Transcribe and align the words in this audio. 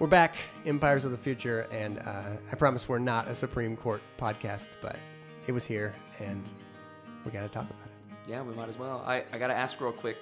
We're 0.00 0.06
back, 0.06 0.36
Empires 0.64 1.04
of 1.04 1.10
the 1.10 1.18
Future, 1.18 1.68
and 1.70 1.98
uh, 1.98 2.22
I 2.50 2.54
promise 2.54 2.88
we're 2.88 2.98
not 2.98 3.28
a 3.28 3.34
Supreme 3.34 3.76
Court 3.76 4.00
podcast, 4.18 4.68
but 4.80 4.96
it 5.46 5.52
was 5.52 5.66
here, 5.66 5.94
and 6.18 6.42
we 7.22 7.30
got 7.30 7.42
to 7.42 7.48
talk 7.48 7.64
about 7.64 7.84
it. 7.84 8.16
Yeah, 8.26 8.40
we 8.40 8.54
might 8.54 8.70
as 8.70 8.78
well. 8.78 9.04
I, 9.06 9.24
I 9.30 9.36
got 9.36 9.48
to 9.48 9.54
ask 9.54 9.78
real 9.78 9.92
quick. 9.92 10.16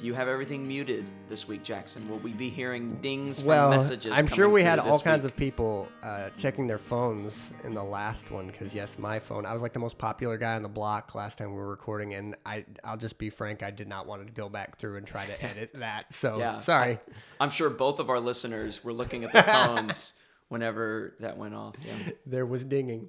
You 0.00 0.12
have 0.12 0.28
everything 0.28 0.68
muted 0.68 1.08
this 1.30 1.48
week, 1.48 1.62
Jackson? 1.62 2.06
Will 2.10 2.18
we 2.18 2.32
be 2.32 2.50
hearing 2.50 2.96
dings 3.00 3.40
from 3.40 3.48
Well, 3.48 3.70
messages? 3.70 4.12
I'm 4.14 4.26
sure 4.26 4.48
we 4.50 4.62
had 4.62 4.78
all 4.78 5.00
kinds 5.00 5.24
week? 5.24 5.32
of 5.32 5.38
people 5.38 5.88
uh, 6.02 6.28
checking 6.36 6.66
their 6.66 6.78
phones 6.78 7.54
in 7.62 7.74
the 7.74 7.82
last 7.82 8.30
one 8.30 8.48
because 8.48 8.74
yes, 8.74 8.98
my 8.98 9.18
phone. 9.18 9.46
I 9.46 9.54
was 9.54 9.62
like 9.62 9.72
the 9.72 9.78
most 9.78 9.96
popular 9.96 10.36
guy 10.36 10.56
on 10.56 10.62
the 10.62 10.68
block 10.68 11.14
last 11.14 11.38
time 11.38 11.52
we 11.52 11.56
were 11.56 11.68
recording, 11.70 12.12
and 12.14 12.36
I 12.44 12.66
I'll 12.82 12.98
just 12.98 13.16
be 13.16 13.30
frank, 13.30 13.62
I 13.62 13.70
did 13.70 13.88
not 13.88 14.06
want 14.06 14.26
to 14.26 14.32
go 14.32 14.50
back 14.50 14.78
through 14.78 14.96
and 14.96 15.06
try 15.06 15.24
to 15.24 15.42
edit 15.42 15.70
that. 15.74 16.12
So 16.12 16.38
Yeah, 16.38 16.60
sorry. 16.60 16.98
I'm 17.40 17.50
sure 17.50 17.70
both 17.70 17.98
of 17.98 18.10
our 18.10 18.20
listeners 18.20 18.84
were 18.84 18.92
looking 18.92 19.24
at 19.24 19.32
their 19.32 19.42
phones 19.44 20.12
whenever 20.48 21.14
that 21.20 21.36
went 21.36 21.54
off. 21.54 21.74
Yeah. 21.84 22.12
there 22.26 22.46
was 22.46 22.64
dinging. 22.64 23.08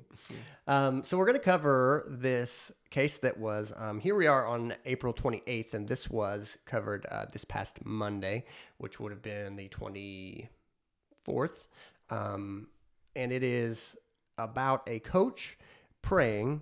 Um, 0.68 1.04
so 1.04 1.18
we're 1.18 1.26
going 1.26 1.38
to 1.38 1.44
cover 1.44 2.06
this 2.08 2.72
case 2.90 3.18
that 3.20 3.38
was 3.38 3.74
um, 3.76 4.00
here. 4.00 4.16
We 4.16 4.28
are 4.28 4.48
on 4.48 4.74
April 4.86 5.14
28th, 5.14 5.74
and 5.74 5.88
this 5.88 6.10
was 6.10 6.58
covered 6.66 7.06
uh, 7.08 7.26
this 7.32 7.46
past 7.46 7.86
Monday, 7.86 8.46
which 8.78 9.00
would 9.00 9.12
have 9.12 9.22
been 9.22 9.56
the 9.56 9.70
24th. 9.70 11.68
Um, 12.10 12.68
and 13.16 13.32
it 13.32 13.44
is 13.44 13.96
about 14.38 14.84
a 14.88 15.00
coach 15.00 15.58
praying 16.02 16.62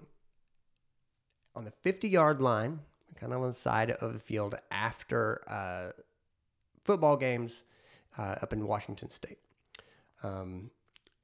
on 1.55 1.65
the 1.65 1.71
50 1.71 2.07
yard 2.07 2.41
line, 2.41 2.79
kind 3.15 3.33
of 3.33 3.41
on 3.41 3.47
the 3.47 3.53
side 3.53 3.91
of 3.91 4.13
the 4.13 4.19
field 4.19 4.55
after 4.71 5.43
uh, 5.47 5.91
football 6.83 7.17
games 7.17 7.63
uh, 8.17 8.35
up 8.41 8.53
in 8.53 8.67
Washington 8.67 9.09
State. 9.09 9.37
Um, 10.23 10.71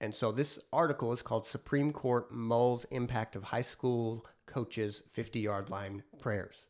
and 0.02 0.14
so 0.14 0.32
this 0.32 0.60
article 0.72 1.12
is 1.12 1.22
called 1.22 1.46
Supreme 1.46 1.92
Court 1.92 2.32
Mulls 2.32 2.86
Impact 2.92 3.36
of 3.36 3.44
High 3.44 3.62
School 3.62 4.26
Coaches 4.46 5.04
50 5.12 5.40
Yard 5.40 5.70
Line 5.70 6.04
Prayers 6.20 6.68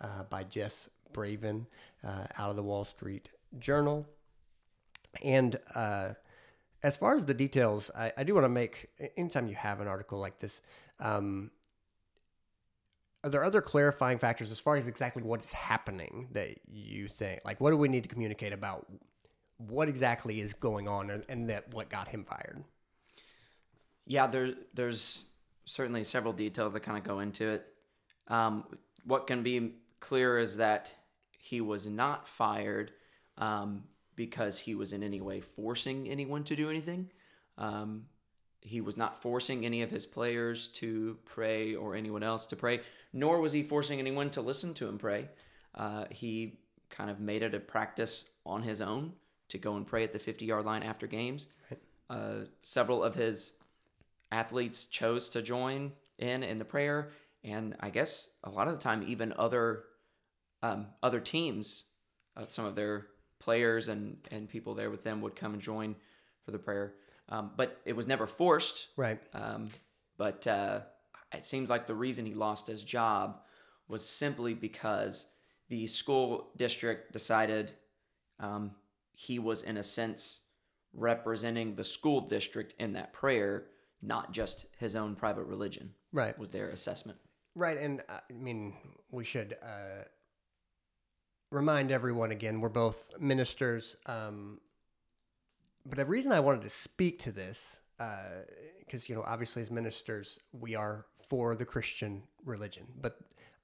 uh, 0.00 0.24
by 0.24 0.44
Jess 0.44 0.88
Bravin 1.12 1.66
uh, 2.04 2.26
out 2.38 2.50
of 2.50 2.56
the 2.56 2.62
Wall 2.62 2.84
Street 2.84 3.30
Journal. 3.58 4.06
And 5.22 5.58
uh, 5.74 6.10
as 6.82 6.96
far 6.96 7.14
as 7.14 7.24
the 7.24 7.34
details, 7.34 7.90
I, 7.96 8.12
I 8.16 8.24
do 8.24 8.34
want 8.34 8.44
to 8.44 8.48
make, 8.48 8.88
anytime 9.16 9.46
you 9.46 9.54
have 9.56 9.80
an 9.80 9.88
article 9.88 10.18
like 10.18 10.38
this, 10.38 10.62
um, 11.00 11.50
are 13.24 13.30
there 13.30 13.44
other 13.44 13.60
clarifying 13.60 14.18
factors 14.18 14.50
as 14.50 14.58
far 14.58 14.76
as 14.76 14.88
exactly 14.88 15.22
what 15.22 15.44
is 15.44 15.52
happening 15.52 16.28
that 16.32 16.58
you 16.66 17.06
think? 17.08 17.40
Like, 17.44 17.60
what 17.60 17.70
do 17.70 17.76
we 17.76 17.88
need 17.88 18.02
to 18.02 18.08
communicate 18.08 18.52
about 18.52 18.86
what 19.58 19.88
exactly 19.88 20.40
is 20.40 20.54
going 20.54 20.88
on 20.88 21.22
and, 21.28 21.50
that 21.50 21.72
what 21.72 21.88
got 21.88 22.08
him 22.08 22.24
fired? 22.24 22.64
Yeah, 24.06 24.26
there, 24.26 24.54
there's 24.74 25.24
certainly 25.64 26.04
several 26.04 26.32
details 26.32 26.72
that 26.72 26.80
kind 26.80 26.98
of 26.98 27.04
go 27.04 27.20
into 27.20 27.48
it. 27.50 27.66
Um, 28.28 28.64
what 29.04 29.26
can 29.26 29.42
be 29.42 29.76
clear 30.00 30.38
is 30.38 30.56
that 30.56 30.92
he 31.38 31.60
was 31.60 31.86
not 31.86 32.26
fired 32.26 32.92
um, 33.38 33.84
because 34.16 34.58
he 34.58 34.74
was 34.74 34.92
in 34.92 35.02
any 35.02 35.20
way 35.20 35.40
forcing 35.40 36.08
anyone 36.08 36.44
to 36.44 36.56
do 36.56 36.70
anything. 36.70 37.10
Um, 37.58 38.06
he 38.60 38.80
was 38.80 38.96
not 38.96 39.20
forcing 39.20 39.66
any 39.66 39.82
of 39.82 39.90
his 39.90 40.06
players 40.06 40.68
to 40.68 41.18
pray 41.24 41.74
or 41.74 41.96
anyone 41.96 42.22
else 42.22 42.46
to 42.46 42.56
pray, 42.56 42.80
nor 43.12 43.40
was 43.40 43.52
he 43.52 43.62
forcing 43.62 43.98
anyone 43.98 44.30
to 44.30 44.40
listen 44.40 44.72
to 44.74 44.88
him 44.88 44.98
pray. 44.98 45.28
Uh, 45.74 46.04
he 46.10 46.60
kind 46.88 47.10
of 47.10 47.18
made 47.18 47.42
it 47.42 47.54
a 47.54 47.60
practice 47.60 48.32
on 48.46 48.62
his 48.62 48.80
own 48.80 49.12
to 49.52 49.58
go 49.58 49.76
and 49.76 49.86
pray 49.86 50.02
at 50.02 50.12
the 50.12 50.18
50 50.18 50.44
yard 50.44 50.64
line 50.64 50.82
after 50.82 51.06
games. 51.06 51.46
Uh, 52.10 52.44
several 52.62 53.02
of 53.02 53.14
his 53.14 53.52
athletes 54.30 54.86
chose 54.86 55.30
to 55.30 55.40
join 55.40 55.92
in 56.18 56.42
in 56.42 56.58
the 56.58 56.64
prayer, 56.64 57.10
and 57.42 57.74
I 57.80 57.88
guess 57.88 58.28
a 58.44 58.50
lot 58.50 58.68
of 58.68 58.74
the 58.74 58.80
time, 58.80 59.02
even 59.06 59.32
other 59.36 59.84
um, 60.62 60.88
other 61.02 61.20
teams, 61.20 61.84
uh, 62.36 62.44
some 62.48 62.66
of 62.66 62.74
their 62.74 63.06
players 63.38 63.88
and 63.88 64.18
and 64.30 64.48
people 64.48 64.74
there 64.74 64.90
with 64.90 65.04
them 65.04 65.22
would 65.22 65.36
come 65.36 65.54
and 65.54 65.62
join 65.62 65.96
for 66.44 66.50
the 66.50 66.58
prayer. 66.58 66.94
Um, 67.28 67.52
but 67.56 67.80
it 67.86 67.96
was 67.96 68.06
never 68.06 68.26
forced. 68.26 68.88
Right. 68.96 69.18
Um, 69.32 69.70
but 70.18 70.46
uh, 70.46 70.80
it 71.32 71.44
seems 71.44 71.70
like 71.70 71.86
the 71.86 71.94
reason 71.94 72.26
he 72.26 72.34
lost 72.34 72.66
his 72.66 72.82
job 72.82 73.40
was 73.88 74.06
simply 74.06 74.52
because 74.54 75.28
the 75.68 75.86
school 75.86 76.50
district 76.56 77.12
decided 77.12 77.72
um, 78.38 78.72
he 79.12 79.38
was, 79.38 79.62
in 79.62 79.76
a 79.76 79.82
sense, 79.82 80.42
representing 80.94 81.74
the 81.74 81.84
school 81.84 82.20
district 82.20 82.74
in 82.78 82.92
that 82.94 83.12
prayer, 83.12 83.66
not 84.02 84.32
just 84.32 84.66
his 84.78 84.96
own 84.96 85.14
private 85.14 85.44
religion. 85.44 85.92
Right. 86.12 86.38
Was 86.38 86.50
their 86.50 86.70
assessment. 86.70 87.18
Right. 87.54 87.78
And 87.78 88.00
uh, 88.08 88.20
I 88.28 88.32
mean, 88.32 88.74
we 89.10 89.24
should 89.24 89.56
uh, 89.62 90.04
remind 91.50 91.90
everyone 91.90 92.30
again 92.30 92.60
we're 92.60 92.68
both 92.68 93.10
ministers. 93.20 93.96
Um, 94.06 94.60
but 95.84 95.98
the 95.98 96.06
reason 96.06 96.32
I 96.32 96.40
wanted 96.40 96.62
to 96.62 96.70
speak 96.70 97.18
to 97.20 97.32
this, 97.32 97.80
because, 98.80 99.08
you 99.08 99.14
know, 99.14 99.22
obviously 99.26 99.62
as 99.62 99.70
ministers, 99.70 100.38
we 100.52 100.74
are 100.74 101.06
for 101.28 101.54
the 101.54 101.64
Christian 101.64 102.22
religion. 102.44 102.86
But 103.00 103.18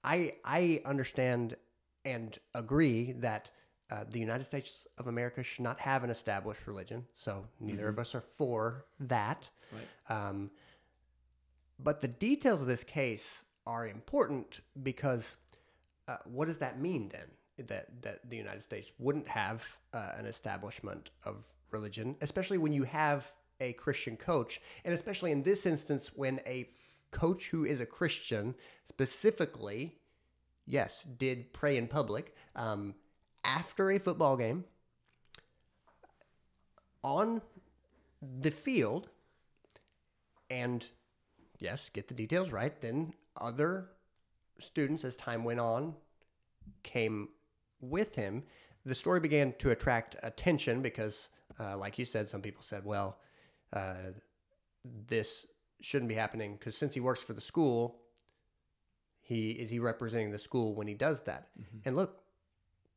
I, 0.05 0.33
I 0.45 0.81
understand 0.85 1.57
and 2.05 2.39
agree 2.55 3.13
that 3.13 3.51
uh, 3.91 4.05
the 4.11 4.21
United 4.21 4.45
States 4.45 4.87
of 4.99 5.07
America 5.07 5.43
should 5.43 5.63
not 5.63 5.81
have 5.81 6.05
an 6.05 6.11
established 6.11 6.67
religion. 6.67 7.07
So 7.15 7.47
neither 7.61 7.89
of 7.89 7.99
us 7.99 8.15
are 8.15 8.21
for 8.21 8.85
that. 9.01 9.51
Right. 9.73 10.29
Um, 10.29 10.51
but 11.79 12.01
the 12.01 12.09
details 12.09 12.61
of 12.61 12.67
this 12.67 12.85
case 12.85 13.45
are 13.67 13.87
important 13.87 14.61
because 14.83 15.37
uh, 16.07 16.17
what 16.25 16.47
does 16.47 16.59
that 16.59 16.81
mean 16.81 17.09
then? 17.09 17.67
That 17.67 18.03
that 18.03 18.31
the 18.31 18.37
United 18.37 18.63
States 18.63 18.91
wouldn't 18.99 19.27
have 19.27 19.67
uh, 19.93 20.13
an 20.17 20.27
establishment 20.27 21.11
of 21.25 21.45
religion, 21.71 22.17
especially 22.21 22.59
when 22.59 22.73
you 22.73 22.85
have 22.85 23.33
a 23.61 23.73
Christian 23.73 24.17
coach, 24.17 24.61
and 24.85 24.95
especially 24.95 25.33
in 25.33 25.43
this 25.43 25.67
instance 25.67 26.13
when 26.15 26.41
a 26.47 26.69
coach 27.11 27.49
who 27.49 27.65
is 27.65 27.81
a 27.81 27.87
Christian 27.87 28.55
specifically, 28.85 29.97
yes, 30.67 31.05
did 31.19 31.53
pray 31.53 31.77
in 31.77 31.89
public 31.89 32.35
um, 32.55 32.95
after 33.45 33.91
a 33.91 33.99
football 33.99 34.37
game 34.37 34.65
on 37.03 37.41
the 38.21 38.51
field 38.51 39.09
and 40.51 40.87
yes, 41.59 41.91
get 41.91 42.09
the 42.09 42.15
details 42.15 42.51
right. 42.51 42.81
Then 42.81 43.13
other 43.37 43.91
students, 44.59 45.05
as 45.05 45.17
time 45.17 45.45
went 45.45 45.61
on, 45.61 45.95
came 46.83 47.29
with 47.81 48.15
him. 48.15 48.45
The 48.85 48.95
story 48.95 49.21
began 49.21 49.55
to 49.59 49.71
attract 49.71 50.17
attention 50.23 50.83
because, 50.83 51.29
uh, 51.59 51.77
like 51.77 51.99
you 51.99 52.05
said, 52.05 52.29
some 52.29 52.43
people 52.43 52.63
said, 52.63 52.85
well, 52.85 53.19
uh, 53.73 54.13
this 55.07 55.47
shouldn't 55.81 56.09
be 56.09 56.15
happening 56.15 56.55
because 56.55 56.77
since 56.77 56.95
he 56.95 57.01
works 57.01 57.23
for 57.23 57.35
the 57.35 57.41
school, 57.41 58.01
he 59.21 59.51
is 59.51 59.71
he 59.71 59.79
representing 59.79 60.31
the 60.31 60.39
school 60.39 60.75
when 60.75 60.87
he 60.87 60.95
does 60.95 61.23
that? 61.23 61.49
And 61.85 61.95
look, 61.95 62.23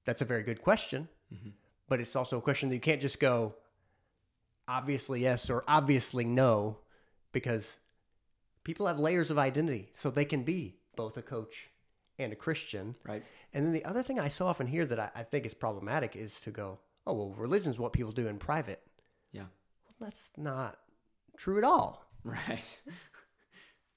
that's 0.05 0.21
a 0.21 0.25
very 0.25 0.43
good 0.43 0.61
question, 0.61 1.07
mm-hmm. 1.33 1.49
but 1.89 1.99
it's 1.99 2.15
also 2.15 2.37
a 2.37 2.41
question 2.41 2.69
that 2.69 2.75
you 2.75 2.81
can't 2.81 3.01
just 3.01 3.19
go 3.19 3.55
obviously 4.67 5.21
yes 5.21 5.49
or 5.49 5.63
obviously 5.67 6.23
no 6.23 6.77
because 7.31 7.77
people 8.63 8.87
have 8.87 8.99
layers 8.99 9.31
of 9.31 9.37
identity 9.37 9.89
so 9.93 10.09
they 10.09 10.23
can 10.23 10.43
be 10.43 10.75
both 10.95 11.17
a 11.17 11.21
coach 11.21 11.69
and 12.19 12.31
a 12.31 12.35
christian 12.35 12.95
Right. 13.03 13.23
and 13.53 13.65
then 13.65 13.73
the 13.73 13.83
other 13.83 14.03
thing 14.03 14.19
i 14.19 14.27
so 14.27 14.45
often 14.47 14.67
hear 14.67 14.85
that 14.85 14.99
i, 14.99 15.09
I 15.15 15.23
think 15.23 15.45
is 15.45 15.53
problematic 15.55 16.15
is 16.15 16.39
to 16.41 16.51
go 16.51 16.77
oh 17.07 17.13
well 17.13 17.33
religion's 17.35 17.79
what 17.79 17.91
people 17.91 18.11
do 18.11 18.27
in 18.27 18.37
private 18.37 18.81
Yeah. 19.31 19.41
well, 19.99 20.07
that's 20.07 20.29
not 20.37 20.77
true 21.37 21.57
at 21.57 21.63
all 21.63 22.05
Right. 22.23 22.63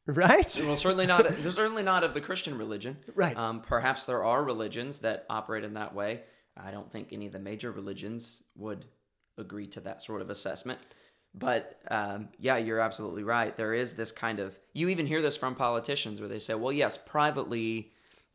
Right 0.06 0.60
well, 0.64 0.76
certainly 0.76 1.06
not. 1.06 1.32
certainly 1.38 1.82
not 1.82 2.04
of 2.04 2.14
the 2.14 2.20
Christian 2.20 2.58
religion. 2.58 2.96
Right. 3.14 3.36
Um, 3.36 3.60
perhaps 3.60 4.04
there 4.04 4.24
are 4.24 4.42
religions 4.42 5.00
that 5.00 5.26
operate 5.30 5.64
in 5.64 5.74
that 5.74 5.94
way. 5.94 6.22
I 6.56 6.70
don't 6.70 6.90
think 6.90 7.08
any 7.12 7.26
of 7.26 7.32
the 7.32 7.38
major 7.38 7.72
religions 7.72 8.44
would 8.56 8.86
agree 9.38 9.66
to 9.68 9.80
that 9.80 10.02
sort 10.02 10.22
of 10.22 10.30
assessment. 10.30 10.78
But 11.34 11.80
um, 11.90 12.28
yeah, 12.38 12.58
you're 12.58 12.78
absolutely 12.78 13.24
right. 13.24 13.56
There 13.56 13.74
is 13.74 13.94
this 13.94 14.12
kind 14.12 14.38
of. 14.38 14.56
You 14.72 14.88
even 14.88 15.06
hear 15.06 15.20
this 15.20 15.36
from 15.36 15.56
politicians 15.56 16.20
where 16.20 16.28
they 16.28 16.38
say, 16.38 16.54
"Well, 16.54 16.72
yes, 16.72 16.96
privately, 16.96 17.90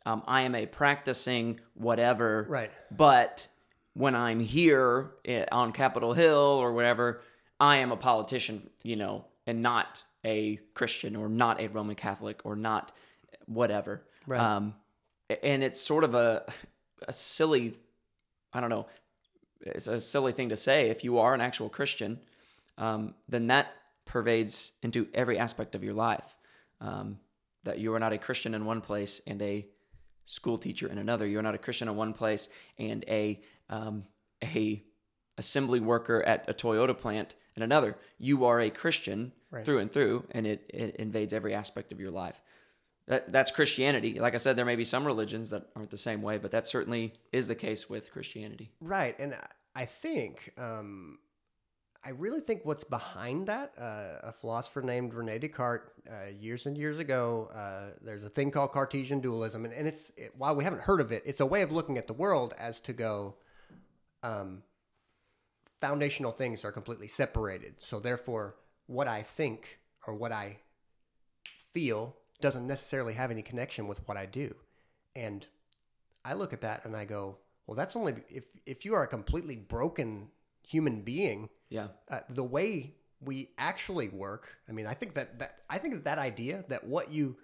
um, 0.05 0.23
I 0.27 0.41
am 0.41 0.55
a 0.55 0.65
practicing 0.65 1.59
whatever, 1.75 2.45
Right. 2.49 2.71
But 2.91 3.47
when 3.93 4.15
I'm 4.15 4.39
here 4.39 5.11
eh, 5.25 5.45
on 5.51 5.71
Capitol 5.71 6.13
Hill 6.13 6.35
or 6.37 6.73
whatever, 6.73 7.21
I 7.59 7.77
am 7.77 7.91
a 7.91 7.97
politician, 7.97 8.69
you 8.83 8.95
know, 8.95 9.25
and 9.45 9.61
not 9.61 10.03
a 10.25 10.59
Christian 10.73 11.15
or 11.15 11.29
not 11.29 11.59
a 11.59 11.67
Roman 11.67 11.95
Catholic 11.95 12.41
or 12.43 12.55
not 12.55 12.91
whatever. 13.45 14.03
Right. 14.27 14.39
Um, 14.39 14.75
and 15.43 15.63
it's 15.63 15.79
sort 15.79 16.03
of 16.03 16.13
a 16.15 16.43
a 17.07 17.13
silly, 17.13 17.75
I 18.51 18.59
don't 18.59 18.69
know, 18.69 18.87
it's 19.61 19.87
a 19.87 20.01
silly 20.01 20.31
thing 20.31 20.49
to 20.49 20.55
say. 20.55 20.89
If 20.89 21.03
you 21.03 21.19
are 21.19 21.33
an 21.33 21.41
actual 21.41 21.69
Christian, 21.69 22.19
um, 22.77 23.13
then 23.27 23.47
that 23.47 23.73
pervades 24.05 24.73
into 24.81 25.07
every 25.13 25.37
aspect 25.37 25.75
of 25.75 25.83
your 25.83 25.93
life. 25.93 26.35
Um, 26.81 27.19
that 27.63 27.79
you 27.79 27.93
are 27.93 27.99
not 27.99 28.13
a 28.13 28.17
Christian 28.17 28.53
in 28.53 28.65
one 28.65 28.81
place 28.81 29.21
and 29.27 29.41
a 29.41 29.67
school 30.25 30.57
teacher 30.57 30.87
in 30.87 30.97
another. 30.97 31.27
You 31.27 31.39
are 31.39 31.43
not 31.43 31.55
a 31.55 31.59
Christian 31.59 31.89
in 31.89 31.95
one 31.95 32.13
place 32.13 32.49
and 32.77 33.03
a 33.07 33.41
um, 33.69 34.03
a 34.43 34.83
assembly 35.37 35.79
worker 35.79 36.23
at 36.23 36.49
a 36.49 36.53
Toyota 36.53 36.97
plant 36.97 37.35
in 37.59 37.63
another. 37.63 37.97
You 38.17 38.45
are 38.45 38.59
a 38.59 38.69
Christian 38.69 39.33
Right. 39.51 39.65
through 39.65 39.79
and 39.79 39.91
through, 39.91 40.25
and 40.31 40.45
it, 40.45 40.69
it 40.71 40.95
invades 40.97 41.33
every 41.33 41.55
aspect 41.55 41.91
of 41.91 41.99
your 41.99 42.11
life. 42.11 42.39
That, 43.07 43.31
that's 43.31 43.49
Christianity. 43.49 44.19
Like 44.19 44.35
I 44.35 44.37
said, 44.37 44.55
there 44.55 44.65
may 44.65 44.75
be 44.75 44.85
some 44.85 45.03
religions 45.07 45.49
that 45.49 45.63
aren't 45.75 45.89
the 45.89 45.97
same 45.97 46.21
way, 46.21 46.37
but 46.37 46.51
that 46.51 46.67
certainly 46.67 47.13
is 47.31 47.47
the 47.47 47.55
case 47.55 47.89
with 47.89 48.11
Christianity. 48.11 48.69
Right, 48.79 49.15
and 49.19 49.33
I- 49.33 49.47
I 49.75 49.85
think 49.85 50.51
um, 50.57 51.17
I 52.03 52.09
really 52.11 52.41
think 52.41 52.63
what's 52.65 52.83
behind 52.83 53.47
that. 53.47 53.73
Uh, 53.77 54.19
a 54.27 54.31
philosopher 54.33 54.81
named 54.81 55.13
Rene 55.13 55.37
Descartes, 55.39 55.89
uh, 56.09 56.27
years 56.39 56.65
and 56.65 56.77
years 56.77 56.97
ago, 56.99 57.49
uh, 57.53 57.95
there's 58.03 58.23
a 58.23 58.29
thing 58.29 58.51
called 58.51 58.71
Cartesian 58.71 59.19
dualism, 59.19 59.65
and, 59.65 59.73
and 59.73 59.87
it's 59.87 60.11
it, 60.17 60.33
while 60.37 60.55
we 60.55 60.63
haven't 60.63 60.81
heard 60.83 61.01
of 61.01 61.11
it, 61.11 61.23
it's 61.25 61.39
a 61.39 61.45
way 61.45 61.61
of 61.61 61.71
looking 61.71 61.97
at 61.97 62.07
the 62.07 62.13
world 62.13 62.53
as 62.59 62.79
to 62.81 62.93
go. 62.93 63.35
Um, 64.23 64.63
foundational 65.81 66.31
things 66.31 66.65
are 66.65 66.71
completely 66.71 67.07
separated, 67.07 67.75
so 67.79 67.99
therefore, 67.99 68.55
what 68.87 69.07
I 69.07 69.21
think 69.21 69.79
or 70.07 70.13
what 70.15 70.31
I 70.31 70.59
feel 71.73 72.15
doesn't 72.41 72.65
necessarily 72.67 73.13
have 73.13 73.31
any 73.31 73.41
connection 73.41 73.87
with 73.87 74.05
what 74.07 74.17
I 74.17 74.25
do, 74.25 74.55
and 75.15 75.45
I 76.25 76.33
look 76.33 76.53
at 76.53 76.61
that 76.61 76.85
and 76.85 76.95
I 76.95 77.05
go, 77.05 77.37
well, 77.67 77.75
that's 77.75 77.95
only 77.95 78.15
if 78.29 78.45
if 78.65 78.85
you 78.85 78.93
are 78.93 79.03
a 79.03 79.07
completely 79.07 79.55
broken 79.55 80.29
human 80.63 81.01
being, 81.01 81.49
Yeah. 81.69 81.87
uh, 82.09 82.21
the 82.29 82.43
way 82.43 82.95
we 83.21 83.49
actually 83.57 84.09
work. 84.09 84.57
I 84.67 84.71
mean, 84.71 84.85
I 84.85 84.93
think 84.93 85.13
that 85.15 85.39
that 85.39 85.59
I 85.69 85.77
think 85.77 85.93
that 85.93 86.03
that 86.05 86.19
idea 86.19 86.63
that 86.69 86.85
what 86.85 87.11
you 87.11 87.37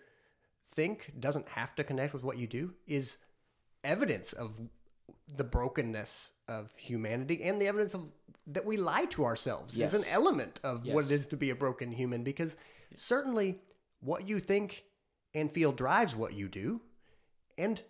think 0.73 1.13
doesn't 1.19 1.47
have 1.49 1.75
to 1.75 1.83
connect 1.83 2.13
with 2.13 2.23
what 2.23 2.37
you 2.37 2.47
do 2.47 2.73
is 2.87 3.17
evidence 3.83 4.33
of 4.33 4.59
the 5.35 5.43
brokenness 5.43 6.31
of 6.47 6.71
humanity 6.77 7.43
and 7.43 7.61
the 7.61 7.67
evidence 7.67 7.93
of 7.93 8.11
that 8.47 8.65
we 8.65 8.77
lie 8.77 9.05
to 9.05 9.25
ourselves 9.25 9.77
is 9.77 9.93
an 9.93 10.03
element 10.11 10.59
of 10.63 10.85
what 10.87 11.05
it 11.05 11.11
is 11.11 11.25
to 11.27 11.37
be 11.37 11.49
a 11.49 11.55
broken 11.55 11.91
human 11.91 12.23
because 12.23 12.57
certainly 12.95 13.59
what 14.01 14.27
you 14.27 14.39
think 14.39 14.83
and 15.33 15.51
feel 15.51 15.71
drives 15.71 16.15
what 16.15 16.33
you 16.33 16.47
do 16.47 16.79
and 17.57 17.81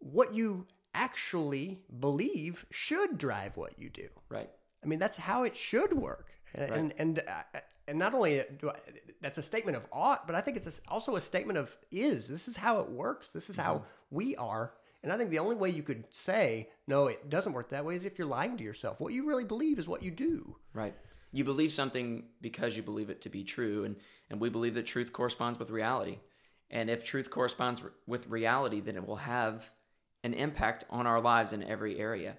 what 0.00 0.34
you 0.34 0.66
actually 0.92 1.80
believe 2.00 2.66
should 2.70 3.16
drive 3.16 3.56
what 3.56 3.78
you 3.78 3.88
do 3.88 4.08
Right. 4.28 4.50
I 4.82 4.88
mean, 4.88 4.98
that's 4.98 5.16
how 5.16 5.42
it 5.42 5.56
should 5.56 5.92
work. 5.92 6.28
And 6.54 6.70
and 6.70 6.94
and, 6.98 7.18
uh, 7.28 7.60
and 7.88 7.98
not 7.98 8.14
only 8.14 8.42
do 8.58 8.70
I, 8.70 8.74
that's 9.20 9.38
a 9.38 9.42
statement 9.42 9.76
of 9.76 9.86
ought, 9.92 10.26
but 10.26 10.36
I 10.36 10.40
think 10.40 10.56
it's 10.56 10.80
also 10.88 11.16
a 11.16 11.20
statement 11.20 11.58
of 11.58 11.76
is. 11.90 12.28
This 12.28 12.46
is 12.48 12.56
how 12.56 12.80
it 12.80 12.88
works. 12.88 13.28
This 13.28 13.50
is 13.50 13.56
how 13.56 13.84
we 14.10 14.36
are. 14.36 14.72
And 15.02 15.12
I 15.12 15.16
think 15.16 15.30
the 15.30 15.38
only 15.38 15.56
way 15.56 15.70
you 15.70 15.82
could 15.82 16.04
say 16.10 16.70
no, 16.86 17.06
it 17.06 17.30
doesn't 17.30 17.52
work 17.52 17.68
that 17.70 17.84
way 17.84 17.94
is 17.94 18.04
if 18.04 18.18
you're 18.18 18.26
lying 18.26 18.56
to 18.56 18.64
yourself. 18.64 19.00
What 19.00 19.12
you 19.12 19.26
really 19.26 19.44
believe 19.44 19.78
is 19.78 19.86
what 19.86 20.02
you 20.02 20.10
do. 20.10 20.56
Right. 20.72 20.94
You 21.32 21.44
believe 21.44 21.72
something 21.72 22.24
because 22.40 22.76
you 22.76 22.82
believe 22.82 23.10
it 23.10 23.20
to 23.22 23.28
be 23.28 23.44
true, 23.44 23.84
and 23.84 23.96
and 24.30 24.40
we 24.40 24.48
believe 24.48 24.74
that 24.74 24.86
truth 24.86 25.12
corresponds 25.12 25.58
with 25.58 25.70
reality. 25.70 26.18
And 26.70 26.90
if 26.90 27.04
truth 27.04 27.30
corresponds 27.30 27.82
with 28.06 28.28
reality, 28.28 28.80
then 28.80 28.96
it 28.96 29.06
will 29.06 29.16
have 29.16 29.70
an 30.24 30.34
impact 30.34 30.84
on 30.90 31.06
our 31.06 31.20
lives 31.20 31.52
in 31.52 31.62
every 31.62 31.98
area. 31.98 32.36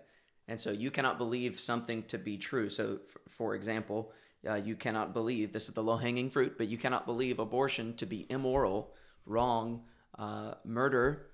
And 0.47 0.59
so 0.59 0.71
you 0.71 0.91
cannot 0.91 1.17
believe 1.17 1.59
something 1.59 2.03
to 2.03 2.17
be 2.17 2.37
true. 2.37 2.69
So, 2.69 2.99
for 3.29 3.55
example, 3.55 4.11
uh, 4.47 4.55
you 4.55 4.75
cannot 4.75 5.13
believe 5.13 5.51
this 5.51 5.67
is 5.67 5.73
the 5.73 5.83
low 5.83 5.97
hanging 5.97 6.29
fruit, 6.29 6.57
but 6.57 6.67
you 6.67 6.77
cannot 6.77 7.05
believe 7.05 7.39
abortion 7.39 7.95
to 7.97 8.05
be 8.05 8.25
immoral, 8.29 8.93
wrong, 9.25 9.83
uh, 10.17 10.55
murder, 10.63 11.26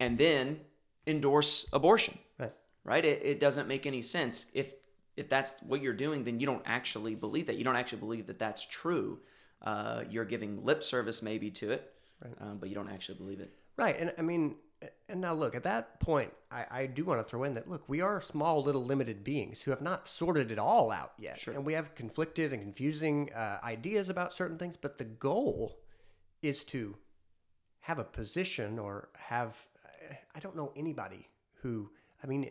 and 0.00 0.18
then 0.18 0.60
endorse 1.06 1.68
abortion 1.72 2.18
Right. 2.38 2.52
right? 2.84 3.04
It, 3.04 3.22
it 3.24 3.40
doesn't 3.40 3.68
make 3.68 3.86
any 3.86 4.02
sense 4.02 4.46
if 4.54 4.74
if 5.16 5.28
that's 5.28 5.60
what 5.60 5.82
you're 5.82 5.92
doing, 5.92 6.24
then 6.24 6.40
you 6.40 6.46
don't 6.46 6.62
actually 6.64 7.14
believe 7.14 7.46
that. 7.46 7.56
You 7.56 7.64
don't 7.64 7.76
actually 7.76 7.98
believe 7.98 8.26
that 8.28 8.38
that's 8.38 8.64
true. 8.66 9.18
Uh, 9.60 10.04
you're 10.08 10.24
giving 10.24 10.64
lip 10.64 10.82
service 10.82 11.20
maybe 11.22 11.50
to 11.50 11.72
it, 11.72 11.92
um, 12.40 12.56
but 12.58 12.70
you 12.70 12.74
don't 12.74 12.88
actually 12.88 13.18
believe 13.18 13.40
it. 13.40 13.52
Right. 13.76 13.96
And 13.98 14.14
I 14.16 14.22
mean, 14.22 14.56
and 15.10 15.20
now 15.20 15.34
look, 15.34 15.54
at 15.54 15.64
that 15.64 16.00
point, 16.00 16.32
I, 16.50 16.64
I 16.70 16.86
do 16.86 17.04
want 17.04 17.20
to 17.20 17.24
throw 17.24 17.44
in 17.44 17.52
that, 17.54 17.68
look, 17.68 17.86
we 17.86 18.00
are 18.00 18.20
small, 18.20 18.62
little, 18.62 18.84
limited 18.84 19.22
beings 19.22 19.60
who 19.60 19.70
have 19.72 19.82
not 19.82 20.08
sorted 20.08 20.50
it 20.50 20.58
all 20.58 20.90
out 20.90 21.12
yet. 21.18 21.38
Sure. 21.38 21.52
And 21.52 21.66
we 21.66 21.74
have 21.74 21.94
conflicted 21.94 22.52
and 22.54 22.62
confusing 22.62 23.30
uh, 23.34 23.58
ideas 23.62 24.08
about 24.08 24.32
certain 24.32 24.56
things, 24.56 24.76
but 24.76 24.96
the 24.96 25.04
goal 25.04 25.80
is 26.40 26.64
to 26.64 26.96
have 27.80 27.98
a 27.98 28.04
position 28.04 28.78
or 28.78 29.10
have, 29.18 29.54
I 30.34 30.40
don't 30.40 30.56
know 30.56 30.72
anybody 30.76 31.28
who, 31.62 31.90
I 32.22 32.26
mean, 32.26 32.50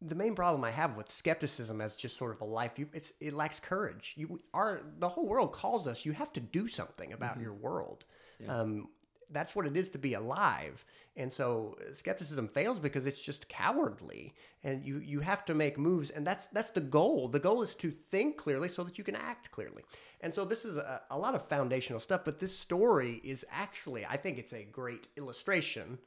the 0.00 0.14
main 0.14 0.34
problem 0.34 0.62
I 0.64 0.70
have 0.70 0.96
with 0.96 1.10
skepticism 1.10 1.80
as 1.80 1.96
just 1.96 2.16
sort 2.16 2.32
of 2.32 2.40
a 2.40 2.44
life, 2.44 2.78
you 2.78 2.88
it's 2.92 3.12
it 3.20 3.32
lacks 3.32 3.58
courage. 3.58 4.14
You 4.16 4.38
are 4.54 4.80
the 4.98 5.08
whole 5.08 5.26
world 5.26 5.52
calls 5.52 5.86
us. 5.86 6.04
You 6.04 6.12
have 6.12 6.32
to 6.34 6.40
do 6.40 6.68
something 6.68 7.12
about 7.12 7.40
your 7.40 7.52
world. 7.52 8.04
Um, 8.48 8.88
that's 9.30 9.54
what 9.54 9.66
it 9.66 9.76
is 9.76 9.88
to 9.90 9.98
be 9.98 10.14
alive. 10.14 10.84
And 11.16 11.32
so 11.32 11.76
uh, 11.80 11.92
skepticism 11.92 12.48
fails 12.48 12.78
because 12.78 13.06
it's 13.06 13.20
just 13.20 13.48
cowardly. 13.48 14.34
And 14.62 14.84
you 14.84 14.98
you 14.98 15.20
have 15.20 15.44
to 15.46 15.54
make 15.54 15.78
moves, 15.78 16.10
and 16.10 16.26
that's 16.26 16.46
that's 16.48 16.70
the 16.70 16.80
goal. 16.80 17.28
The 17.28 17.40
goal 17.40 17.62
is 17.62 17.74
to 17.76 17.90
think 17.90 18.36
clearly 18.36 18.68
so 18.68 18.84
that 18.84 18.98
you 18.98 19.04
can 19.04 19.16
act 19.16 19.50
clearly. 19.50 19.82
And 20.20 20.34
so 20.34 20.44
this 20.44 20.64
is 20.64 20.76
a, 20.76 21.02
a 21.10 21.18
lot 21.18 21.34
of 21.34 21.48
foundational 21.48 22.00
stuff. 22.00 22.22
But 22.24 22.40
this 22.40 22.56
story 22.56 23.20
is 23.24 23.44
actually, 23.50 24.04
I 24.06 24.16
think, 24.16 24.38
it's 24.38 24.52
a 24.52 24.64
great 24.64 25.08
illustration 25.16 25.98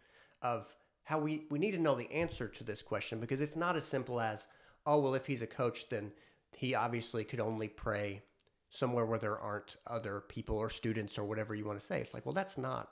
of 0.42 0.68
how 1.04 1.20
we, 1.20 1.46
we 1.50 1.60
need 1.60 1.72
to 1.72 1.80
know 1.80 1.96
the 1.96 2.12
answer 2.12 2.48
to 2.48 2.64
this 2.64 2.82
question 2.82 3.20
because 3.20 3.42
it's 3.42 3.56
not 3.56 3.76
as 3.76 3.86
simple 3.86 4.20
as, 4.20 4.48
oh, 4.86 5.00
well, 5.00 5.16
if 5.16 5.26
he's 5.26 5.42
a 5.42 5.48
coach, 5.48 5.90
then 5.90 6.12
he 6.56 6.76
obviously 6.76 7.24
could 7.24 7.40
only 7.40 7.68
pray 7.68 8.22
somewhere 8.70 9.06
where 9.06 9.20
there 9.20 9.40
aren't 9.40 9.76
other 9.88 10.22
people 10.22 10.58
or 10.58 10.70
students 10.70 11.18
or 11.18 11.26
whatever 11.26 11.54
you 11.54 11.66
want 11.66 11.80
to 11.80 11.86
say. 11.86 12.00
It's 12.00 12.14
like, 12.14 12.26
well, 12.26 12.34
that's 12.34 12.58
not 12.58 12.90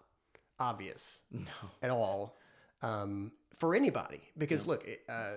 obvious 0.60 1.20
No. 1.32 1.42
at 1.82 1.90
all 1.90 2.38
um, 2.82 3.32
for 3.56 3.76
anybody 3.76 4.22
because 4.38 4.66
look, 4.66 4.88
it, 4.88 5.02
uh, 5.10 5.34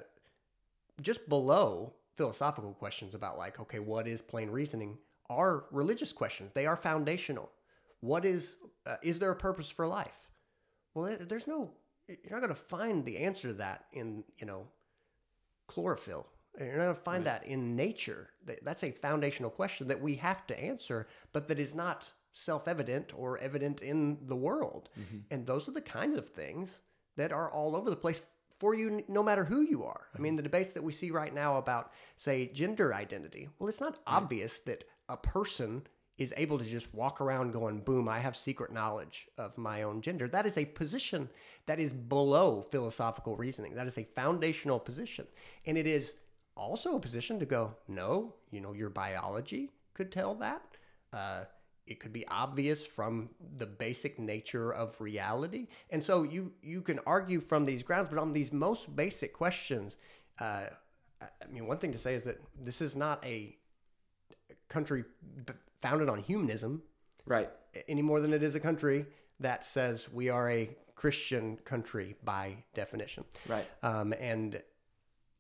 just 1.01 1.29
below 1.29 1.93
philosophical 2.15 2.75
questions 2.75 3.15
about 3.15 3.39
like, 3.39 3.59
okay, 3.61 3.79
what 3.79 4.07
is 4.07 4.21
plain 4.21 4.51
reasoning 4.51 4.99
are 5.31 5.65
religious 5.71 6.13
questions. 6.13 6.53
They 6.53 6.67
are 6.67 6.77
foundational. 6.77 7.51
What 8.01 8.25
is, 8.25 8.57
uh, 8.87 8.97
is 9.03 9.19
there 9.19 9.31
a 9.31 9.37
purpose 9.37 9.71
for 9.71 9.87
life? 9.87 10.29
Well, 10.95 11.17
there's 11.21 11.47
no, 11.47 11.71
you're 12.09 12.33
not 12.33 12.41
going 12.41 12.51
to 12.51 12.55
find 12.55 13.05
the 13.05 13.19
answer 13.19 13.49
to 13.49 13.55
that 13.55 13.87
in, 13.93 14.25
you 14.37 14.47
know, 14.47 14.67
chlorophyll. 15.69 16.27
You're 16.59 16.77
not 16.77 16.83
going 16.85 16.95
to 16.95 17.01
find 17.01 17.25
that 17.25 17.47
in 17.47 17.77
nature. 17.77 18.29
That's 18.63 18.85
a 18.85 18.91
foundational 18.91 19.51
question 19.51 19.89
that 19.89 20.03
we 20.03 20.17
have 20.17 20.47
to 20.49 20.61
answer, 20.61 21.07
but 21.33 21.49
that 21.49 21.59
is 21.59 21.75
not 21.75 22.13
self 22.33 22.67
evident 22.69 23.13
or 23.17 23.39
evident 23.39 23.83
in 23.83 24.19
the 24.27 24.37
world. 24.37 24.89
And 25.31 25.47
those 25.47 25.69
are 25.69 25.73
the 25.73 25.81
kinds 25.81 26.17
of 26.17 26.29
things 26.29 26.83
that 27.17 27.33
are 27.33 27.51
all 27.51 27.77
over 27.77 27.91
the 27.91 27.97
place 27.97 28.23
for 28.59 28.75
you, 28.75 29.03
no 29.09 29.23
matter 29.23 29.45
who 29.45 29.61
you 29.63 29.85
are. 29.85 30.03
I 30.17 30.21
mean, 30.21 30.37
the 30.37 30.43
debates 30.43 30.73
that 30.73 30.85
we 30.85 30.93
see 30.93 31.11
right 31.11 31.35
now 31.35 31.57
about, 31.59 31.93
say, 32.17 32.47
gender 32.47 32.95
identity. 32.95 33.49
Well, 33.59 33.69
it's 33.69 33.81
not 33.81 33.99
obvious 34.07 34.61
that 34.61 34.85
a 35.09 35.17
person 35.17 35.83
is 36.19 36.33
able 36.37 36.59
to 36.59 36.65
just 36.65 36.93
walk 36.95 37.21
around 37.21 37.53
going, 37.53 37.81
boom, 37.81 38.09
I 38.09 38.21
have 38.21 38.37
secret 38.37 38.73
knowledge 38.73 39.27
of 39.37 39.59
my 39.59 39.83
own 39.83 40.01
gender. 40.01 40.29
That 40.29 40.47
is 40.47 40.57
a 40.57 40.65
position 40.65 41.29
that 41.67 41.81
is 41.81 41.93
below 41.93 42.65
philosophical 42.71 43.37
reasoning. 43.37 43.75
That 43.75 43.87
is 43.87 43.99
a 43.99 44.05
foundational 44.05 44.79
position. 44.79 45.27
And 45.67 45.77
it 45.77 45.87
is 45.87 46.15
also 46.57 46.97
a 46.97 47.01
position 47.01 47.41
to 47.41 47.47
go, 47.47 47.75
no, 47.89 48.35
you 48.51 48.61
know, 48.61 48.73
your 48.73 48.91
biology 48.91 49.71
could 49.95 50.13
tell 50.13 50.35
that. 50.37 50.63
Uh, 51.13 51.45
it 51.87 51.99
could 52.01 52.13
be 52.13 52.27
obvious 52.29 52.87
from 52.87 53.29
the 53.59 53.67
basic 53.67 54.19
nature 54.19 54.73
of 54.73 54.99
reality. 55.01 55.67
And 55.91 56.03
so 56.03 56.23
you, 56.23 56.53
you 56.63 56.81
can 56.81 57.01
argue 57.07 57.41
from 57.41 57.65
these 57.65 57.83
grounds, 57.83 58.09
but 58.09 58.19
on 58.19 58.33
these 58.33 58.53
most 58.53 58.95
basic 58.95 59.33
questions, 59.33 59.97
uh, 60.41 60.67
I 61.21 61.27
mean, 61.51 61.67
one 61.67 61.79
thing 61.79 61.93
to 61.93 61.99
say 61.99 62.15
is 62.15 62.23
that 62.25 62.39
this 62.61 62.81
is 62.81 62.95
not 62.97 63.25
a 63.25 63.57
country 64.69 65.05
b- 65.47 65.53
founded 65.81 66.09
on 66.09 66.19
humanism 66.19 66.83
Right. 67.27 67.51
any 67.89 68.03
more 68.03 68.21
than 68.21 68.33
it 68.33 68.43
is 68.43 68.55
a 68.55 68.61
country 68.61 69.07
that 69.41 69.65
says 69.65 70.09
we 70.13 70.29
are 70.29 70.51
a 70.51 70.71
Christian 70.95 71.57
country 71.65 72.17
by 72.25 72.57
definition. 72.75 73.25
Right. 73.49 73.67
Um, 73.83 74.13
and 74.19 74.61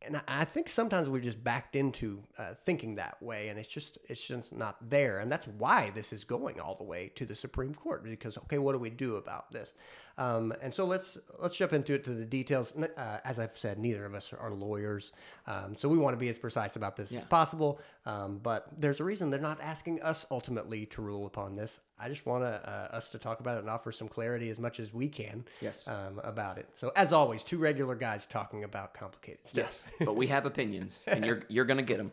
and 0.04 0.20
I- 0.28 0.44
think 0.44 0.68
sometimes 0.68 1.08
we've 1.08 1.22
just 1.22 1.42
backed 1.42 1.76
into 1.76 2.22
uh, 2.38 2.54
thinking 2.64 2.96
that 2.96 3.22
way, 3.22 3.48
and 3.48 3.58
it's 3.58 3.68
just 3.68 3.98
it's 4.08 4.26
just 4.26 4.52
not 4.52 4.90
there, 4.90 5.18
and 5.18 5.30
that's 5.30 5.46
why 5.46 5.90
this 5.90 6.12
is 6.12 6.24
going 6.24 6.60
all 6.60 6.74
the 6.74 6.84
way 6.84 7.10
to 7.14 7.24
the 7.24 7.34
Supreme 7.34 7.74
Court 7.74 8.04
because 8.04 8.36
okay, 8.38 8.58
what 8.58 8.72
do 8.72 8.78
we 8.78 8.90
do 8.90 9.16
about 9.16 9.52
this? 9.52 9.72
Um, 10.18 10.52
and 10.62 10.74
so 10.74 10.84
let's 10.84 11.18
let's 11.38 11.56
jump 11.56 11.72
into 11.72 11.94
it 11.94 12.04
to 12.04 12.10
the 12.10 12.24
details. 12.24 12.74
Uh, 12.76 13.18
as 13.24 13.38
I've 13.38 13.56
said, 13.56 13.78
neither 13.78 14.04
of 14.04 14.14
us 14.14 14.32
are 14.32 14.52
lawyers, 14.52 15.12
um, 15.46 15.74
so 15.76 15.88
we 15.88 15.96
want 15.98 16.14
to 16.14 16.18
be 16.18 16.28
as 16.28 16.38
precise 16.38 16.76
about 16.76 16.96
this 16.96 17.12
as 17.12 17.24
possible. 17.24 17.80
Um, 18.04 18.38
but 18.42 18.66
there's 18.76 19.00
a 19.00 19.04
reason 19.04 19.30
they're 19.30 19.40
not 19.40 19.60
asking 19.60 20.02
us 20.02 20.26
ultimately 20.30 20.86
to 20.86 21.02
rule 21.02 21.26
upon 21.26 21.56
this. 21.56 21.80
I 21.98 22.08
just 22.08 22.26
want 22.26 22.42
to, 22.42 22.48
uh, 22.92 22.96
us 22.96 23.10
to 23.10 23.18
talk 23.18 23.38
about 23.40 23.56
it 23.58 23.60
and 23.60 23.70
offer 23.70 23.92
some 23.92 24.08
clarity 24.08 24.50
as 24.50 24.58
much 24.58 24.80
as 24.80 24.92
we 24.92 25.08
can 25.08 25.44
Yes. 25.60 25.86
um, 25.86 26.20
about 26.24 26.58
it. 26.58 26.68
So 26.76 26.90
as 26.96 27.12
always, 27.12 27.44
two 27.44 27.58
regular 27.58 27.94
guys 27.94 28.26
talking 28.26 28.64
about 28.64 28.92
complicated 28.92 29.46
stuff. 29.46 29.56
Yes, 29.56 29.86
but 30.04 30.16
we 30.16 30.26
have 30.26 30.44
opinions, 30.46 31.04
and 31.06 31.24
you're 31.24 31.42
you're 31.48 31.64
gonna 31.64 31.82
get 31.82 31.98
them. 31.98 32.12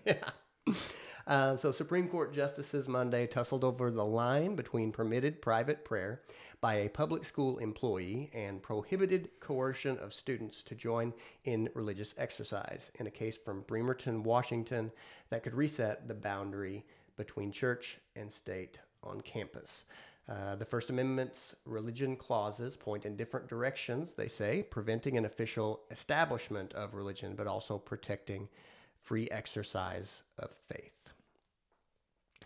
Uh, 1.28 1.56
so, 1.58 1.72
Supreme 1.72 2.08
Court 2.08 2.34
justices 2.34 2.88
Monday 2.88 3.28
tussled 3.28 3.64
over 3.64 3.92
the 3.92 4.04
line 4.06 4.56
between 4.56 4.92
permitted 4.92 5.42
private 5.44 5.86
prayer 5.86 6.22
by 6.62 6.76
a 6.76 6.90
public 6.90 7.24
school 7.24 7.58
employee 7.60 8.30
and 8.34 8.62
prohibited 8.62 9.30
coercion 9.40 9.98
of 10.00 10.14
students 10.14 10.62
to 10.64 10.76
join 10.76 11.14
in 11.46 11.70
religious 11.74 12.14
exercise 12.18 12.92
in 13.00 13.08
a 13.08 13.12
case 13.12 13.38
from 13.38 13.62
Bremerton, 13.62 14.24
Washington, 14.24 14.92
that 15.30 15.44
could 15.44 15.54
reset 15.54 16.08
the 16.08 16.14
boundary 16.14 16.86
between 17.16 17.52
church 17.52 18.00
and 18.16 18.32
state 18.32 18.80
on 19.04 19.22
campus. 19.22 19.86
Uh, 20.28 20.56
the 20.56 20.66
First 20.66 20.90
Amendment's 20.90 21.56
religion 21.66 22.16
clauses 22.16 22.76
point 22.76 23.06
in 23.06 23.16
different 23.16 23.48
directions, 23.48 24.12
they 24.16 24.28
say, 24.28 24.62
preventing 24.62 25.18
an 25.18 25.26
official 25.26 25.82
establishment 25.90 26.74
of 26.74 26.94
religion, 26.94 27.34
but 27.36 27.48
also 27.48 27.78
protecting 27.78 28.48
free 29.02 29.28
exercise 29.32 30.24
of 30.38 30.52
faith. 30.68 30.92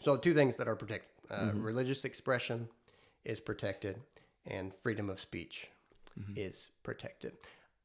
So, 0.02 0.16
two 0.16 0.34
things 0.34 0.56
that 0.56 0.68
are 0.68 0.76
protected 0.76 1.10
uh, 1.32 1.52
religious 1.56 2.06
expression 2.06 2.68
is 3.26 3.40
protected, 3.40 4.00
and 4.46 4.74
freedom 4.74 5.10
of 5.10 5.20
speech 5.20 5.70
is 6.36 6.70
protected. 6.84 7.34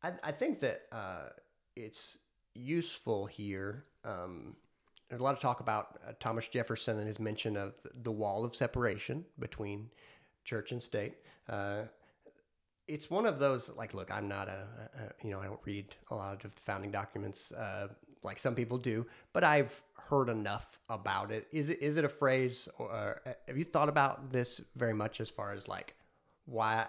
I, 0.02 0.12
I 0.22 0.32
think 0.32 0.58
that 0.60 0.82
uh, 0.92 1.30
it's 1.76 2.18
useful 2.54 3.26
here. 3.26 3.84
Um, 4.04 4.56
there's 5.08 5.20
a 5.20 5.24
lot 5.24 5.34
of 5.34 5.40
talk 5.40 5.60
about 5.60 5.98
uh, 6.06 6.12
Thomas 6.20 6.48
Jefferson 6.48 6.98
and 6.98 7.06
his 7.06 7.18
mention 7.18 7.56
of 7.56 7.74
the 8.02 8.12
wall 8.12 8.44
of 8.44 8.54
separation 8.54 9.24
between 9.38 9.90
church 10.44 10.72
and 10.72 10.82
state. 10.82 11.14
Uh, 11.48 11.82
it's 12.88 13.10
one 13.10 13.26
of 13.26 13.38
those 13.38 13.70
like 13.76 13.92
look 13.92 14.10
i'm 14.10 14.26
not 14.26 14.48
a, 14.48 14.66
a 14.98 15.26
you 15.26 15.30
know 15.30 15.40
i 15.40 15.44
don't 15.44 15.60
read 15.64 15.94
a 16.10 16.14
lot 16.14 16.32
of 16.32 16.54
the 16.54 16.60
founding 16.62 16.90
documents 16.90 17.52
uh, 17.52 17.88
like 18.24 18.38
some 18.38 18.54
people 18.54 18.78
do 18.78 19.06
but 19.32 19.44
i've 19.44 19.82
heard 20.08 20.28
enough 20.28 20.78
about 20.88 21.30
it 21.30 21.46
is 21.52 21.68
it 21.68 21.80
is 21.80 21.96
it 21.96 22.04
a 22.04 22.08
phrase 22.08 22.68
or 22.78 23.20
uh, 23.26 23.32
have 23.46 23.58
you 23.58 23.64
thought 23.64 23.88
about 23.88 24.32
this 24.32 24.60
very 24.76 24.94
much 24.94 25.20
as 25.20 25.28
far 25.28 25.52
as 25.52 25.68
like 25.68 25.94
why 26.46 26.86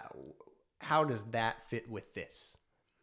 how 0.79 1.03
does 1.03 1.23
that 1.31 1.67
fit 1.69 1.89
with 1.89 2.13
this 2.13 2.55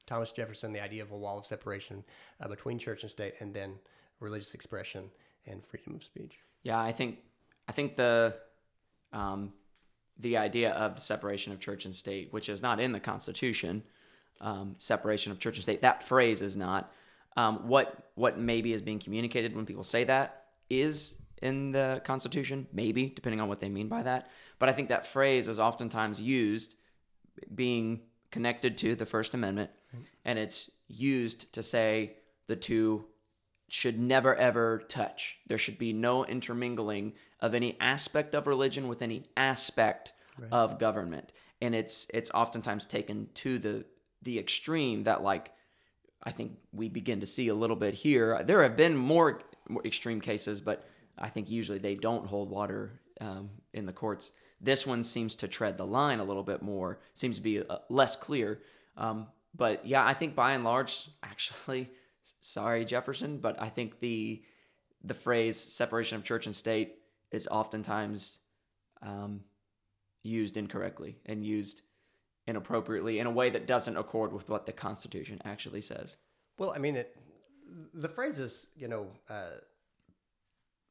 thomas 0.06 0.32
jefferson 0.32 0.72
the 0.72 0.82
idea 0.82 1.02
of 1.02 1.10
a 1.10 1.16
wall 1.16 1.38
of 1.38 1.46
separation 1.46 2.02
uh, 2.40 2.48
between 2.48 2.78
church 2.78 3.02
and 3.02 3.10
state 3.10 3.34
and 3.40 3.52
then 3.52 3.74
religious 4.20 4.54
expression 4.54 5.10
and 5.46 5.64
freedom 5.64 5.94
of 5.94 6.02
speech 6.02 6.38
Yeah, 6.62 6.80
I 6.80 6.92
think 6.92 7.18
I 7.68 7.72
think 7.72 7.96
the 7.96 8.34
um, 9.12 9.52
the 10.18 10.36
idea 10.36 10.72
of 10.72 10.94
the 10.94 11.00
separation 11.00 11.52
of 11.52 11.60
church 11.60 11.84
and 11.84 11.94
state, 11.94 12.32
which 12.32 12.48
is 12.48 12.62
not 12.62 12.80
in 12.80 12.92
the 12.92 13.00
Constitution, 13.00 13.82
um, 14.40 14.74
separation 14.78 15.32
of 15.32 15.38
church 15.38 15.56
and 15.56 15.62
state. 15.62 15.82
That 15.82 16.02
phrase 16.02 16.42
is 16.42 16.56
not. 16.56 16.92
Um, 17.36 17.68
what 17.68 18.10
what 18.14 18.38
maybe 18.38 18.72
is 18.72 18.80
being 18.80 18.98
communicated 18.98 19.54
when 19.54 19.66
people 19.66 19.84
say 19.84 20.04
that 20.04 20.44
is 20.70 21.20
in 21.42 21.70
the 21.70 22.00
Constitution, 22.04 22.66
maybe 22.72 23.08
depending 23.14 23.40
on 23.40 23.48
what 23.48 23.60
they 23.60 23.68
mean 23.68 23.88
by 23.88 24.02
that. 24.02 24.30
But 24.58 24.68
I 24.70 24.72
think 24.72 24.88
that 24.88 25.06
phrase 25.06 25.48
is 25.48 25.60
oftentimes 25.60 26.20
used 26.20 26.76
being 27.54 28.00
connected 28.30 28.78
to 28.78 28.94
the 28.94 29.04
First 29.04 29.34
Amendment, 29.34 29.70
and 30.24 30.38
it's 30.38 30.70
used 30.88 31.52
to 31.52 31.62
say 31.62 32.16
the 32.46 32.56
two 32.56 33.04
should 33.68 33.98
never 33.98 34.34
ever 34.36 34.82
touch. 34.88 35.38
There 35.46 35.58
should 35.58 35.78
be 35.78 35.92
no 35.92 36.24
intermingling 36.24 37.14
of 37.40 37.54
any 37.54 37.76
aspect 37.80 38.34
of 38.34 38.46
religion 38.46 38.88
with 38.88 39.02
any 39.02 39.24
aspect 39.36 40.12
of 40.52 40.78
government. 40.78 41.32
And 41.60 41.74
it's 41.74 42.06
it's 42.14 42.30
oftentimes 42.30 42.84
taken 42.84 43.28
to 43.34 43.58
the 43.58 43.84
the 44.22 44.38
extreme 44.38 45.04
that 45.04 45.22
like 45.22 45.52
I 46.22 46.32
think 46.32 46.52
we 46.72 46.88
begin 46.88 47.20
to 47.20 47.26
see 47.26 47.48
a 47.48 47.54
little 47.54 47.76
bit 47.76 47.94
here. 47.94 48.42
There 48.44 48.62
have 48.62 48.76
been 48.76 48.96
more, 48.96 49.42
extreme 49.84 50.20
cases, 50.20 50.60
but 50.60 50.86
I 51.18 51.28
think 51.28 51.50
usually 51.50 51.78
they 51.78 51.94
don't 51.94 52.26
hold 52.26 52.50
water 52.50 53.00
um, 53.20 53.50
in 53.72 53.86
the 53.86 53.92
courts. 53.92 54.32
This 54.60 54.86
one 54.86 55.02
seems 55.02 55.34
to 55.36 55.48
tread 55.48 55.76
the 55.76 55.86
line 55.86 56.20
a 56.20 56.24
little 56.24 56.42
bit 56.42 56.62
more. 56.62 57.00
Seems 57.14 57.36
to 57.36 57.42
be 57.42 57.60
uh, 57.60 57.78
less 57.88 58.16
clear. 58.16 58.60
Um, 58.96 59.26
but 59.54 59.86
yeah, 59.86 60.04
I 60.04 60.14
think 60.14 60.34
by 60.34 60.52
and 60.52 60.64
large, 60.64 61.10
actually, 61.22 61.90
sorry 62.40 62.84
Jefferson, 62.84 63.38
but 63.38 63.60
I 63.60 63.68
think 63.68 63.98
the 64.00 64.42
the 65.04 65.14
phrase 65.14 65.56
separation 65.56 66.16
of 66.16 66.24
church 66.24 66.46
and 66.46 66.54
state 66.54 66.96
is 67.30 67.46
oftentimes 67.46 68.40
um, 69.02 69.40
used 70.22 70.56
incorrectly 70.56 71.16
and 71.26 71.44
used 71.44 71.82
inappropriately 72.46 73.18
in 73.18 73.26
a 73.26 73.30
way 73.30 73.50
that 73.50 73.66
doesn't 73.66 73.96
accord 73.96 74.32
with 74.32 74.48
what 74.48 74.66
the 74.66 74.72
Constitution 74.72 75.40
actually 75.44 75.80
says. 75.80 76.16
Well, 76.58 76.70
I 76.70 76.78
mean, 76.78 76.96
it, 76.96 77.16
the 77.94 78.08
phrases, 78.08 78.66
you 78.76 78.88
know, 78.88 79.08
uh, 79.28 79.58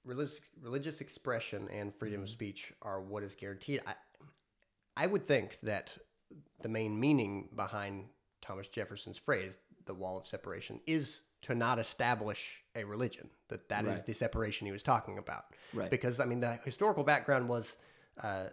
religious 0.03 0.41
religious 0.61 1.01
expression 1.01 1.67
and 1.71 1.93
freedom 1.95 2.21
of 2.23 2.29
speech 2.29 2.71
are 2.81 3.01
what 3.01 3.23
is 3.23 3.35
guaranteed. 3.35 3.81
I, 3.87 3.93
I 4.97 5.07
would 5.07 5.27
think 5.27 5.59
that 5.61 5.97
the 6.61 6.69
main 6.69 6.99
meaning 6.99 7.49
behind 7.55 8.05
Thomas 8.41 8.67
Jefferson's 8.67 9.17
phrase, 9.17 9.57
"the 9.85 9.93
wall 9.93 10.17
of 10.17 10.27
separation," 10.27 10.79
is 10.85 11.21
to 11.43 11.55
not 11.55 11.79
establish 11.79 12.63
a 12.75 12.83
religion. 12.83 13.29
That 13.49 13.69
that 13.69 13.85
is 13.85 13.95
Right. 13.97 14.05
the 14.05 14.13
separation 14.13 14.65
he 14.67 14.71
was 14.73 14.83
talking 14.83 15.17
about. 15.17 15.45
Right. 15.73 15.89
Because 15.89 16.19
I 16.19 16.25
mean, 16.25 16.41
the 16.41 16.59
historical 16.63 17.03
background 17.03 17.47
was 17.49 17.77
uh, 18.21 18.47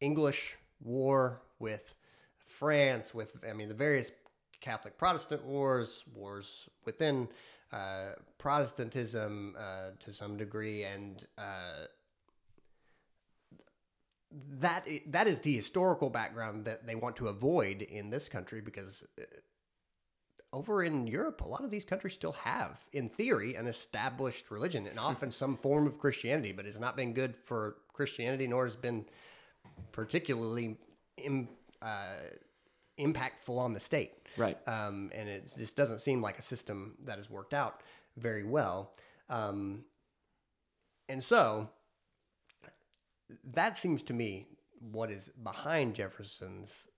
English 0.00 0.56
war 0.84 1.42
with 1.58 1.94
France, 2.46 3.12
with 3.12 3.34
I 3.48 3.52
mean 3.52 3.68
the 3.68 3.74
various 3.74 4.12
Catholic 4.60 4.96
Protestant 4.96 5.44
wars, 5.44 6.04
wars 6.14 6.68
within 6.84 7.28
uh, 7.72 8.12
Protestantism 8.38 9.56
uh, 9.58 9.90
to 10.00 10.12
some 10.12 10.36
degree, 10.36 10.84
and 10.84 11.26
uh, 11.36 11.86
that 14.60 14.86
that 15.06 15.26
is 15.26 15.40
the 15.40 15.56
historical 15.56 16.10
background 16.10 16.64
that 16.66 16.86
they 16.86 16.94
want 16.94 17.16
to 17.16 17.28
avoid 17.28 17.82
in 17.82 18.10
this 18.10 18.28
country 18.28 18.60
because. 18.60 19.02
uh, 19.18 19.24
Over 20.54 20.84
in 20.84 21.08
Europe, 21.08 21.40
a 21.42 21.48
lot 21.48 21.64
of 21.64 21.70
these 21.70 21.84
countries 21.84 22.14
still 22.14 22.36
have, 22.44 22.78
in 22.92 23.08
theory, 23.08 23.56
an 23.56 23.66
established 23.66 24.52
religion 24.52 24.86
and 24.86 25.00
often 25.00 25.32
some 25.32 25.56
form 25.56 25.84
of 25.88 25.98
Christianity, 25.98 26.52
but 26.52 26.64
it's 26.64 26.78
not 26.78 26.94
been 26.94 27.12
good 27.12 27.34
for 27.34 27.74
Christianity, 27.92 28.46
nor 28.46 28.64
has 28.64 28.76
been 28.76 29.04
particularly 29.92 30.76
Im, 31.16 31.48
uh, 31.82 32.16
impactful 32.98 33.56
on 33.56 33.72
the 33.72 33.80
state. 33.80 34.12
Right. 34.36 34.58
Um, 34.66 35.10
and 35.14 35.28
it 35.28 35.52
just 35.56 35.76
doesn't 35.76 36.00
seem 36.00 36.20
like 36.20 36.38
a 36.38 36.42
system 36.42 36.94
that 37.04 37.18
has 37.18 37.30
worked 37.30 37.54
out 37.54 37.82
very 38.16 38.44
well. 38.44 38.92
Um, 39.28 39.84
and 41.08 41.22
so 41.22 41.68
that 43.52 43.76
seems 43.76 44.02
to 44.02 44.12
me 44.12 44.46
what 44.80 45.10
is 45.10 45.30
behind 45.42 45.94
Jefferson's 45.94 46.88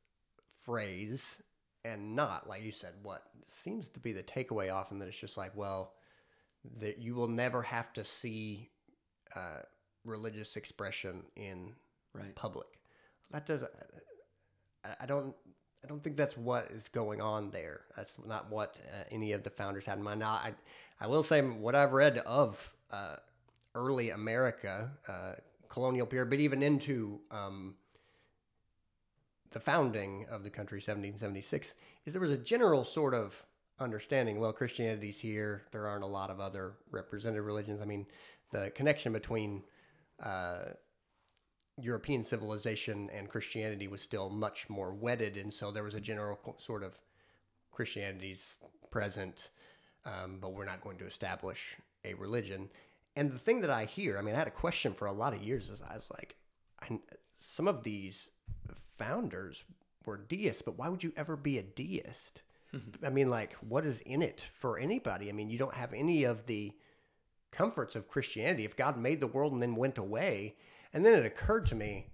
phrase 0.64 1.42
and 1.84 2.16
not, 2.16 2.48
like 2.48 2.64
you 2.64 2.72
said, 2.72 2.94
what 3.02 3.22
seems 3.44 3.88
to 3.90 4.00
be 4.00 4.12
the 4.12 4.22
takeaway 4.22 4.72
often 4.72 4.98
that 4.98 5.08
it's 5.08 5.20
just 5.20 5.36
like, 5.36 5.56
well, 5.56 5.92
that 6.78 6.98
you 6.98 7.14
will 7.14 7.28
never 7.28 7.62
have 7.62 7.92
to 7.92 8.04
see 8.04 8.70
uh, 9.36 9.60
religious 10.04 10.56
expression 10.56 11.22
in 11.36 11.74
Right. 12.16 12.34
public. 12.34 12.66
That 13.30 13.46
doesn't. 13.46 13.70
I- 14.84 14.94
I 15.00 15.06
don't. 15.06 15.34
I 15.84 15.88
don't 15.88 16.02
think 16.02 16.16
that's 16.16 16.36
what 16.36 16.70
is 16.72 16.88
going 16.88 17.20
on 17.20 17.50
there. 17.50 17.82
That's 17.96 18.14
not 18.26 18.50
what 18.50 18.78
uh, 18.92 19.04
any 19.12 19.32
of 19.32 19.44
the 19.44 19.50
founders 19.50 19.86
had 19.86 19.98
in 19.98 20.04
mind. 20.04 20.18
Now, 20.20 20.30
I, 20.32 20.52
I 21.00 21.06
will 21.06 21.22
say 21.22 21.40
what 21.42 21.76
I've 21.76 21.92
read 21.92 22.18
of 22.18 22.72
uh, 22.90 23.16
early 23.74 24.10
America, 24.10 24.90
uh, 25.06 25.34
colonial 25.68 26.06
period, 26.06 26.30
but 26.30 26.40
even 26.40 26.62
into 26.62 27.20
um, 27.30 27.76
the 29.50 29.60
founding 29.60 30.26
of 30.28 30.42
the 30.42 30.50
country, 30.50 30.76
1776, 30.78 31.74
is 32.04 32.12
there 32.12 32.20
was 32.20 32.32
a 32.32 32.36
general 32.36 32.84
sort 32.84 33.14
of 33.14 33.44
understanding. 33.78 34.40
Well, 34.40 34.52
Christianity's 34.52 35.18
here. 35.20 35.66
There 35.70 35.86
aren't 35.86 36.04
a 36.04 36.08
lot 36.08 36.30
of 36.30 36.40
other 36.40 36.74
represented 36.90 37.42
religions. 37.42 37.80
I 37.80 37.84
mean, 37.84 38.06
the 38.50 38.70
connection 38.74 39.12
between 39.12 39.62
uh, 40.22 40.70
European 41.80 42.22
civilization 42.22 43.10
and 43.10 43.28
Christianity 43.28 43.88
was 43.88 44.00
still 44.00 44.30
much 44.30 44.68
more 44.68 44.94
wedded, 44.94 45.36
and 45.36 45.52
so 45.52 45.70
there 45.70 45.82
was 45.82 45.94
a 45.94 46.00
general 46.00 46.38
sort 46.58 46.82
of 46.82 47.00
Christianity's 47.70 48.56
present, 48.90 49.50
um, 50.04 50.38
but 50.40 50.54
we're 50.54 50.64
not 50.64 50.80
going 50.80 50.96
to 50.98 51.06
establish 51.06 51.76
a 52.04 52.14
religion. 52.14 52.70
And 53.14 53.30
the 53.30 53.38
thing 53.38 53.60
that 53.60 53.70
I 53.70 53.84
hear, 53.84 54.18
I 54.18 54.22
mean, 54.22 54.34
I 54.34 54.38
had 54.38 54.46
a 54.46 54.52
question 54.52 54.94
for 54.94 55.06
a 55.06 55.12
lot 55.12 55.34
of 55.34 55.42
years. 55.42 55.68
Is 55.70 55.82
I 55.82 55.94
was 55.94 56.10
like, 56.10 56.36
I, 56.80 56.98
some 57.36 57.68
of 57.68 57.82
these 57.82 58.30
founders 58.96 59.64
were 60.06 60.16
deists, 60.16 60.62
but 60.62 60.78
why 60.78 60.88
would 60.88 61.04
you 61.04 61.12
ever 61.16 61.36
be 61.36 61.58
a 61.58 61.62
deist? 61.62 62.42
I 63.04 63.10
mean, 63.10 63.28
like, 63.28 63.52
what 63.54 63.84
is 63.84 64.00
in 64.00 64.22
it 64.22 64.46
for 64.58 64.78
anybody? 64.78 65.28
I 65.28 65.32
mean, 65.32 65.50
you 65.50 65.58
don't 65.58 65.74
have 65.74 65.92
any 65.92 66.24
of 66.24 66.46
the 66.46 66.72
comforts 67.50 67.96
of 67.96 68.08
Christianity. 68.08 68.64
If 68.64 68.76
God 68.76 68.98
made 68.98 69.20
the 69.20 69.26
world 69.26 69.52
and 69.52 69.62
then 69.62 69.76
went 69.76 69.98
away, 69.98 70.56
and 70.92 71.04
then 71.04 71.14
it 71.14 71.26
occurred 71.26 71.66
to 71.66 71.74
me, 71.74 72.08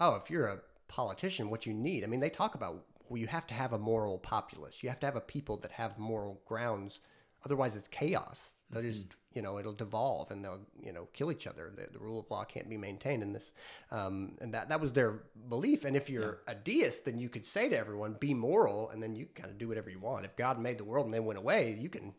oh, 0.00 0.16
if 0.16 0.30
you're 0.30 0.46
a 0.46 0.60
politician, 0.88 1.50
what 1.50 1.66
you 1.66 1.74
need, 1.74 2.04
I 2.04 2.06
mean, 2.06 2.20
they 2.20 2.30
talk 2.30 2.54
about 2.54 2.84
well, 3.08 3.18
you 3.18 3.26
have 3.26 3.46
to 3.48 3.54
have 3.54 3.72
a 3.72 3.78
moral 3.78 4.18
populace. 4.18 4.82
You 4.82 4.88
have 4.88 5.00
to 5.00 5.06
have 5.06 5.16
a 5.16 5.20
people 5.20 5.56
that 5.58 5.72
have 5.72 5.98
moral 5.98 6.40
grounds. 6.46 7.00
Otherwise, 7.44 7.76
it's 7.76 7.88
chaos. 7.88 8.50
They'll 8.70 8.82
just, 8.82 9.06
you 9.32 9.40
know, 9.40 9.58
it'll 9.58 9.72
devolve 9.72 10.30
and 10.30 10.44
they'll, 10.44 10.60
you 10.82 10.92
know, 10.92 11.08
kill 11.12 11.32
each 11.32 11.46
other. 11.46 11.72
The, 11.74 11.86
the 11.92 11.98
rule 11.98 12.18
of 12.18 12.30
law 12.30 12.44
can't 12.44 12.68
be 12.68 12.76
maintained 12.76 13.22
in 13.22 13.32
this. 13.32 13.52
Um, 13.90 14.32
and 14.40 14.52
that, 14.52 14.68
that 14.68 14.80
was 14.80 14.92
their 14.92 15.22
belief. 15.48 15.84
And 15.84 15.96
if 15.96 16.10
you're 16.10 16.40
a 16.46 16.54
deist, 16.54 17.04
then 17.04 17.18
you 17.18 17.28
could 17.28 17.46
say 17.46 17.68
to 17.68 17.78
everyone, 17.78 18.14
be 18.14 18.34
moral, 18.34 18.90
and 18.90 19.02
then 19.02 19.14
you 19.14 19.26
kind 19.34 19.50
of 19.50 19.58
do 19.58 19.68
whatever 19.68 19.88
you 19.88 20.00
want. 20.00 20.24
If 20.24 20.36
God 20.36 20.60
made 20.60 20.78
the 20.78 20.84
world 20.84 21.06
and 21.06 21.14
then 21.14 21.24
went 21.24 21.38
away, 21.38 21.76
you 21.78 21.88
can. 21.88 22.12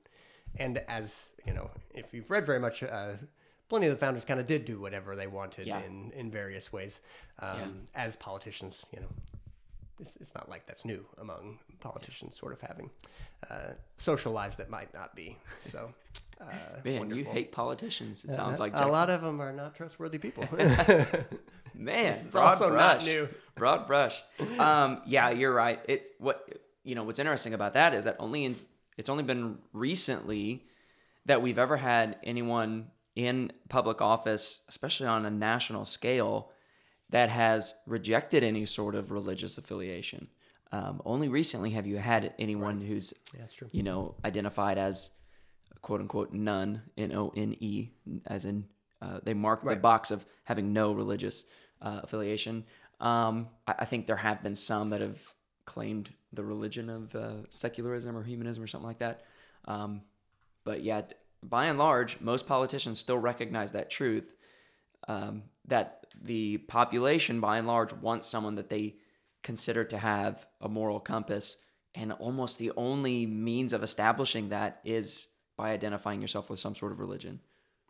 And 0.58 0.80
as, 0.88 1.34
you 1.46 1.54
know, 1.54 1.70
if 1.94 2.14
you've 2.14 2.32
read 2.32 2.46
very 2.46 2.60
much, 2.60 2.82
uh, 2.82 3.14
plenty 3.70 3.86
of 3.88 3.92
the 3.94 3.98
founders 3.98 4.26
kind 4.26 4.40
of 4.40 4.48
did 4.48 4.66
do 4.66 4.80
whatever 4.80 5.16
they 5.16 5.28
wanted 5.28 5.68
Yeah. 5.68 5.82
in, 5.84 6.12
in 6.16 6.30
various 6.30 6.74
ways. 6.74 7.02
Um, 7.40 7.84
As 7.96 8.16
politicians, 8.16 8.84
you 8.92 9.00
know, 9.00 9.08
it's, 10.00 10.16
it's 10.18 10.34
not 10.36 10.50
like 10.50 10.66
that's 10.66 10.84
new 10.86 11.06
among 11.20 11.60
politicians, 11.80 12.38
sort 12.38 12.52
of 12.54 12.60
having 12.62 12.90
uh, 13.50 13.74
social 13.98 14.32
lives 14.34 14.56
that 14.58 14.70
might 14.70 14.94
not 14.94 15.16
be 15.16 15.38
so. 15.72 15.94
Uh, 16.42 16.46
Man, 16.86 17.10
you 17.16 17.24
hate 17.26 17.52
politicians. 17.52 18.24
It 18.26 18.32
sounds 18.34 18.60
like 18.60 18.74
a 18.76 18.88
lot 18.88 19.10
of 19.10 19.22
them 19.22 19.42
are 19.42 19.52
not 19.54 19.76
trustworthy 19.76 20.18
people. 20.18 20.46
Man, 21.76 22.14
This 22.14 22.34
also 22.36 22.70
brush. 22.70 22.80
not 22.80 23.04
new. 23.06 23.30
Broad 23.56 23.88
brush. 23.88 24.22
Um, 24.58 25.02
yeah, 25.06 25.30
you're 25.30 25.54
right. 25.54 25.80
It 25.88 26.12
what 26.18 26.48
you 26.84 26.96
know 26.96 27.04
what's 27.04 27.20
interesting 27.20 27.54
about 27.54 27.74
that 27.74 27.94
is 27.94 28.06
that 28.06 28.16
only 28.20 28.46
in 28.46 28.56
it's 28.98 29.10
only 29.10 29.24
been 29.24 29.58
recently 29.74 30.66
that 31.26 31.42
we've 31.42 31.58
ever 31.60 31.78
had 31.78 32.18
anyone 32.24 32.88
in 33.20 33.52
public 33.68 34.02
office, 34.02 34.62
especially 34.70 35.08
on 35.08 35.26
a 35.26 35.30
national 35.30 35.84
scale, 35.84 36.52
that 37.10 37.30
has 37.30 37.74
rejected 37.86 38.46
any 38.46 38.66
sort 38.66 38.96
of 38.96 39.12
religious 39.12 39.58
affiliation. 39.58 40.30
Um, 40.72 41.02
only 41.04 41.28
recently 41.28 41.72
have 41.72 41.86
you 41.86 41.98
had 41.98 42.34
anyone 42.40 42.80
who's 42.80 43.14
Yeah, 43.36 43.68
you 43.72 43.84
know 43.84 44.16
identified 44.24 44.78
as 44.78 45.10
quote 45.82 46.00
unquote 46.00 46.32
none 46.32 46.82
n 46.96 47.12
o 47.14 47.34
n 47.36 47.58
e 47.60 47.90
as 48.26 48.46
in 48.46 48.66
uh, 49.02 49.20
they 49.24 49.34
mark 49.34 49.66
the 49.66 49.76
box 49.76 50.12
of 50.12 50.26
having 50.46 50.72
no 50.72 50.94
religious 50.94 51.46
uh, 51.82 52.00
affiliation. 52.04 52.64
Um, 53.02 53.50
I, 53.68 53.74
I 53.80 53.86
think 53.86 54.08
there 54.08 54.16
have 54.16 54.42
been 54.44 54.56
some 54.56 54.92
that 54.92 55.02
have 55.02 55.20
claimed 55.66 56.14
the 56.32 56.44
religion 56.44 56.90
of 56.90 57.16
uh, 57.16 57.34
secularism 57.50 58.16
or 58.16 58.24
humanism 58.24 58.64
or 58.64 58.68
something 58.68 58.88
like 58.88 59.00
that. 59.00 59.26
Um, 59.66 60.04
but 60.64 60.84
yeah, 60.84 61.02
by 61.44 61.66
and 61.66 61.80
large, 61.80 62.20
most 62.20 62.48
politicians 62.48 63.00
still 63.00 63.18
recognize 63.18 63.72
that 63.72 63.90
truth 63.90 64.36
um, 65.08 65.44
that 65.68 66.06
the 66.22 66.58
population, 66.58 67.40
by 67.40 67.58
and 67.58 67.68
large, 67.68 67.94
wants 67.94 68.28
someone 68.28 68.56
that 68.56 68.70
they 68.70 68.96
consider 69.44 69.84
to 69.86 69.98
have 69.98 70.46
a 70.62 70.70
moral 70.70 71.00
compass. 71.00 71.58
And 71.96 72.12
almost 72.14 72.60
the 72.60 72.72
only 72.78 73.26
means 73.26 73.74
of 73.74 73.84
establishing 73.84 74.50
that 74.50 74.80
is 74.84 75.28
by 75.58 75.72
identifying 75.72 76.22
yourself 76.22 76.50
with 76.50 76.60
some 76.60 76.76
sort 76.76 76.92
of 76.92 77.00
religion, 77.00 77.40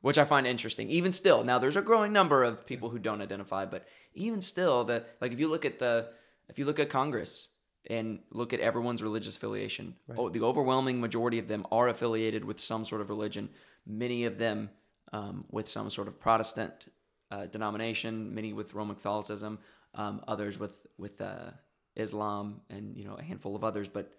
which 0.02 0.18
I 0.18 0.24
find 0.24 0.48
interesting. 0.48 0.90
Even 0.90 1.12
still, 1.12 1.44
now 1.44 1.60
there's 1.60 1.76
a 1.76 1.82
growing 1.82 2.14
number 2.14 2.44
of 2.44 2.66
people 2.66 2.90
who 2.90 3.00
don't 3.00 3.22
identify, 3.22 3.66
but 3.66 3.86
even 4.14 4.42
still, 4.42 4.84
the 4.86 5.06
like 5.22 5.32
if 5.32 5.40
you 5.40 5.48
look 5.48 5.66
at 5.66 5.80
the 5.80 6.10
if 6.48 6.58
you 6.58 6.66
look 6.66 6.80
at 6.80 6.90
Congress 6.90 7.50
and 7.88 8.20
look 8.32 8.54
at 8.54 8.60
everyone's 8.60 9.02
religious 9.02 9.36
affiliation, 9.36 9.96
oh, 10.18 10.30
the 10.30 10.42
overwhelming 10.42 11.00
majority 11.00 11.40
of 11.40 11.48
them 11.48 11.66
are 11.72 11.88
affiliated 11.88 12.44
with 12.44 12.60
some 12.60 12.86
sort 12.86 13.02
of 13.02 13.10
religion. 13.10 13.50
Many 13.86 14.26
of 14.26 14.38
them 14.38 14.70
um, 15.14 15.46
with 15.50 15.68
some 15.70 15.90
sort 15.90 16.08
of 16.08 16.20
Protestant 16.20 16.86
uh, 17.32 17.46
denomination, 17.48 18.34
many 18.34 18.54
with 18.54 18.74
Roman 18.74 18.96
Catholicism, 18.96 19.60
um, 19.96 20.22
others 20.28 20.60
with 20.60 20.86
with 20.98 21.22
uh, 21.22 21.52
Islam, 21.96 22.62
and 22.70 22.96
you 22.98 23.06
know 23.06 23.16
a 23.16 23.24
handful 23.24 23.56
of 23.56 23.64
others. 23.64 23.88
But 23.88 24.12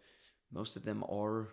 most 0.53 0.77
of 0.77 0.85
them 0.85 1.05
are 1.09 1.49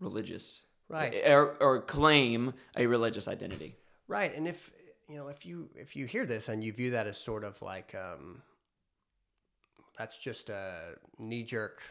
religious, 0.00 0.62
Right. 0.88 1.14
Or, 1.26 1.56
or 1.60 1.80
claim 1.80 2.54
a 2.76 2.86
religious 2.86 3.26
identity. 3.28 3.74
Right, 4.08 4.34
and 4.34 4.46
if 4.46 4.70
you 5.08 5.16
know 5.16 5.28
if 5.28 5.44
you 5.44 5.68
if 5.74 5.96
you 5.96 6.06
hear 6.06 6.24
this 6.26 6.48
and 6.48 6.62
you 6.62 6.72
view 6.72 6.92
that 6.92 7.06
as 7.06 7.18
sort 7.18 7.42
of 7.42 7.60
like 7.60 7.94
um, 7.94 8.42
that's 9.96 10.18
just 10.18 10.50
a 10.50 10.94
knee 11.18 11.42
jerk 11.42 11.82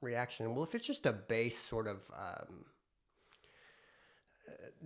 reaction. 0.00 0.54
Well, 0.54 0.64
if 0.64 0.74
it's 0.74 0.86
just 0.86 1.06
a 1.06 1.12
base 1.12 1.58
sort 1.58 1.86
of 1.86 1.98
um, 2.16 2.64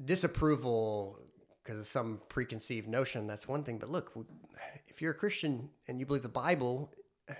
disapproval 0.05 1.19
because 1.63 1.81
of 1.81 1.87
some 1.87 2.21
preconceived 2.29 2.89
notion, 2.89 3.27
that's 3.27 3.47
one 3.47 3.63
thing. 3.63 3.79
But 3.79 3.91
look, 3.91 4.13
if 4.89 5.03
you're 5.03 5.13
a 5.13 5.15
Christian 5.15 5.69
and 5.89 6.01
you 6.01 6.07
believe 6.07 6.23
the 6.23 6.29
Bible, 6.29 6.93
the 7.27 7.35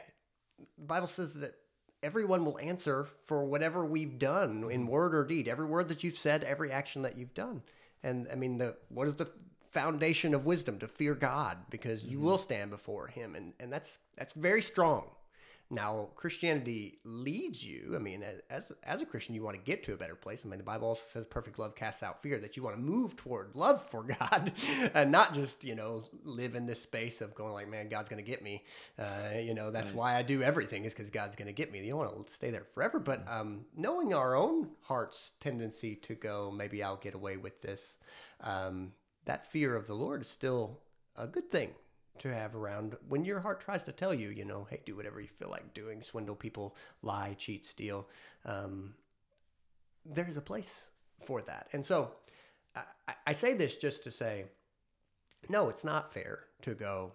Bible 0.79 1.07
says 1.07 1.35
that 1.35 1.55
everyone 2.03 2.45
will 2.45 2.59
answer 2.59 3.07
for 3.27 3.45
whatever 3.45 3.85
we've 3.85 4.19
done 4.19 4.69
in 4.71 4.87
word 4.87 5.15
or 5.15 5.25
deed. 5.25 5.49
Every 5.49 5.67
word 5.67 5.89
that 5.89 6.05
you've 6.05 6.19
said, 6.19 6.45
every 6.45 6.71
action 6.73 7.03
that 7.03 7.17
you've 7.17 7.35
done. 7.35 7.63
And 8.03 8.29
I 8.33 8.35
mean, 8.35 8.59
the 8.59 8.77
what 8.89 9.07
is 9.07 9.17
the 9.17 9.31
foundation 9.71 10.35
of 10.35 10.45
wisdom? 10.45 10.79
To 10.81 10.89
fear 10.89 11.15
God, 11.15 11.59
because 11.71 12.05
you 12.05 12.21
will 12.21 12.39
stand 12.39 12.71
before 12.71 13.07
Him, 13.07 13.35
and 13.35 13.55
and 13.59 13.73
that's 13.73 13.99
that's 14.17 14.35
very 14.35 14.63
strong. 14.63 15.05
Now, 15.73 16.09
Christianity 16.17 16.99
leads 17.05 17.65
you. 17.65 17.93
I 17.95 18.01
mean, 18.01 18.25
as 18.51 18.73
as 18.83 19.03
a 19.03 19.07
Christian, 19.07 19.37
you 19.37 19.45
want 19.45 19.57
to 19.57 19.63
get 19.63 19.85
to 19.85 19.93
a 19.93 19.97
better 19.97 20.17
place. 20.17 20.43
I 20.45 20.49
mean, 20.49 20.59
the 20.59 20.65
Bible 20.65 20.89
also 20.89 21.03
says, 21.09 21.27
"Perfect 21.27 21.61
love 21.61 21.77
casts 21.77 22.03
out 22.03 22.21
fear." 22.21 22.41
That 22.41 22.57
you 22.57 22.65
want 22.65 22.75
to 22.75 22.83
move 22.83 23.15
toward 23.17 23.55
love 23.55 23.89
for 23.89 24.03
God, 24.03 24.53
and 24.95 25.13
not 25.13 25.33
just 25.33 25.63
you 25.63 25.77
know 25.77 26.03
live 26.25 26.57
in 26.57 26.67
this 26.67 26.83
space 26.83 27.21
of 27.21 27.37
going 27.37 27.53
like, 27.53 27.69
"Man, 27.69 27.89
God's 27.89 28.09
going 28.09 28.23
to 28.23 28.29
get 28.29 28.43
me." 28.43 28.65
Uh, 28.99 29.39
you 29.39 29.55
know, 29.55 29.71
that's 29.71 29.95
why 29.95 30.17
I 30.17 30.23
do 30.23 30.43
everything 30.43 30.85
is 30.85 30.93
because 30.93 31.09
God's 31.09 31.37
going 31.37 31.47
to 31.47 31.53
get 31.53 31.71
me. 31.71 31.79
You 31.79 31.91
don't 31.91 31.99
want 31.99 32.27
to 32.27 32.35
stay 32.35 32.51
there 32.51 32.65
forever, 32.65 32.99
but 32.99 33.25
um, 33.29 33.61
knowing 33.77 34.13
our 34.13 34.35
own 34.35 34.71
heart's 34.83 35.33
tendency 35.39 35.95
to 35.95 36.17
go, 36.17 36.51
maybe 36.51 36.83
I'll 36.83 36.97
get 36.97 37.15
away 37.15 37.37
with 37.37 37.63
this. 37.63 37.97
Um, 38.41 38.91
that 39.25 39.51
fear 39.51 39.77
of 39.77 39.87
the 39.87 39.95
Lord 39.95 40.23
is 40.23 40.29
still 40.29 40.79
a 41.17 41.27
good 41.27 41.51
thing 41.51 41.71
to 42.19 42.33
have 42.33 42.55
around 42.55 42.97
when 43.09 43.25
your 43.25 43.41
heart 43.41 43.61
tries 43.61 43.83
to 43.85 43.93
tell 43.93 44.13
you, 44.13 44.29
you 44.29 44.45
know, 44.45 44.67
hey, 44.69 44.81
do 44.85 44.97
whatever 44.97 45.21
you 45.21 45.29
feel 45.29 45.49
like 45.49 45.73
doing, 45.75 46.03
swindle 46.03 46.35
people, 46.37 46.77
lie, 47.03 47.35
cheat, 47.39 47.65
steal. 47.65 48.09
Um, 48.45 48.95
there's 50.05 50.37
a 50.37 50.43
place 50.43 50.91
for 51.25 51.41
that. 51.43 51.69
And 51.73 51.85
so 51.85 52.13
I, 52.77 52.83
I- 53.27 53.33
say 53.33 53.55
this 53.55 53.77
just 53.77 54.05
to 54.05 54.11
say, 54.11 54.45
no, 55.49 55.69
it's 55.69 55.85
not 55.85 56.13
fair 56.13 56.41
to 56.63 56.75
go, 56.75 57.13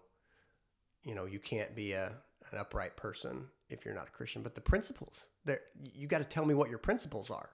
you 1.03 1.13
know, 1.13 1.25
you 1.25 1.39
can't 1.39 1.75
be 1.75 1.91
a, 1.91 2.11
an 2.51 2.57
upright 2.57 2.95
person 2.97 3.45
if 3.69 3.85
you're 3.85 3.93
not 3.95 4.07
a 4.07 4.11
Christian, 4.11 4.41
but 4.41 4.55
the 4.55 4.61
principles, 4.61 5.25
there, 5.43 5.61
you 5.93 6.07
got 6.07 6.19
to 6.19 6.23
tell 6.25 6.45
me 6.45 6.53
what 6.55 6.69
your 6.69 6.79
principles 6.79 7.29
are. 7.29 7.49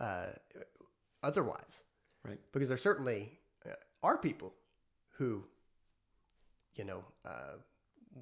Uh, 0.00 0.26
otherwise, 1.22 1.82
Right. 2.24 2.38
because 2.52 2.68
there's 2.68 2.82
certainly 2.82 3.38
are 4.04 4.18
people 4.18 4.52
who, 5.18 5.42
you 6.76 6.84
know, 6.84 7.02
uh, 7.24 7.56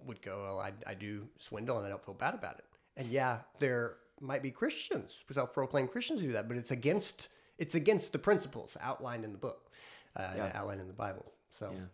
would 0.07 0.23
go, 0.23 0.43
"Well, 0.45 0.61
I, 0.61 0.73
I 0.87 0.95
do 0.95 1.29
swindle 1.39 1.77
and 1.79 1.87
I 1.87 1.91
don't 1.91 2.03
feel 2.03 2.15
bad 2.15 2.35
about 2.35 2.59
it." 2.59 2.65
And 2.97 3.09
yeah, 3.09 3.39
there 3.59 3.97
might 4.21 4.43
be 4.43 4.51
Christians, 4.51 5.25
self-proclaimed 5.31 5.91
Christians 5.91 6.21
who 6.21 6.29
do 6.29 6.33
that, 6.35 6.49
but 6.49 6.57
it's 6.57 6.71
against 6.71 7.29
it's 7.59 7.75
against 7.75 8.13
the 8.13 8.19
principles 8.19 8.77
outlined 8.81 9.25
in 9.25 9.33
the 9.33 9.39
book, 9.39 9.71
uh, 10.17 10.33
Yeah. 10.37 10.53
outlined 10.55 10.81
in 10.81 10.87
the 10.87 10.93
Bible. 10.95 11.33
So, 11.51 11.71
Yeah. 11.73 11.87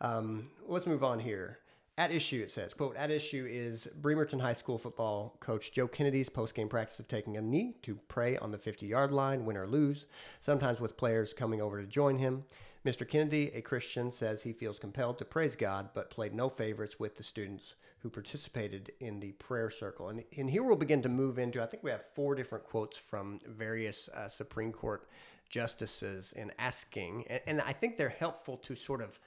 um, 0.00 0.50
let's 0.66 0.86
move 0.86 1.04
on 1.04 1.18
here. 1.20 1.60
At 1.96 2.10
issue, 2.12 2.42
it 2.42 2.52
says, 2.52 2.74
quote, 2.74 2.94
at 2.96 3.10
issue 3.10 3.44
is 3.48 3.88
Bremerton 3.96 4.38
High 4.38 4.52
School 4.52 4.78
football 4.78 5.36
coach 5.40 5.72
Joe 5.72 5.88
Kennedy's 5.88 6.28
post-game 6.28 6.68
practice 6.68 7.00
of 7.00 7.08
taking 7.08 7.36
a 7.36 7.40
knee 7.42 7.74
to 7.82 7.96
pray 8.06 8.36
on 8.38 8.50
the 8.52 8.58
50-yard 8.58 9.12
line, 9.12 9.44
win 9.44 9.56
or 9.56 9.66
lose, 9.66 10.06
sometimes 10.40 10.80
with 10.80 10.96
players 10.96 11.32
coming 11.32 11.60
over 11.60 11.80
to 11.80 11.86
join 11.86 12.18
him. 12.18 12.44
Mr. 12.84 13.06
Kennedy, 13.06 13.50
a 13.54 13.60
Christian, 13.60 14.12
says 14.12 14.42
he 14.42 14.52
feels 14.52 14.78
compelled 14.78 15.18
to 15.18 15.24
praise 15.24 15.56
God, 15.56 15.90
but 15.94 16.10
played 16.10 16.34
no 16.34 16.48
favorites 16.48 16.98
with 16.98 17.16
the 17.16 17.24
students 17.24 17.74
who 17.98 18.08
participated 18.08 18.92
in 19.00 19.18
the 19.18 19.32
prayer 19.32 19.70
circle. 19.70 20.08
And, 20.08 20.22
and 20.36 20.48
here 20.48 20.62
we'll 20.62 20.76
begin 20.76 21.02
to 21.02 21.08
move 21.08 21.38
into, 21.38 21.62
I 21.62 21.66
think 21.66 21.82
we 21.82 21.90
have 21.90 22.04
four 22.14 22.34
different 22.34 22.64
quotes 22.64 22.96
from 22.96 23.40
various 23.46 24.08
uh, 24.10 24.28
Supreme 24.28 24.72
Court 24.72 25.08
justices 25.48 26.32
in 26.36 26.52
asking, 26.58 27.24
and, 27.28 27.40
and 27.46 27.60
I 27.62 27.72
think 27.72 27.96
they're 27.96 28.08
helpful 28.08 28.56
to 28.58 28.76
sort 28.76 29.02
of 29.02 29.18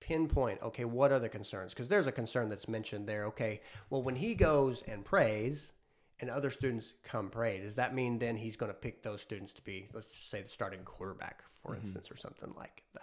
pinpoint 0.00 0.60
okay 0.62 0.84
what 0.84 1.10
are 1.12 1.18
the 1.18 1.28
concerns 1.30 1.72
because 1.72 1.88
there's 1.88 2.06
a 2.06 2.12
concern 2.12 2.50
that's 2.50 2.68
mentioned 2.68 3.08
there 3.08 3.24
okay 3.24 3.62
well 3.88 4.02
when 4.02 4.14
he 4.14 4.34
goes 4.34 4.82
and 4.86 5.02
prays 5.02 5.72
and 6.20 6.30
other 6.30 6.50
students 6.50 6.94
come 7.02 7.28
pray, 7.30 7.60
does 7.60 7.74
that 7.74 7.94
mean 7.94 8.18
then 8.18 8.36
he's 8.36 8.56
going 8.56 8.70
to 8.70 8.78
pick 8.78 9.02
those 9.02 9.20
students 9.20 9.52
to 9.54 9.62
be, 9.62 9.88
let's 9.92 10.10
just 10.12 10.30
say, 10.30 10.42
the 10.42 10.48
starting 10.48 10.80
quarterback, 10.84 11.42
for 11.62 11.72
Mm-hmm. 11.72 11.80
instance, 11.82 12.10
or 12.10 12.16
something 12.16 12.52
like 12.56 12.82
that? 12.94 13.00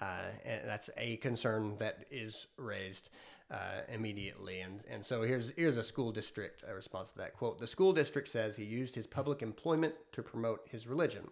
Uh, 0.00 0.30
and 0.44 0.68
that's 0.68 0.90
a 0.96 1.16
concern 1.18 1.76
that 1.78 2.04
is 2.10 2.46
raised 2.56 3.10
uh, 3.50 3.82
immediately. 3.92 4.60
And, 4.60 4.80
and 4.90 5.04
so 5.04 5.22
here's, 5.22 5.52
here's 5.56 5.76
a 5.76 5.82
school 5.82 6.10
district 6.10 6.64
response 6.74 7.10
to 7.10 7.18
that 7.18 7.34
quote. 7.34 7.58
The 7.58 7.66
school 7.66 7.92
district 7.92 8.28
says 8.28 8.56
he 8.56 8.64
used 8.64 8.94
his 8.94 9.06
public 9.06 9.42
employment 9.42 9.94
to 10.12 10.22
promote 10.22 10.66
his 10.70 10.86
religion. 10.86 11.28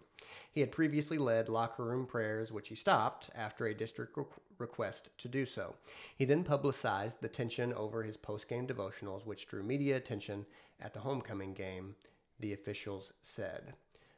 He 0.51 0.61
had 0.61 0.71
previously 0.71 1.17
led 1.17 1.49
locker 1.49 1.83
room 1.83 2.05
prayers, 2.05 2.51
which 2.51 2.69
he 2.69 2.75
stopped 2.75 3.29
after 3.35 3.65
a 3.65 3.73
district 3.73 4.15
requ- 4.15 4.27
request 4.59 5.09
to 5.17 5.27
do 5.27 5.45
so. 5.45 5.75
He 6.15 6.25
then 6.25 6.43
publicized 6.43 7.21
the 7.21 7.27
tension 7.27 7.73
over 7.73 8.03
his 8.03 8.17
post 8.17 8.47
game 8.47 8.67
devotionals, 8.67 9.25
which 9.25 9.47
drew 9.47 9.63
media 9.63 9.97
attention 9.97 10.45
at 10.81 10.93
the 10.93 10.99
homecoming 10.99 11.53
game, 11.53 11.95
the 12.39 12.53
officials 12.53 13.13
said. 13.21 13.73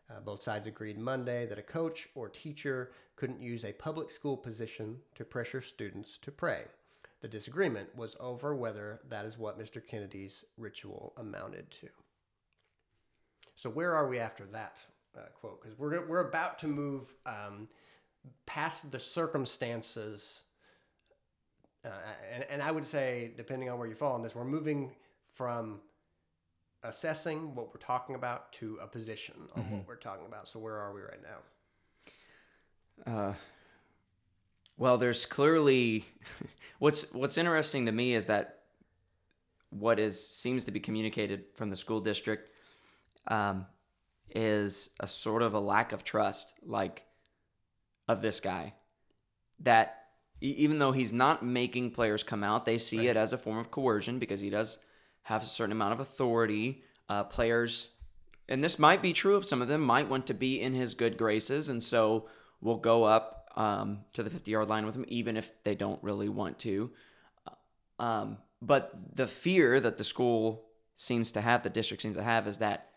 Uh, 0.10 0.20
both 0.20 0.42
sides 0.42 0.68
agreed 0.68 0.98
Monday 0.98 1.46
that 1.46 1.60
a 1.60 1.64
coach 1.64 2.10
or 2.16 2.30
teacher 2.30 2.92
couldn't 3.16 3.42
use 3.42 3.64
a 3.64 3.74
public 3.74 4.12
school 4.12 4.38
position 4.38 4.98
to 5.16 5.24
pressure 5.24 5.62
students 5.62 6.18
to 6.22 6.32
pray. 6.32 6.64
The 7.22 7.28
disagreement 7.28 7.96
was 7.96 8.16
over 8.20 8.54
whether 8.54 9.00
that 9.10 9.26
is 9.26 9.38
what 9.38 9.58
Mr. 9.58 9.86
Kennedy's 9.86 10.44
ritual 10.58 11.14
amounted 11.18 11.72
to. 11.72 11.88
So, 13.56 13.70
where 13.70 13.94
are 13.94 14.10
we 14.10 14.20
after 14.20 14.46
that 14.48 14.80
uh, 15.18 15.22
quote? 15.40 15.62
Because 15.62 15.78
we're, 15.80 16.06
we're 16.06 16.28
about 16.28 16.60
to 16.60 16.68
move 16.68 17.14
um, 17.26 17.70
past 18.46 18.92
the 18.92 19.00
circumstances. 19.00 20.44
Uh, 21.86 21.90
and, 22.34 22.46
and 22.50 22.62
I 22.62 22.72
would 22.72 22.86
say, 22.86 23.32
depending 23.38 23.70
on 23.70 23.78
where 23.80 23.88
you 23.88 23.96
fall 23.96 24.14
on 24.14 24.22
this, 24.22 24.36
we're 24.36 24.44
moving 24.44 24.92
from 25.32 25.80
assessing 26.84 27.56
what 27.56 27.68
we're 27.74 27.80
talking 27.80 28.16
about 28.16 28.52
to 28.54 28.78
a 28.82 28.88
position 28.88 29.36
on 29.56 29.64
what 29.72 29.88
we're 29.88 29.96
talking 29.96 30.26
about. 30.26 30.48
So, 30.48 30.60
where 30.60 30.78
are 30.78 30.94
we 30.94 31.02
right 31.02 31.22
now? 33.06 33.14
Uh, 33.14 33.34
well, 34.78 34.98
there's 34.98 35.26
clearly 35.26 36.06
what's 36.80 37.12
what's 37.14 37.38
interesting 37.38 37.86
to 37.86 37.92
me 37.92 38.14
is 38.14 38.26
that 38.28 38.60
what 39.70 40.00
is 40.00 40.28
seems 40.28 40.66
to 40.66 40.72
be 40.72 40.80
communicated 40.80 41.46
from 41.56 41.70
the 41.70 41.76
school 41.76 42.00
district 42.00 42.50
um, 43.28 43.66
is 44.30 44.90
a 45.00 45.08
sort 45.08 45.42
of 45.42 45.54
a 45.54 45.60
lack 45.60 45.92
of 45.92 46.04
trust, 46.04 46.54
like 46.64 47.04
of 48.08 48.22
this 48.22 48.40
guy. 48.40 48.74
That 49.60 50.00
even 50.42 50.80
though 50.80 50.92
he's 50.92 51.14
not 51.14 51.44
making 51.44 51.92
players 51.92 52.22
come 52.22 52.44
out, 52.44 52.66
they 52.66 52.78
see 52.78 53.08
it 53.08 53.16
as 53.16 53.32
a 53.32 53.38
form 53.38 53.60
of 53.60 53.72
coercion 53.72 54.20
because 54.20 54.42
he 54.42 54.50
does 54.50 54.80
have 55.24 55.44
a 55.44 55.48
certain 55.48 55.72
amount 55.72 55.94
of 55.94 56.00
authority. 56.00 56.84
Uh, 57.10 57.24
players, 57.24 57.92
and 58.48 58.64
this 58.64 58.80
might 58.80 59.02
be 59.02 59.12
true 59.12 59.36
of 59.36 59.46
some 59.46 59.62
of 59.62 59.68
them, 59.68 59.82
might 59.82 60.08
want 60.08 60.26
to 60.28 60.34
be 60.34 60.62
in 60.62 60.74
his 60.74 60.94
good 60.94 61.18
graces, 61.18 61.68
and 61.70 61.84
so 61.84 62.28
will 62.62 62.78
go 62.78 63.04
up 63.04 63.50
um, 63.56 64.00
to 64.14 64.24
the 64.24 64.30
50 64.30 64.52
yard 64.52 64.70
line 64.70 64.86
with 64.86 64.96
him, 64.96 65.06
even 65.08 65.38
if 65.38 65.52
they 65.64 65.76
don't 65.76 66.02
really 66.02 66.30
want 66.30 66.60
to. 66.60 66.92
Um, 68.00 68.38
but 68.62 68.94
the 69.16 69.28
fear 69.28 69.80
that 69.80 69.98
the 69.98 70.04
school 70.04 70.66
seems 70.96 71.34
to 71.34 71.42
have, 71.42 71.64
the 71.64 71.70
district 71.70 72.02
seems 72.02 72.16
to 72.16 72.24
have, 72.24 72.48
is 72.48 72.60
that 72.60 72.90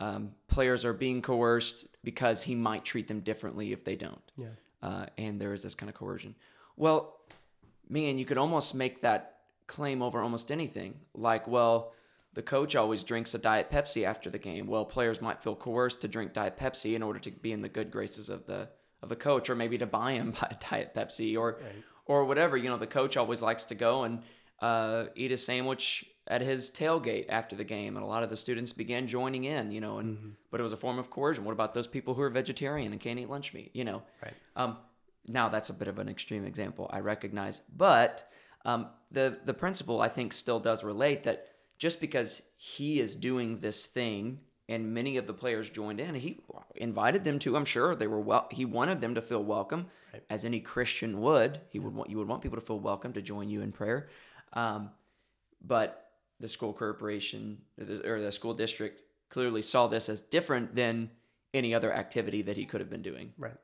um, 0.00 0.32
players 0.48 0.84
are 0.84 0.92
being 0.92 1.22
coerced 1.22 1.86
because 2.04 2.42
he 2.42 2.54
might 2.54 2.84
treat 2.84 3.08
them 3.08 3.20
differently 3.20 3.72
if 3.72 3.84
they 3.84 3.96
don't. 3.96 4.32
Yeah. 4.36 4.46
Uh, 4.82 5.06
and 5.16 5.40
there 5.40 5.52
is 5.52 5.62
this 5.62 5.74
kind 5.74 5.88
of 5.88 5.94
coercion. 5.94 6.34
Well, 6.76 7.16
man, 7.88 8.18
you 8.18 8.24
could 8.24 8.38
almost 8.38 8.74
make 8.74 9.02
that 9.02 9.31
claim 9.66 10.02
over 10.02 10.20
almost 10.20 10.50
anything. 10.52 11.00
Like, 11.14 11.46
well, 11.48 11.92
the 12.34 12.42
coach 12.42 12.74
always 12.76 13.02
drinks 13.02 13.34
a 13.34 13.38
Diet 13.38 13.70
Pepsi 13.70 14.04
after 14.04 14.30
the 14.30 14.38
game. 14.38 14.66
Well, 14.66 14.84
players 14.84 15.20
might 15.20 15.42
feel 15.42 15.54
coerced 15.54 16.00
to 16.00 16.08
drink 16.08 16.32
Diet 16.32 16.56
Pepsi 16.56 16.94
in 16.94 17.02
order 17.02 17.18
to 17.20 17.30
be 17.30 17.52
in 17.52 17.62
the 17.62 17.68
good 17.68 17.90
graces 17.90 18.28
of 18.30 18.46
the 18.46 18.68
of 19.02 19.08
the 19.08 19.16
coach, 19.16 19.50
or 19.50 19.56
maybe 19.56 19.76
to 19.78 19.86
buy 19.86 20.12
him 20.12 20.34
a 20.42 20.56
Diet 20.70 20.94
Pepsi, 20.94 21.36
or 21.38 21.58
or 22.06 22.24
whatever. 22.24 22.56
You 22.56 22.68
know, 22.70 22.78
the 22.78 22.86
coach 22.86 23.16
always 23.16 23.42
likes 23.42 23.64
to 23.66 23.74
go 23.74 24.04
and 24.04 24.22
uh, 24.60 25.06
eat 25.16 25.32
a 25.32 25.36
sandwich 25.36 26.04
at 26.28 26.40
his 26.40 26.70
tailgate 26.70 27.26
after 27.28 27.56
the 27.56 27.64
game, 27.64 27.96
and 27.96 28.04
a 28.04 28.08
lot 28.08 28.22
of 28.22 28.30
the 28.30 28.36
students 28.36 28.72
began 28.72 29.08
joining 29.08 29.44
in. 29.44 29.72
You 29.72 29.80
know, 29.80 29.98
and 29.98 30.36
but 30.50 30.60
it 30.60 30.62
was 30.62 30.72
a 30.72 30.76
form 30.76 30.98
of 30.98 31.10
coercion. 31.10 31.44
What 31.44 31.52
about 31.52 31.74
those 31.74 31.86
people 31.88 32.14
who 32.14 32.22
are 32.22 32.30
vegetarian 32.30 32.92
and 32.92 33.00
can't 33.00 33.18
eat 33.18 33.28
lunch 33.28 33.52
meat? 33.52 33.72
You 33.74 33.84
know, 33.84 34.02
Right. 34.22 34.34
um, 34.56 34.78
now 35.26 35.48
that's 35.48 35.68
a 35.70 35.74
bit 35.74 35.88
of 35.88 35.98
an 35.98 36.08
extreme 36.08 36.44
example, 36.44 36.88
I 36.92 37.00
recognize, 37.00 37.60
but 37.76 38.28
um, 38.64 38.88
the 39.10 39.38
the 39.44 39.54
principle 39.54 40.00
I 40.00 40.08
think 40.08 40.32
still 40.32 40.60
does 40.60 40.84
relate 40.84 41.24
that 41.24 41.48
just 41.78 42.00
because 42.00 42.42
he 42.56 43.00
is 43.00 43.16
doing 43.16 43.58
this 43.58 43.86
thing 43.86 44.40
and 44.68 44.94
many 44.94 45.16
of 45.16 45.26
the 45.26 45.34
players 45.34 45.68
joined 45.68 46.00
in, 46.00 46.14
he 46.14 46.40
invited 46.76 47.24
them 47.24 47.38
to. 47.40 47.56
I'm 47.56 47.64
sure 47.64 47.94
they 47.94 48.06
were 48.06 48.20
well. 48.20 48.46
He 48.50 48.64
wanted 48.64 49.00
them 49.00 49.14
to 49.16 49.20
feel 49.20 49.42
welcome, 49.42 49.86
as 50.30 50.44
any 50.44 50.60
Christian 50.60 51.20
would. 51.20 51.60
He 51.68 51.78
would 51.78 51.94
want 51.94 52.10
you 52.10 52.18
would 52.18 52.28
want 52.28 52.42
people 52.42 52.58
to 52.58 52.64
feel 52.64 52.78
welcome 52.78 53.12
to 53.14 53.22
join 53.22 53.48
you 53.48 53.62
in 53.62 53.72
prayer, 53.72 54.08
um, 54.52 54.90
but 55.64 56.10
the 56.40 56.48
school 56.48 56.72
corporation 56.72 57.58
or 57.78 57.84
the, 57.84 58.10
or 58.10 58.20
the 58.20 58.32
school 58.32 58.54
district 58.54 59.02
clearly 59.28 59.62
saw 59.62 59.86
this 59.86 60.08
as 60.08 60.20
different 60.20 60.74
than 60.74 61.10
any 61.54 61.74
other 61.74 61.92
activity 61.92 62.42
that 62.42 62.56
he 62.56 62.64
could 62.64 62.80
have 62.80 62.90
been 62.90 63.02
doing. 63.02 63.32
Right. 63.38 63.54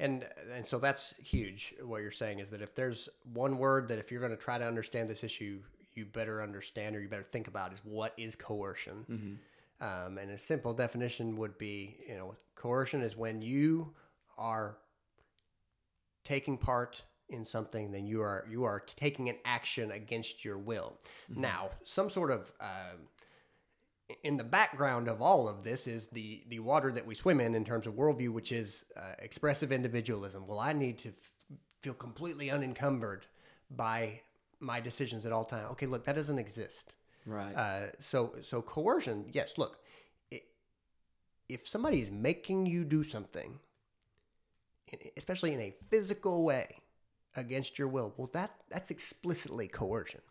And 0.00 0.26
and 0.54 0.66
so 0.66 0.78
that's 0.78 1.14
huge. 1.22 1.74
What 1.82 2.02
you're 2.02 2.10
saying 2.10 2.38
is 2.38 2.50
that 2.50 2.62
if 2.62 2.74
there's 2.74 3.08
one 3.32 3.58
word 3.58 3.88
that 3.88 3.98
if 3.98 4.10
you're 4.12 4.20
going 4.20 4.36
to 4.36 4.42
try 4.42 4.56
to 4.58 4.66
understand 4.66 5.08
this 5.08 5.24
issue, 5.24 5.60
you 5.94 6.04
better 6.04 6.42
understand 6.42 6.94
or 6.94 7.00
you 7.00 7.08
better 7.08 7.22
think 7.24 7.48
about 7.48 7.72
is 7.72 7.80
what 7.84 8.14
is 8.16 8.36
coercion. 8.36 9.04
Um, 9.80 10.18
and 10.18 10.30
a 10.30 10.38
simple 10.38 10.72
definition 10.72 11.36
would 11.36 11.56
be, 11.58 11.96
you 12.08 12.14
know, 12.16 12.34
coercion 12.54 13.00
is 13.00 13.16
when 13.16 13.42
you 13.42 13.92
are 14.36 14.76
taking 16.24 16.58
part 16.58 17.02
in 17.28 17.44
something, 17.44 17.90
then 17.90 18.06
you 18.06 18.20
are 18.22 18.46
you 18.48 18.64
are 18.64 18.80
taking 18.80 19.28
an 19.28 19.36
action 19.44 19.90
against 19.92 20.44
your 20.44 20.58
will. 20.58 20.96
Now, 21.40 21.70
some 21.84 22.08
sort 22.10 22.30
of 22.30 22.50
um, 22.60 23.08
in 24.22 24.36
the 24.36 24.44
background 24.44 25.08
of 25.08 25.20
all 25.20 25.48
of 25.48 25.62
this 25.64 25.86
is 25.86 26.06
the 26.08 26.42
the 26.48 26.58
water 26.60 26.90
that 26.92 27.06
we 27.06 27.14
swim 27.14 27.40
in 27.40 27.54
in 27.54 27.64
terms 27.64 27.86
of 27.86 27.94
worldview, 27.94 28.30
which 28.30 28.52
is 28.52 28.84
uh, 28.96 29.14
expressive 29.18 29.70
individualism. 29.72 30.46
Well, 30.46 30.58
I 30.58 30.72
need 30.72 30.98
to 30.98 31.10
f- 31.10 31.58
feel 31.82 31.94
completely 31.94 32.50
unencumbered 32.50 33.26
by 33.70 34.20
my 34.60 34.80
decisions 34.80 35.26
at 35.26 35.32
all 35.32 35.44
time. 35.44 35.66
Okay, 35.72 35.86
look, 35.86 36.04
that 36.04 36.14
doesn't 36.14 36.38
exist. 36.38 36.96
Right. 37.26 37.54
Uh, 37.54 37.86
so 38.00 38.34
so 38.42 38.62
coercion, 38.62 39.26
yes. 39.32 39.52
Look, 39.58 39.78
i 40.32 40.40
if 41.48 41.68
somebody 41.68 42.00
is 42.00 42.10
making 42.10 42.66
you 42.66 42.84
do 42.84 43.02
something, 43.02 43.58
especially 45.16 45.52
in 45.52 45.60
a 45.60 45.74
physical 45.90 46.44
way, 46.44 46.76
against 47.36 47.78
your 47.78 47.88
will, 47.88 48.14
well, 48.16 48.30
that 48.32 48.52
that's 48.70 48.90
explicitly 48.90 49.68
coercion. 49.68 50.22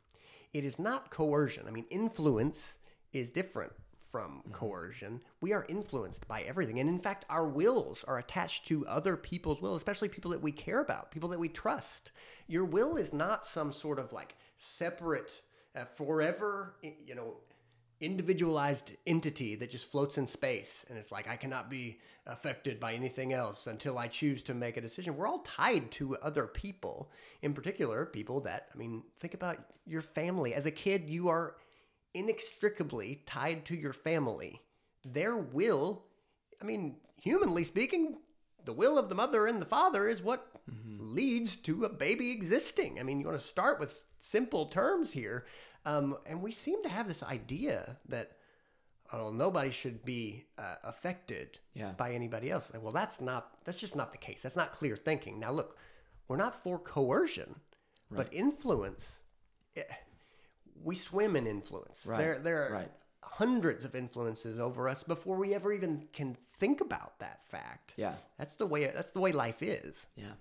It 0.53 0.63
is 0.63 0.79
not 0.79 1.11
coercion. 1.11 1.65
I 1.67 1.71
mean, 1.71 1.85
influence 1.91 2.79
is 3.13 3.29
different 3.29 3.71
from 4.11 4.41
coercion. 4.51 5.21
We 5.41 5.53
are 5.53 5.65
influenced 5.67 6.27
by 6.27 6.41
everything, 6.41 6.79
and 6.79 6.89
in 6.89 6.99
fact, 6.99 7.25
our 7.29 7.47
wills 7.47 8.03
are 8.07 8.17
attached 8.17 8.65
to 8.67 8.87
other 8.87 9.17
people's 9.17 9.61
will, 9.61 9.75
especially 9.75 10.09
people 10.09 10.31
that 10.31 10.41
we 10.41 10.51
care 10.51 10.79
about, 10.79 11.11
people 11.11 11.29
that 11.29 11.39
we 11.39 11.49
trust. 11.49 12.11
Your 12.47 12.65
will 12.65 12.97
is 12.97 13.13
not 13.13 13.45
some 13.45 13.71
sort 13.73 13.99
of 13.99 14.13
like 14.13 14.35
separate, 14.57 15.41
uh, 15.75 15.85
forever, 15.85 16.75
you 16.81 17.15
know, 17.15 17.35
individualized 17.99 18.93
entity 19.07 19.55
that 19.55 19.71
just 19.71 19.89
floats 19.89 20.17
in 20.17 20.27
space 20.27 20.85
and 20.87 20.99
it's 20.99 21.11
like 21.11 21.27
I 21.27 21.35
cannot 21.35 21.69
be 21.69 21.97
affected 22.27 22.79
by 22.79 22.93
anything 22.93 23.33
else 23.33 23.65
until 23.65 23.97
I 23.97 24.07
choose 24.07 24.43
to 24.43 24.53
make 24.53 24.77
a 24.77 24.81
decision. 24.81 25.15
We're 25.15 25.27
all 25.27 25.39
tied 25.39 25.89
to 25.93 26.15
other 26.17 26.45
people, 26.45 27.09
in 27.41 27.53
particular, 27.53 28.05
people 28.05 28.41
that 28.41 28.67
I 28.73 28.77
mean, 28.77 29.03
think 29.19 29.33
about 29.33 29.57
your 29.85 30.01
family. 30.01 30.53
As 30.53 30.65
a 30.67 30.71
kid, 30.71 31.09
you 31.09 31.29
are 31.29 31.55
inextricably 32.17 33.21
tied 33.25 33.65
to 33.65 33.75
your 33.75 33.93
family. 33.93 34.61
Their 35.05 35.35
will, 35.37 36.03
I 36.61 36.65
mean, 36.65 36.97
humanly 37.21 37.63
speaking, 37.63 38.17
the 38.65 38.73
will 38.73 38.97
of 38.97 39.09
the 39.09 39.15
mother 39.15 39.47
and 39.47 39.61
the 39.61 39.65
father 39.65 40.07
is 40.09 40.21
what 40.21 40.47
leads 40.99 41.55
to 41.55 41.85
a 41.85 41.89
baby 41.89 42.31
existing. 42.31 42.99
I 42.99 43.03
mean, 43.03 43.19
you 43.19 43.27
want 43.27 43.39
to 43.39 43.45
start 43.45 43.79
with 43.79 44.03
simple 44.19 44.65
terms 44.65 45.11
here. 45.11 45.45
Um, 45.85 46.17
and 46.25 46.41
we 46.41 46.51
seem 46.51 46.83
to 46.83 46.89
have 46.89 47.07
this 47.07 47.23
idea 47.23 47.97
that 48.09 48.31
oh, 49.13 49.29
nobody 49.31 49.71
should 49.71 50.03
be 50.03 50.43
uh, 50.57 50.75
affected 50.83 51.59
Yeah. 51.73 51.91
by 51.91 52.11
anybody 52.11 52.51
else. 52.51 52.69
Well, 52.77 52.91
that's 52.91 53.21
not. 53.21 53.63
That's 53.63 53.79
just 53.79 53.95
not 53.95 54.11
the 54.11 54.17
case. 54.17 54.41
That's 54.41 54.57
not 54.57 54.73
clear 54.73 54.97
thinking. 54.97 55.39
Now, 55.39 55.51
look, 55.53 55.77
we're 56.27 56.35
not 56.35 56.61
for 56.61 56.77
coercion, 56.77 57.55
but 58.11 58.27
influence. 58.33 59.19
eh, 59.77 59.83
we 60.83 60.95
swim 60.95 61.35
in 61.35 61.47
influence. 61.47 62.05
Right, 62.05 62.17
There, 62.17 62.39
there 62.39 62.67
are 62.67 62.73
right. 62.73 62.91
hundreds 63.21 63.85
of 63.85 63.95
influences 63.95 64.59
over 64.59 64.87
us 64.89 65.03
before 65.03 65.37
we 65.37 65.53
ever 65.53 65.73
even 65.73 66.07
can 66.13 66.37
think 66.59 66.81
about 66.81 67.19
that 67.19 67.45
fact. 67.47 67.93
Yeah. 67.97 68.13
That's 68.37 68.55
the 68.55 68.65
way. 68.65 68.85
That's 68.85 69.11
the 69.11 69.19
way 69.19 69.31
life 69.31 69.61
is. 69.61 70.07
Yeah. 70.15 70.33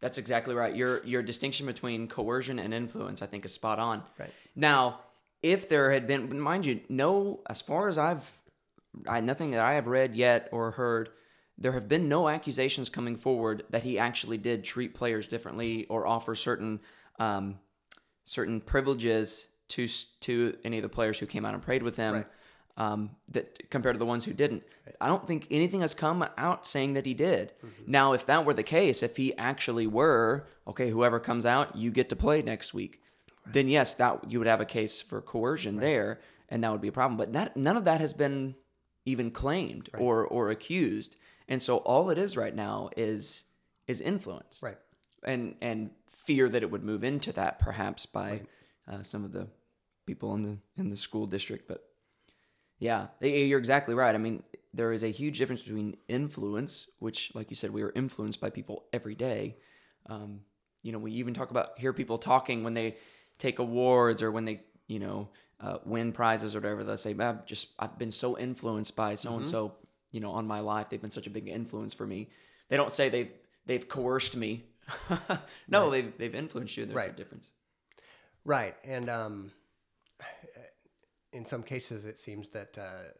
That's 0.00 0.18
exactly 0.18 0.54
right. 0.54 0.74
Your 0.74 1.04
your 1.04 1.22
distinction 1.22 1.66
between 1.66 2.08
coercion 2.08 2.58
and 2.58 2.74
influence, 2.74 3.22
I 3.22 3.26
think, 3.26 3.44
is 3.44 3.52
spot 3.52 3.78
on. 3.78 4.02
Right. 4.18 4.32
Now, 4.54 5.00
if 5.42 5.68
there 5.68 5.92
had 5.92 6.06
been, 6.06 6.38
mind 6.40 6.66
you, 6.66 6.80
no, 6.88 7.40
as 7.48 7.60
far 7.60 7.88
as 7.88 7.98
I've, 7.98 8.30
I, 9.08 9.20
nothing 9.20 9.52
that 9.52 9.60
I 9.60 9.74
have 9.74 9.86
read 9.86 10.14
yet 10.14 10.48
or 10.52 10.72
heard, 10.72 11.10
there 11.56 11.72
have 11.72 11.88
been 11.88 12.08
no 12.08 12.28
accusations 12.28 12.88
coming 12.90 13.16
forward 13.16 13.64
that 13.70 13.84
he 13.84 13.98
actually 13.98 14.38
did 14.38 14.64
treat 14.64 14.92
players 14.94 15.26
differently 15.26 15.86
or 15.86 16.06
offer 16.06 16.34
certain 16.34 16.80
um, 17.18 17.58
certain 18.24 18.60
privileges 18.60 19.48
to 19.68 19.86
to 20.20 20.56
any 20.64 20.78
of 20.78 20.82
the 20.82 20.88
players 20.88 21.18
who 21.18 21.26
came 21.26 21.44
out 21.44 21.54
and 21.54 21.62
prayed 21.62 21.82
with 21.82 21.96
him. 21.96 22.14
Right. 22.14 22.26
Um, 22.78 23.12
that 23.32 23.70
compared 23.70 23.94
to 23.94 23.98
the 23.98 24.04
ones 24.04 24.26
who 24.26 24.34
didn't, 24.34 24.62
I 25.00 25.06
don't 25.06 25.26
think 25.26 25.46
anything 25.50 25.80
has 25.80 25.94
come 25.94 26.28
out 26.36 26.66
saying 26.66 26.92
that 26.92 27.06
he 27.06 27.14
did. 27.14 27.54
Mm-hmm. 27.64 27.90
Now, 27.90 28.12
if 28.12 28.26
that 28.26 28.44
were 28.44 28.52
the 28.52 28.62
case, 28.62 29.02
if 29.02 29.16
he 29.16 29.34
actually 29.38 29.86
were 29.86 30.46
okay, 30.68 30.90
whoever 30.90 31.18
comes 31.18 31.46
out, 31.46 31.74
you 31.74 31.90
get 31.90 32.10
to 32.10 32.16
play 32.16 32.42
next 32.42 32.74
week, 32.74 33.00
then 33.46 33.68
yes, 33.68 33.94
that 33.94 34.30
you 34.30 34.38
would 34.38 34.46
have 34.46 34.60
a 34.60 34.66
case 34.66 35.00
for 35.00 35.22
coercion 35.22 35.76
there, 35.76 36.20
and 36.50 36.62
that 36.62 36.70
would 36.70 36.82
be 36.82 36.88
a 36.88 36.92
problem. 36.92 37.16
But 37.16 37.32
that 37.32 37.56
none 37.56 37.78
of 37.78 37.86
that 37.86 38.00
has 38.02 38.12
been 38.12 38.56
even 39.06 39.30
claimed 39.30 39.88
or 39.96 40.26
or 40.26 40.50
accused, 40.50 41.16
and 41.48 41.62
so 41.62 41.78
all 41.78 42.10
it 42.10 42.18
is 42.18 42.36
right 42.36 42.54
now 42.54 42.90
is 42.94 43.44
is 43.86 44.02
influence, 44.02 44.60
Right. 44.62 44.76
and 45.24 45.54
and 45.62 45.90
fear 46.08 46.48
that 46.50 46.62
it 46.62 46.70
would 46.70 46.84
move 46.84 47.04
into 47.04 47.32
that 47.32 47.58
perhaps 47.58 48.04
by 48.04 48.42
uh, 48.88 49.02
some 49.02 49.24
of 49.24 49.32
the 49.32 49.48
people 50.06 50.34
in 50.34 50.42
the 50.42 50.58
in 50.76 50.90
the 50.90 50.96
school 50.96 51.26
district. 51.26 51.68
But 51.68 51.84
yeah, 52.78 53.06
you're 53.20 53.58
exactly 53.58 53.94
right. 53.94 54.14
I 54.14 54.18
mean, 54.18 54.42
there 54.72 54.92
is 54.92 55.02
a 55.02 55.08
huge 55.08 55.38
difference 55.38 55.62
between 55.62 55.96
influence, 56.08 56.90
which, 56.98 57.34
like 57.34 57.50
you 57.50 57.56
said, 57.56 57.70
we 57.70 57.82
are 57.82 57.92
influenced 57.94 58.40
by 58.40 58.50
people 58.50 58.84
every 58.92 59.14
day. 59.14 59.56
Um, 60.06 60.40
you 60.82 60.92
know, 60.92 60.98
we 60.98 61.12
even 61.12 61.34
talk 61.34 61.50
about 61.50 61.78
hear 61.78 61.92
people 61.92 62.18
talking 62.18 62.62
when 62.62 62.74
they 62.74 62.96
take 63.38 63.58
awards 63.58 64.22
or 64.22 64.30
when 64.30 64.44
they 64.44 64.60
you 64.86 64.98
know 64.98 65.28
uh, 65.60 65.78
win 65.84 66.12
prizes 66.12 66.54
or 66.54 66.60
whatever. 66.60 66.84
They'll 66.84 66.96
say, 66.96 67.14
"I've 67.18 67.46
just 67.46 67.74
I've 67.78 67.98
been 67.98 68.12
so 68.12 68.38
influenced 68.38 68.94
by 68.94 69.14
so 69.14 69.34
and 69.34 69.46
so." 69.46 69.74
You 70.12 70.20
know, 70.20 70.30
on 70.30 70.46
my 70.46 70.60
life, 70.60 70.88
they've 70.88 71.00
been 71.00 71.10
such 71.10 71.26
a 71.26 71.30
big 71.30 71.46
influence 71.48 71.92
for 71.92 72.06
me. 72.06 72.30
They 72.68 72.76
don't 72.76 72.92
say 72.92 73.08
they've 73.08 73.32
they've 73.66 73.86
coerced 73.86 74.36
me. 74.36 74.64
no, 75.68 75.90
they've 75.90 76.16
they've 76.16 76.34
influenced 76.34 76.76
you. 76.76 76.86
There's 76.86 76.96
a 77.10 77.16
difference. 77.16 77.50
Right, 78.46 78.76
and 78.84 79.10
um, 79.10 79.50
in 81.32 81.44
some 81.44 81.62
cases, 81.62 82.04
it 82.04 82.18
seems 82.18 82.48
that 82.50 82.78
uh, 82.78 83.10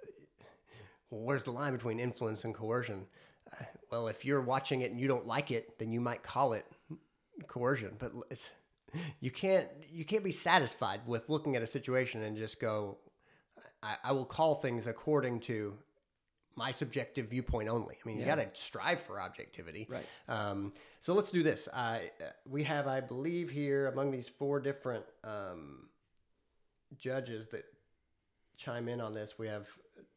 where's 1.10 1.42
the 1.42 1.50
line 1.50 1.72
between 1.72 1.98
influence 1.98 2.44
and 2.44 2.54
coercion? 2.54 3.06
Uh, 3.52 3.64
well, 3.90 4.08
if 4.08 4.24
you're 4.24 4.40
watching 4.40 4.82
it 4.82 4.90
and 4.92 5.00
you 5.00 5.08
don't 5.08 5.26
like 5.26 5.50
it, 5.50 5.78
then 5.78 5.92
you 5.92 6.00
might 6.00 6.22
call 6.22 6.52
it 6.52 6.64
coercion. 7.48 7.96
But 7.98 8.12
it's, 8.30 8.52
you 9.20 9.30
can't 9.30 9.68
you 9.90 10.04
can't 10.04 10.24
be 10.24 10.32
satisfied 10.32 11.00
with 11.06 11.28
looking 11.28 11.56
at 11.56 11.62
a 11.62 11.66
situation 11.66 12.22
and 12.22 12.36
just 12.36 12.60
go, 12.60 12.98
I, 13.82 13.96
I 14.04 14.12
will 14.12 14.24
call 14.24 14.54
things 14.54 14.86
according 14.86 15.40
to 15.40 15.76
my 16.54 16.70
subjective 16.70 17.28
viewpoint 17.28 17.68
only. 17.68 17.96
I 18.02 18.08
mean, 18.08 18.18
you 18.18 18.24
got 18.24 18.36
to 18.36 18.48
strive 18.54 19.00
for 19.02 19.20
objectivity. 19.20 19.86
Right. 19.90 20.06
Um, 20.28 20.72
so 21.06 21.14
let's 21.14 21.30
do 21.30 21.44
this. 21.44 21.68
Uh, 21.68 22.00
we 22.50 22.64
have, 22.64 22.88
I 22.88 23.00
believe, 23.00 23.48
here 23.48 23.86
among 23.86 24.10
these 24.10 24.28
four 24.28 24.58
different 24.58 25.04
um, 25.22 25.86
judges 26.98 27.46
that 27.50 27.64
chime 28.56 28.88
in 28.88 29.00
on 29.00 29.14
this, 29.14 29.38
we 29.38 29.46
have 29.46 29.68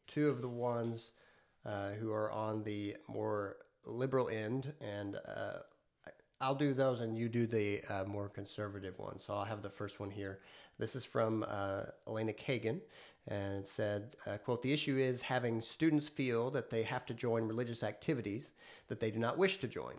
two 0.08 0.30
of 0.30 0.42
the 0.42 0.48
ones 0.48 1.12
uh, 1.64 1.92
who 1.92 2.12
are 2.12 2.32
on 2.32 2.64
the 2.64 2.98
more 3.08 3.58
liberal 3.86 4.30
end, 4.30 4.74
and 4.82 5.18
uh, 5.18 5.60
I- 6.08 6.12
I'll 6.42 6.56
do 6.56 6.74
those, 6.74 7.02
and 7.02 7.16
you 7.16 7.30
do 7.30 7.46
the 7.46 7.84
uh, 7.84 8.06
more 8.06 8.28
conservative 8.28 8.98
one. 8.98 9.20
So 9.20 9.36
I'll 9.36 9.46
have 9.46 9.62
the 9.62 9.70
first 9.70 10.00
one 10.00 10.10
here. 10.10 10.40
This 10.80 10.96
is 10.96 11.06
from 11.06 11.46
uh, 11.48 11.84
Elena 12.08 12.34
Kagan, 12.34 12.80
and 13.28 13.64
said, 13.64 14.16
uh, 14.26 14.38
"quote 14.38 14.64
The 14.64 14.74
issue 14.74 14.98
is 14.98 15.22
having 15.22 15.62
students 15.62 16.10
feel 16.10 16.50
that 16.50 16.72
they 16.72 16.82
have 16.82 17.06
to 17.06 17.14
join 17.14 17.48
religious 17.48 17.84
activities 17.84 18.54
that 18.88 19.00
they 19.00 19.12
do 19.12 19.20
not 19.20 19.38
wish 19.38 19.58
to 19.58 19.68
join." 19.68 19.94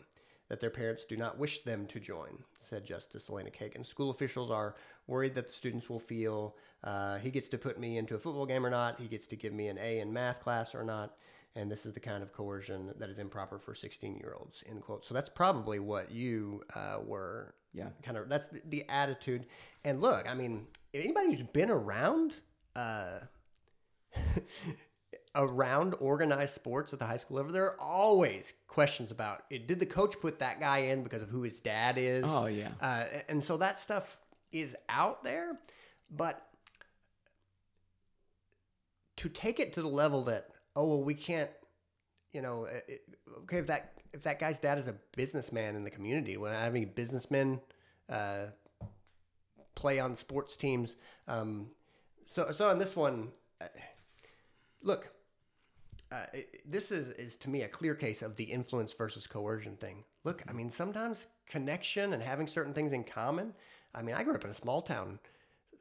That 0.51 0.61
their 0.61 0.69
parents 0.71 1.05
do 1.05 1.17
not 1.17 1.39
wish 1.39 1.63
them 1.63 1.87
to 1.87 2.01
join, 2.01 2.37
said 2.59 2.85
Justice 2.85 3.31
Elena 3.31 3.51
Kagan. 3.51 3.87
School 3.87 4.11
officials 4.11 4.51
are 4.51 4.75
worried 5.07 5.35
that 5.37 5.47
the 5.47 5.53
students 5.53 5.89
will 5.89 6.01
feel 6.01 6.57
uh, 6.85 7.19
he 7.19 7.31
gets 7.31 7.49
to 7.49 7.57
put 7.59 7.79
me 7.79 7.99
into 7.99 8.15
a 8.15 8.19
football 8.19 8.47
game 8.47 8.67
or 8.67 8.71
not, 8.71 8.99
he 9.01 9.07
gets 9.07 9.27
to 9.29 9.37
give 9.37 9.53
me 9.53 9.69
an 9.69 9.79
A 9.79 10.01
in 10.01 10.13
math 10.13 10.43
class 10.43 10.75
or 10.75 10.83
not, 10.83 11.15
and 11.55 11.71
this 11.71 11.87
is 11.87 11.95
the 11.95 12.01
kind 12.01 12.23
of 12.23 12.33
coercion 12.33 12.93
that 12.99 13.09
is 13.11 13.19
improper 13.19 13.59
for 13.59 13.75
16 13.75 14.17
year 14.17 14.35
olds, 14.39 14.65
end 14.69 14.83
quote. 14.83 15.05
So 15.05 15.15
that's 15.15 15.29
probably 15.29 15.79
what 15.79 16.11
you 16.11 16.65
uh, 16.75 16.99
were 17.05 17.55
Yeah. 17.73 17.89
kind 18.03 18.17
of, 18.17 18.29
that's 18.29 18.49
the, 18.49 18.61
the 18.69 18.85
attitude. 18.89 19.47
And 19.85 20.01
look, 20.01 20.29
I 20.29 20.35
mean, 20.35 20.67
if 20.93 21.05
anybody 21.05 21.29
who's 21.33 21.43
been 21.43 21.71
around, 21.71 22.35
uh, 22.75 23.21
around 25.35 25.95
organized 26.01 26.55
sports 26.55 26.93
at 26.93 26.99
the 26.99 27.07
high 27.07 27.17
school 27.17 27.37
level, 27.37 27.53
there 27.53 27.65
are 27.65 27.81
always 27.81 28.55
questions 28.67 29.11
about 29.11 29.45
it. 29.51 29.69
Did 29.69 29.79
the 29.81 29.87
coach 29.87 30.19
put 30.21 30.39
that 30.41 30.59
guy 30.61 30.79
in 30.79 31.03
because 31.05 31.23
of 31.23 31.29
who 31.29 31.43
his 31.43 31.61
dad 31.61 31.99
is? 31.99 32.25
Oh, 32.27 32.47
yeah. 32.47 32.71
Uh, 32.81 33.05
and 33.29 33.43
so 33.43 33.57
that 33.59 33.79
stuff 33.79 34.19
is 34.53 34.77
out 34.89 35.23
there, 35.23 35.59
but 36.11 36.47
to 39.17 39.29
take 39.29 39.61
it 39.61 39.73
to 39.75 39.83
the 39.83 39.89
level 39.89 40.25
that 40.25 40.49
oh 40.77 40.87
well 40.89 41.05
we 41.05 41.15
can't, 41.15 41.51
you 42.33 42.43
know, 42.43 42.65
it, 42.65 42.85
it- 42.89 43.03
okay 43.43 43.59
if 43.59 43.67
that 43.67 43.93
if 44.13 44.23
that 44.25 44.41
guy's 44.41 44.59
dad 44.59 44.77
is 44.79 44.89
a 44.89 44.95
businessman 45.17 45.77
in 45.77 45.85
the 45.85 45.91
community, 45.91 46.37
when 46.37 46.53
having 46.53 46.87
businessmen 46.87 47.61
uh, 48.09 48.47
play 49.77 50.01
on 50.01 50.17
sports 50.17 50.57
teams, 50.57 50.97
um, 51.29 51.69
so 52.27 52.51
so 52.51 52.69
on 52.69 52.79
this 52.81 52.97
one, 52.97 53.29
uh, 53.61 53.67
look, 54.83 55.13
uh, 56.13 56.27
it- 56.33 56.71
this 56.71 56.91
is, 56.91 57.09
is 57.11 57.37
to 57.37 57.51
me 57.51 57.63
a 57.63 57.69
clear 57.69 57.95
case 57.95 58.23
of 58.23 58.37
the 58.37 58.45
influence 58.45 58.93
versus 58.93 59.27
coercion 59.27 59.77
thing. 59.77 60.05
Look, 60.25 60.43
I 60.49 60.53
mean, 60.53 60.71
sometimes 60.71 61.27
connection 61.47 62.13
and 62.13 62.23
having 62.23 62.47
certain 62.47 62.75
things 62.75 62.93
in 62.93 63.05
common. 63.05 63.55
I 63.95 64.03
mean, 64.03 64.15
I 64.15 64.23
grew 64.25 64.35
up 64.35 64.45
in 64.45 64.51
a 64.51 64.55
small 64.55 64.83
town. 64.83 65.19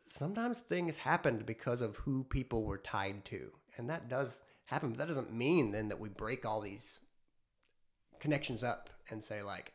Sometimes 0.06 0.60
things 0.62 0.98
happened 0.98 1.46
because 1.46 1.82
of 1.82 1.98
who 1.98 2.24
people 2.24 2.64
were 2.64 2.80
tied 2.80 3.26
to, 3.26 3.52
and 3.78 3.90
that 3.90 4.10
does 4.10 4.42
happen. 4.66 4.90
But 4.90 4.98
that 5.00 5.08
doesn't 5.08 5.34
mean 5.34 5.72
then 5.72 5.90
that 5.90 6.00
we 6.00 6.10
break 6.10 6.46
all 6.46 6.62
these 6.62 7.00
connections 8.20 8.64
up 8.64 8.90
and 9.10 9.22
say 9.24 9.42
like, 9.44 9.74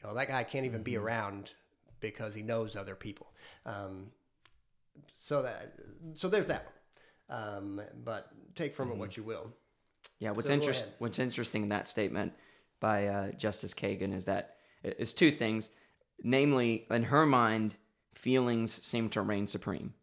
you 0.00 0.08
know, 0.08 0.14
that 0.14 0.28
guy 0.28 0.44
can't 0.44 0.66
even 0.66 0.82
be 0.82 0.96
around 0.96 1.52
because 2.00 2.34
he 2.34 2.42
knows 2.42 2.76
other 2.76 2.94
people. 2.94 3.32
Um, 3.66 4.10
so 5.16 5.42
that 5.42 5.74
so 6.14 6.28
there's 6.28 6.46
that. 6.46 6.66
Um, 7.30 7.80
but 8.04 8.28
take 8.54 8.74
from 8.74 8.90
it 8.90 8.96
what 8.98 9.16
you 9.16 9.22
will. 9.22 9.52
Yeah, 10.18 10.30
what's 10.30 10.48
So 10.48 10.54
go 10.54 10.60
interest, 10.60 10.92
what's 10.98 11.18
interesting 11.18 11.62
in 11.64 11.68
that 11.70 11.88
statement 11.88 12.32
by 12.80 13.06
uh, 13.06 13.32
Justice 13.32 13.74
Kagan 13.74 14.14
is 14.14 14.24
that 14.26 14.56
it's 14.82 15.12
two 15.12 15.30
things, 15.30 15.70
namely, 16.22 16.86
in 16.90 17.04
her 17.04 17.26
mind, 17.26 17.76
feelings 18.14 18.84
seem 18.84 19.08
to 19.10 19.22
reign 19.22 19.46
supreme. 19.46 19.94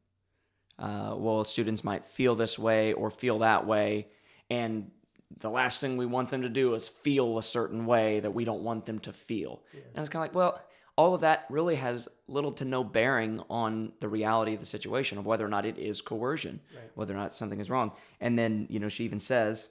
Uh, 0.77 1.13
well, 1.17 1.43
students 1.43 1.83
might 1.83 2.05
feel 2.05 2.35
this 2.35 2.57
way 2.57 2.93
or 2.93 3.09
feel 3.09 3.39
that 3.39 3.67
way, 3.67 4.07
and 4.49 4.91
the 5.37 5.49
last 5.49 5.79
thing 5.79 5.97
we 5.97 6.05
want 6.05 6.29
them 6.29 6.41
to 6.41 6.49
do 6.49 6.73
is 6.73 6.89
feel 6.89 7.37
a 7.37 7.43
certain 7.43 7.85
way 7.85 8.19
that 8.19 8.31
we 8.31 8.45
don't 8.45 8.63
want 8.63 8.85
them 8.85 8.99
to 8.99 9.13
feel. 9.13 9.61
And 9.73 10.01
it's 10.03 10.09
kind 10.09 10.23
of 10.23 10.29
like, 10.29 10.35
well, 10.35 10.61
all 10.95 11.13
of 11.13 11.21
that 11.21 11.45
really 11.49 11.75
has 11.75 12.07
little 12.27 12.51
to 12.53 12.65
no 12.65 12.83
bearing 12.83 13.41
on 13.49 13.93
the 13.99 14.09
reality 14.09 14.53
of 14.53 14.59
the 14.59 14.65
situation 14.65 15.17
of 15.17 15.25
whether 15.25 15.45
or 15.45 15.49
not 15.49 15.65
it 15.65 15.77
is 15.77 16.01
coercion, 16.01 16.59
whether 16.95 17.13
or 17.13 17.17
not 17.17 17.33
something 17.33 17.59
is 17.59 17.69
wrong. 17.69 17.91
And 18.19 18.37
then, 18.37 18.67
you 18.69 18.79
know, 18.79 18.89
she 18.89 19.05
even 19.05 19.19
says 19.19 19.69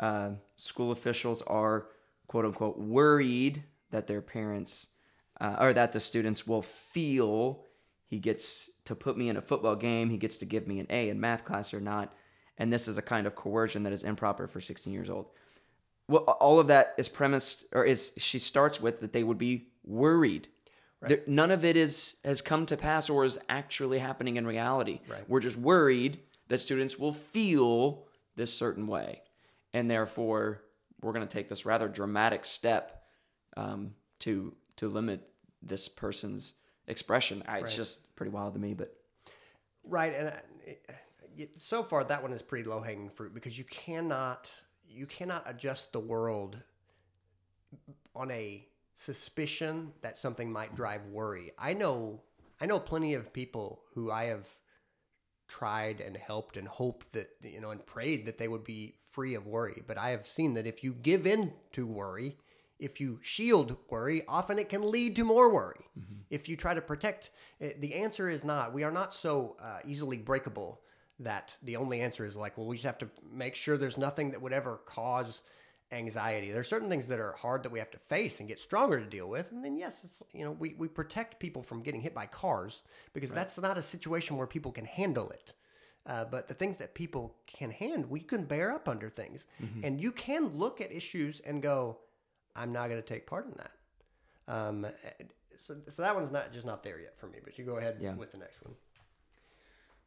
uh, 0.00 0.30
school 0.56 0.90
officials 0.90 1.42
are 1.42 1.86
quote 2.26 2.44
unquote 2.44 2.78
worried 2.78 3.62
that 3.90 4.06
their 4.06 4.20
parents 4.20 4.88
uh, 5.40 5.56
or 5.60 5.72
that 5.72 5.92
the 5.92 6.00
students 6.00 6.46
will 6.46 6.62
feel 6.62 7.64
he 8.06 8.18
gets 8.18 8.68
to 8.86 8.96
put 8.96 9.16
me 9.16 9.28
in 9.28 9.36
a 9.36 9.40
football 9.40 9.76
game, 9.76 10.10
he 10.10 10.18
gets 10.18 10.38
to 10.38 10.44
give 10.44 10.66
me 10.66 10.80
an 10.80 10.86
A 10.90 11.08
in 11.08 11.20
math 11.20 11.44
class 11.44 11.72
or 11.72 11.80
not. 11.80 12.12
And 12.58 12.72
this 12.72 12.88
is 12.88 12.98
a 12.98 13.02
kind 13.02 13.26
of 13.26 13.36
coercion 13.36 13.84
that 13.84 13.92
is 13.92 14.02
improper 14.02 14.48
for 14.48 14.60
16 14.60 14.92
years 14.92 15.08
old. 15.08 15.26
Well, 16.08 16.24
all 16.24 16.58
of 16.58 16.66
that 16.66 16.94
is 16.98 17.08
premised, 17.08 17.66
or 17.72 17.84
is 17.84 18.12
she 18.18 18.40
starts 18.40 18.80
with 18.80 19.00
that 19.00 19.12
they 19.12 19.22
would 19.22 19.38
be 19.38 19.68
worried. 19.84 20.48
There, 21.02 21.20
none 21.26 21.50
of 21.50 21.64
it 21.64 21.76
is 21.76 22.16
has 22.24 22.42
come 22.42 22.66
to 22.66 22.76
pass 22.76 23.08
or 23.08 23.24
is 23.24 23.38
actually 23.48 24.00
happening 24.00 24.36
in 24.36 24.46
reality. 24.46 25.00
Right. 25.08 25.22
We're 25.28 25.40
just 25.40 25.56
worried 25.56 26.18
that 26.48 26.58
students 26.58 26.98
will 26.98 27.12
feel 27.12 28.06
this 28.36 28.52
certain 28.52 28.86
way, 28.86 29.22
and 29.72 29.90
therefore 29.90 30.62
we're 31.02 31.12
going 31.12 31.26
to 31.26 31.32
take 31.32 31.48
this 31.48 31.64
rather 31.66 31.88
dramatic 31.88 32.44
step 32.44 33.04
um, 33.56 33.94
to 34.20 34.54
to 34.76 34.88
limit 34.88 35.28
this 35.62 35.88
person's 35.88 36.54
expression. 36.86 37.42
I, 37.46 37.58
It's 37.58 37.76
just 37.76 38.14
pretty 38.16 38.30
wild 38.32 38.54
to 38.54 38.60
me, 38.60 38.74
but 38.74 38.94
Right, 39.84 40.14
and 40.14 40.28
uh, 40.28 40.32
it- 41.36 41.58
so 41.58 41.82
far 41.82 42.04
that 42.04 42.22
one 42.22 42.32
is 42.32 42.42
pretty 42.42 42.68
low 42.68 42.80
hanging 42.80 43.08
fruit 43.08 43.32
because 43.34 43.56
you 43.56 43.64
cannot 43.64 44.50
you 44.86 45.06
cannot 45.06 45.48
adjust 45.48 45.92
the 45.92 46.00
world 46.00 46.58
on 48.14 48.30
a 48.30 48.66
suspicion 48.94 49.92
that 50.02 50.18
something 50.18 50.50
might 50.52 50.74
drive 50.74 51.06
worry. 51.06 51.52
I 51.58 51.72
know 51.72 52.20
I 52.60 52.66
know 52.66 52.78
plenty 52.78 53.14
of 53.14 53.32
people 53.32 53.82
who 53.94 54.10
I 54.10 54.24
have 54.24 54.48
tried 55.48 56.00
and 56.00 56.16
helped 56.16 56.56
and 56.56 56.68
hoped 56.68 57.12
that 57.14 57.28
you 57.42 57.60
know 57.60 57.70
and 57.70 57.84
prayed 57.86 58.26
that 58.26 58.38
they 58.38 58.48
would 58.48 58.64
be 58.64 58.96
free 59.12 59.34
of 59.34 59.46
worry. 59.46 59.82
But 59.86 59.98
I 59.98 60.10
have 60.10 60.26
seen 60.26 60.54
that 60.54 60.66
if 60.66 60.82
you 60.84 60.94
give 60.94 61.26
in 61.26 61.52
to 61.72 61.86
worry, 61.86 62.36
if 62.78 63.00
you 63.00 63.18
shield 63.22 63.76
worry, 63.90 64.22
often 64.26 64.58
it 64.58 64.68
can 64.68 64.82
lead 64.90 65.16
to 65.16 65.24
more 65.24 65.52
worry. 65.52 65.84
If 66.30 66.48
you 66.48 66.56
try 66.56 66.74
to 66.74 66.80
protect, 66.80 67.30
eh, 67.60 67.72
the 67.78 67.94
answer 67.94 68.28
is 68.28 68.44
not. 68.44 68.72
We 68.72 68.84
are 68.84 68.90
not 68.90 69.12
so 69.12 69.56
uh, 69.62 69.78
easily 69.86 70.16
breakable 70.16 70.80
that 71.18 71.56
the 71.62 71.76
only 71.76 72.00
answer 72.00 72.24
is 72.24 72.34
like, 72.34 72.56
well, 72.56 72.66
we 72.66 72.76
just 72.76 72.86
have 72.86 72.98
to 72.98 73.10
make 73.30 73.54
sure 73.54 73.76
there's 73.76 73.98
nothing 73.98 74.30
that 74.30 74.40
would 74.40 74.54
ever 74.54 74.80
cause 74.86 75.42
anxiety. 75.92 76.50
There 76.50 76.60
are 76.60 76.64
certain 76.64 76.88
things 76.88 77.06
that 77.08 77.18
are 77.18 77.32
hard 77.32 77.62
that 77.64 77.72
we 77.72 77.78
have 77.78 77.90
to 77.90 77.98
face 77.98 78.40
and 78.40 78.48
get 78.48 78.58
stronger 78.58 78.98
to 78.98 79.04
deal 79.06 79.28
with. 79.28 79.52
And 79.52 79.64
then, 79.64 79.76
yes, 79.76 80.02
it's, 80.04 80.22
you 80.32 80.44
know, 80.44 80.52
we, 80.52 80.74
we 80.78 80.88
protect 80.88 81.40
people 81.40 81.62
from 81.62 81.82
getting 81.82 82.00
hit 82.00 82.14
by 82.14 82.26
cars 82.26 82.82
because 83.12 83.30
that's 83.30 83.58
not 83.58 83.76
a 83.76 83.82
situation 83.82 84.36
where 84.36 84.46
people 84.46 84.72
can 84.72 84.84
handle 84.84 85.30
it. 85.30 85.52
Uh, 86.10 86.24
but 86.24 86.48
the 86.48 86.54
things 86.54 86.76
that 86.78 86.92
people 86.92 87.36
can 87.46 87.70
handle, 87.70 88.10
we 88.10 88.18
can 88.20 88.42
bear 88.44 88.72
up 88.72 88.88
under 88.88 89.08
things. 89.08 89.46
And 89.84 90.00
you 90.00 90.10
can 90.10 90.48
look 90.48 90.80
at 90.80 90.90
issues 90.90 91.38
and 91.40 91.62
go, 91.62 91.98
I'm 92.56 92.72
not 92.72 92.88
going 92.88 93.00
to 93.00 93.06
take 93.14 93.28
part 93.28 93.46
in 93.46 93.54
that. 93.58 93.72
Um, 94.52 94.86
so, 95.64 95.76
so 95.86 96.02
that 96.02 96.14
one's 96.16 96.32
not 96.32 96.52
just 96.52 96.66
not 96.66 96.82
there 96.82 96.98
yet 96.98 97.16
for 97.16 97.28
me, 97.28 97.38
but 97.44 97.56
you 97.58 97.64
go 97.64 97.76
ahead 97.76 97.98
Yeah. 98.00 98.14
with 98.14 98.32
the 98.32 98.38
next 98.38 98.60
one. 98.64 98.74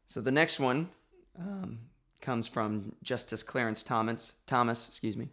So 0.06 0.20
the 0.20 0.30
next 0.30 0.60
one 0.60 0.90
um, 1.38 1.78
comes 2.20 2.46
from 2.48 2.96
Justice 3.02 3.42
Clarence 3.42 3.82
Thomas. 3.82 4.34
Thomas, 4.46 4.86
excuse 4.86 5.16
me. 5.16 5.30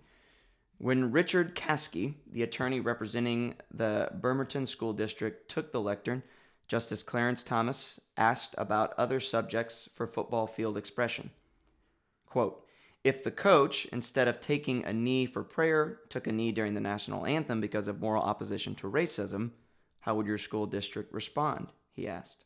When 0.77 1.11
Richard 1.11 1.53
Katskee, 1.53 2.13
the 2.31 2.43
attorney 2.43 2.79
representing 2.79 3.55
the 3.73 4.09
Bremerton 4.21 4.65
School 4.65 4.93
District, 4.93 5.49
took 5.49 5.73
the 5.73 5.81
lectern, 5.81 6.23
Justice 6.71 7.03
Clarence 7.03 7.43
Thomas 7.43 7.99
asked 8.15 8.55
about 8.57 8.93
other 8.97 9.19
subjects 9.19 9.89
for 9.93 10.07
football 10.07 10.47
field 10.47 10.77
expression. 10.77 11.29
Quote, 12.25 12.65
if 13.03 13.25
the 13.25 13.29
coach, 13.29 13.87
instead 13.87 14.29
of 14.29 14.39
taking 14.39 14.85
a 14.85 14.93
knee 14.93 15.25
for 15.25 15.43
prayer, 15.43 15.99
took 16.07 16.27
a 16.27 16.31
knee 16.31 16.53
during 16.53 16.73
the 16.73 16.79
national 16.79 17.25
anthem 17.25 17.59
because 17.59 17.89
of 17.89 17.99
moral 17.99 18.23
opposition 18.23 18.73
to 18.75 18.89
racism, 18.89 19.51
how 19.99 20.15
would 20.15 20.25
your 20.25 20.37
school 20.37 20.65
district 20.65 21.13
respond? 21.13 21.73
He 21.91 22.07
asked. 22.07 22.45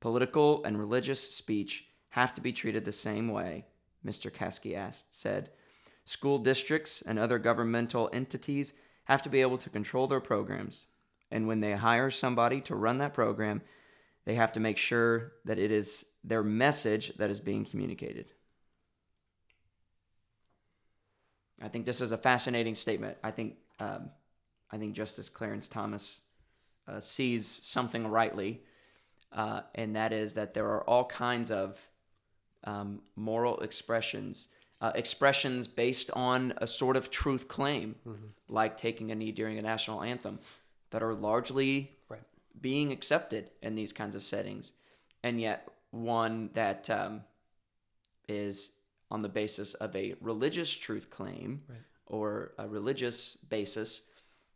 Political 0.00 0.64
and 0.64 0.78
religious 0.78 1.20
speech 1.34 1.88
have 2.08 2.32
to 2.32 2.40
be 2.40 2.54
treated 2.54 2.86
the 2.86 2.90
same 2.90 3.28
way, 3.28 3.66
Mr. 4.02 4.32
Katskee 4.32 4.74
asked, 4.74 5.14
said. 5.14 5.50
School 6.06 6.38
districts 6.38 7.02
and 7.02 7.18
other 7.18 7.38
governmental 7.38 8.08
entities 8.14 8.72
have 9.04 9.20
to 9.20 9.28
be 9.28 9.42
able 9.42 9.58
to 9.58 9.68
control 9.68 10.06
their 10.06 10.20
programs. 10.20 10.86
And 11.30 11.48
when 11.48 11.60
they 11.60 11.72
hire 11.72 12.10
somebody 12.10 12.60
to 12.62 12.74
run 12.74 12.98
that 12.98 13.14
program, 13.14 13.62
they 14.24 14.34
have 14.34 14.52
to 14.52 14.60
make 14.60 14.76
sure 14.76 15.32
that 15.44 15.58
it 15.58 15.70
is 15.70 16.06
their 16.24 16.42
message 16.42 17.14
that 17.16 17.30
is 17.30 17.40
being 17.40 17.64
communicated. 17.64 18.26
I 21.62 21.68
think 21.68 21.86
this 21.86 22.00
is 22.00 22.12
a 22.12 22.18
fascinating 22.18 22.74
statement. 22.74 23.16
I 23.24 23.30
think 23.30 23.56
um, 23.80 24.10
I 24.70 24.78
think 24.78 24.94
Justice 24.94 25.28
Clarence 25.28 25.68
Thomas 25.68 26.20
uh, 26.88 27.00
sees 27.00 27.46
something 27.46 28.06
rightly, 28.06 28.62
uh, 29.32 29.60
and 29.74 29.96
that 29.96 30.12
is 30.12 30.34
that 30.34 30.54
there 30.54 30.66
are 30.66 30.82
all 30.84 31.04
kinds 31.04 31.50
of 31.50 31.80
um, 32.64 33.00
moral 33.14 33.58
expressions, 33.60 34.48
uh, 34.80 34.92
expressions 34.94 35.66
based 35.66 36.10
on 36.14 36.52
a 36.58 36.66
sort 36.66 36.96
of 36.96 37.10
truth 37.10 37.48
claim, 37.48 37.94
like 38.48 38.76
taking 38.76 39.10
a 39.10 39.14
knee 39.14 39.32
during 39.32 39.58
a 39.58 39.62
national 39.62 40.02
anthem, 40.02 40.38
that 40.90 41.02
are 41.02 41.14
largely 41.14 41.92
Right. 42.08 42.22
being 42.60 42.92
accepted 42.92 43.50
in 43.62 43.74
these 43.74 43.92
kinds 43.92 44.14
of 44.16 44.22
settings, 44.22 44.72
and 45.22 45.40
yet 45.40 45.68
one 45.90 46.50
that 46.54 46.88
um, 46.90 47.22
is 48.28 48.72
on 49.10 49.22
the 49.22 49.28
basis 49.28 49.74
of 49.74 49.94
a 49.94 50.14
religious 50.20 50.72
truth 50.72 51.10
claim 51.10 51.62
Right. 51.68 51.78
or 52.06 52.52
a 52.58 52.66
religious 52.68 53.36
basis 53.36 54.02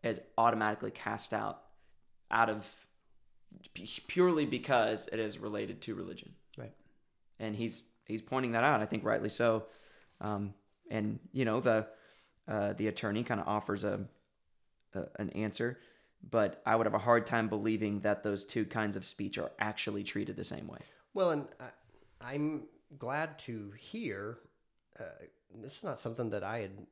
is 0.03 0.21
automatically 0.39 0.91
cast 0.91 1.33
out 1.33 1.63
out 2.31 2.49
of 2.49 2.87
purely 4.07 4.47
because 4.47 5.09
it 5.09 5.19
is 5.19 5.39
related 5.39 5.81
to 5.83 5.95
religion 5.95 6.35
Right. 6.57 6.73
and 7.39 7.55
he's 7.55 7.83
he's 8.07 8.23
pointing 8.23 8.53
that 8.53 8.65
out 8.65 8.81
i 8.81 8.87
think 8.87 9.05
rightly 9.05 9.29
so 9.29 9.67
um, 10.21 10.55
and 10.91 11.19
you 11.33 11.45
know 11.45 11.61
the 11.61 11.87
uh, 12.49 12.73
the 12.75 12.89
attorney 12.89 13.23
kind 13.23 13.41
of 13.41 13.47
offers 13.49 13.85
a, 13.85 14.01
a 14.95 15.05
an 15.17 15.31
answer 15.31 15.79
but 16.29 16.61
i 16.67 16.77
would 16.77 16.87
have 16.87 16.95
a 16.95 16.99
hard 16.99 17.27
time 17.27 17.49
believing 17.49 18.01
that 18.01 18.23
those 18.23 18.45
two 18.45 18.65
kinds 18.65 18.97
of 18.97 19.05
speech 19.05 19.39
are 19.39 19.53
actually 19.59 20.03
treated 20.03 20.37
the 20.37 20.45
same 20.45 20.67
way 20.67 20.81
Well, 21.15 21.31
and 21.31 21.47
I, 21.59 21.71
I'm 22.21 22.65
glad 22.99 23.39
to 23.41 23.73
hear. 23.79 24.39
Uh, 24.99 25.05
this 25.63 25.79
is 25.79 25.85
not 25.85 25.99
something 25.99 26.31
that 26.31 26.43
I 26.45 26.59
had 26.59 26.87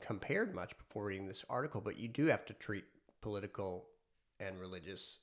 compared 0.00 0.54
much 0.54 0.76
before 0.76 1.06
reading 1.06 1.26
this 1.26 1.44
article, 1.48 1.80
but 1.80 1.98
you 1.98 2.08
do 2.08 2.26
have 2.26 2.44
to 2.46 2.52
treat 2.54 2.84
political 3.20 3.86
and 4.40 4.60
religious 4.60 5.18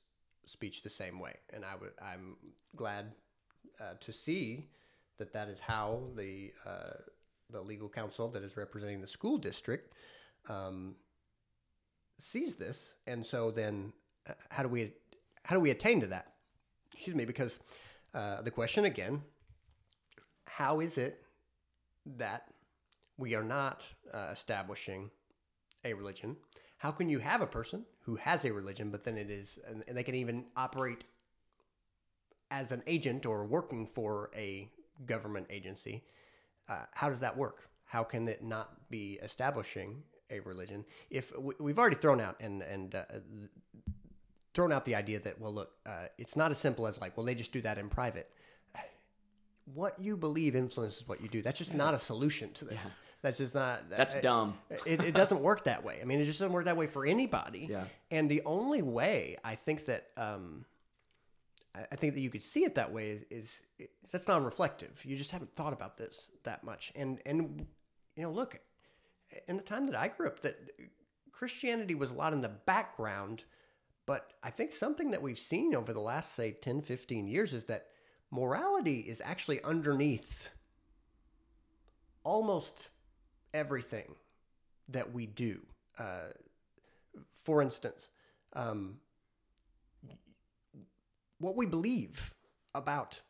speech 0.46 0.82
the 0.82 0.90
same 0.90 1.18
way, 1.20 1.36
and 1.52 1.64
I 1.64 1.76
would. 1.76 1.92
I'm 2.02 2.36
glad 2.76 3.12
uh, 3.80 3.94
to 4.00 4.12
see 4.12 4.68
that 5.18 5.32
that 5.32 5.48
is 5.48 5.60
how 5.60 6.02
the 6.16 6.52
uh, 6.66 6.94
the 7.50 7.60
legal 7.60 7.88
counsel 7.88 8.28
that 8.30 8.42
is 8.42 8.56
representing 8.56 9.00
the 9.00 9.06
school 9.06 9.38
district 9.38 9.94
um, 10.48 10.96
sees 12.22 12.56
this, 12.56 12.94
and 13.06 13.24
so 13.24 13.50
then 13.50 13.92
uh, 14.28 14.32
how 14.50 14.62
do 14.62 14.68
we 14.68 14.92
how 15.44 15.56
do 15.56 15.60
we 15.60 15.70
attain 15.70 16.00
to 16.00 16.06
that? 16.08 16.34
Excuse 16.92 17.16
me, 17.16 17.24
because 17.24 17.58
uh, 18.14 18.42
the 18.42 18.50
question 18.50 18.84
again: 18.84 19.22
How 20.44 20.80
is 20.80 20.98
it 20.98 21.22
that 22.16 22.48
we 23.18 23.34
are 23.34 23.42
not 23.42 23.84
uh, 24.12 24.28
establishing 24.32 25.10
a 25.84 25.92
religion? 25.94 26.36
How 26.78 26.90
can 26.90 27.08
you 27.08 27.18
have 27.18 27.40
a 27.40 27.46
person 27.46 27.84
who 28.00 28.16
has 28.16 28.44
a 28.44 28.52
religion, 28.52 28.90
but 28.90 29.04
then 29.04 29.16
it 29.16 29.30
is, 29.30 29.58
and, 29.68 29.84
and 29.86 29.96
they 29.96 30.02
can 30.02 30.16
even 30.16 30.46
operate 30.56 31.04
as 32.50 32.72
an 32.72 32.82
agent 32.86 33.24
or 33.24 33.46
working 33.46 33.86
for 33.86 34.30
a 34.34 34.68
government 35.06 35.46
agency? 35.50 36.04
Uh, 36.68 36.84
how 36.92 37.08
does 37.08 37.20
that 37.20 37.36
work? 37.36 37.68
How 37.84 38.02
can 38.02 38.28
it 38.28 38.42
not 38.42 38.90
be 38.90 39.18
establishing 39.22 40.02
a 40.32 40.40
religion? 40.40 40.84
If 41.10 41.36
we, 41.38 41.54
we've 41.60 41.78
already 41.78 41.96
thrown 41.96 42.20
out 42.20 42.36
and 42.40 42.62
and 42.62 42.94
uh, 42.94 43.02
thrown 44.54 44.72
out 44.72 44.84
the 44.84 44.94
idea 44.94 45.20
that 45.20 45.40
well, 45.40 45.52
look, 45.52 45.70
uh, 45.86 46.06
it's 46.18 46.36
not 46.36 46.50
as 46.50 46.58
simple 46.58 46.86
as 46.86 47.00
like, 47.00 47.16
well, 47.16 47.26
they 47.26 47.34
just 47.34 47.52
do 47.52 47.60
that 47.62 47.78
in 47.78 47.88
private. 47.88 48.30
What 49.74 50.00
you 50.00 50.16
believe 50.16 50.56
influences 50.56 51.06
what 51.06 51.22
you 51.22 51.28
do. 51.28 51.40
That's 51.40 51.58
just 51.58 51.72
not 51.72 51.94
a 51.94 51.98
solution 51.98 52.52
to 52.54 52.64
this. 52.64 52.80
That's 53.22 53.38
just 53.38 53.54
not. 53.54 53.88
that's 53.88 54.16
uh, 54.16 54.20
dumb 54.20 54.58
it, 54.84 55.00
it 55.04 55.14
doesn't 55.14 55.40
work 55.40 55.64
that 55.64 55.84
way. 55.84 56.00
I 56.02 56.04
mean, 56.04 56.20
it 56.20 56.24
just 56.24 56.40
doesn't 56.40 56.52
work 56.52 56.64
that 56.64 56.76
way 56.76 56.88
for 56.88 57.06
anybody. 57.06 57.68
Yeah. 57.70 57.84
And 58.10 58.28
the 58.28 58.42
only 58.44 58.82
way 58.82 59.36
I 59.44 59.54
think 59.54 59.86
that 59.86 60.08
um, 60.16 60.64
I, 61.74 61.84
I 61.92 61.96
think 61.96 62.14
that 62.14 62.20
you 62.20 62.30
could 62.30 62.42
see 62.42 62.64
it 62.64 62.74
that 62.74 62.92
way 62.92 63.10
is, 63.10 63.22
is, 63.30 63.62
is 63.78 64.10
that's 64.10 64.26
non-reflective. 64.26 65.04
You 65.04 65.16
just 65.16 65.30
haven't 65.30 65.54
thought 65.54 65.72
about 65.72 65.96
this 65.96 66.30
that 66.42 66.64
much. 66.64 66.92
And 66.96 67.20
and 67.24 67.66
you 68.16 68.24
know, 68.24 68.32
look, 68.32 68.58
in 69.48 69.56
the 69.56 69.62
time 69.62 69.86
that 69.86 69.96
I 69.96 70.08
grew 70.08 70.26
up, 70.26 70.40
that 70.40 70.58
Christianity 71.32 71.94
was 71.94 72.10
a 72.10 72.14
lot 72.14 72.32
in 72.32 72.40
the 72.40 72.48
background. 72.48 73.44
But 74.06 74.32
I 74.42 74.50
think 74.50 74.72
something 74.72 75.10
that 75.12 75.22
we've 75.22 75.38
seen 75.38 75.74
over 75.74 75.92
the 75.92 76.00
last, 76.00 76.34
say, 76.34 76.52
10, 76.52 76.82
15 76.82 77.28
years 77.28 77.52
is 77.52 77.64
that 77.64 77.86
morality 78.30 79.00
is 79.00 79.22
actually 79.24 79.62
underneath 79.62 80.50
almost 82.24 82.90
everything 83.54 84.14
that 84.88 85.12
we 85.12 85.26
do. 85.26 85.60
Uh, 85.98 86.30
for 87.44 87.62
instance, 87.62 88.08
um, 88.54 88.96
what 91.38 91.56
we 91.56 91.66
believe 91.66 92.32
about 92.74 93.20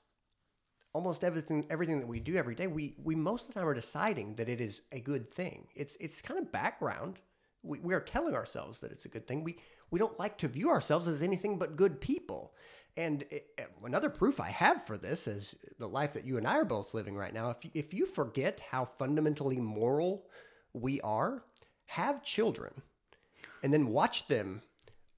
almost 0.92 1.24
everything 1.24 1.66
everything 1.70 2.00
that 2.00 2.06
we 2.06 2.20
do 2.20 2.36
every 2.36 2.54
day, 2.54 2.66
we 2.66 2.94
we 3.02 3.14
most 3.14 3.48
of 3.48 3.54
the 3.54 3.60
time 3.60 3.68
are 3.68 3.74
deciding 3.74 4.34
that 4.36 4.48
it 4.48 4.60
is 4.60 4.82
a 4.92 5.00
good 5.00 5.30
thing. 5.30 5.66
It's 5.74 5.96
it's 6.00 6.22
kind 6.22 6.38
of 6.38 6.52
background. 6.52 7.18
We, 7.62 7.78
we 7.78 7.94
are 7.94 8.00
telling 8.00 8.34
ourselves 8.34 8.80
that 8.80 8.92
it's 8.92 9.04
a 9.04 9.08
good 9.08 9.26
thing. 9.26 9.44
We 9.44 9.58
we 9.90 9.98
don't 9.98 10.18
like 10.18 10.38
to 10.38 10.48
view 10.48 10.70
ourselves 10.70 11.08
as 11.08 11.22
anything 11.22 11.58
but 11.58 11.76
good 11.76 12.00
people. 12.00 12.54
And 12.96 13.24
it, 13.30 13.58
another 13.82 14.10
proof 14.10 14.38
I 14.38 14.50
have 14.50 14.86
for 14.86 14.98
this 14.98 15.26
is 15.26 15.56
the 15.78 15.88
life 15.88 16.12
that 16.12 16.26
you 16.26 16.36
and 16.36 16.46
I 16.46 16.58
are 16.58 16.64
both 16.64 16.92
living 16.92 17.16
right 17.16 17.32
now. 17.32 17.50
If 17.50 17.70
if 17.74 17.94
you 17.94 18.06
forget 18.06 18.60
how 18.70 18.84
fundamentally 18.84 19.56
moral 19.56 20.26
we 20.74 21.00
are, 21.00 21.44
have 21.86 22.22
children, 22.22 22.82
and 23.62 23.72
then 23.72 23.88
watch 23.88 24.26
them 24.26 24.62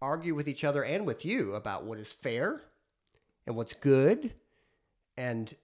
argue 0.00 0.34
with 0.34 0.48
each 0.48 0.64
other 0.64 0.84
and 0.84 1.06
with 1.06 1.24
you 1.24 1.54
about 1.54 1.84
what 1.84 1.98
is 1.98 2.12
fair 2.12 2.60
and 3.46 3.56
what's 3.56 3.74
good 3.74 4.34
and 5.16 5.54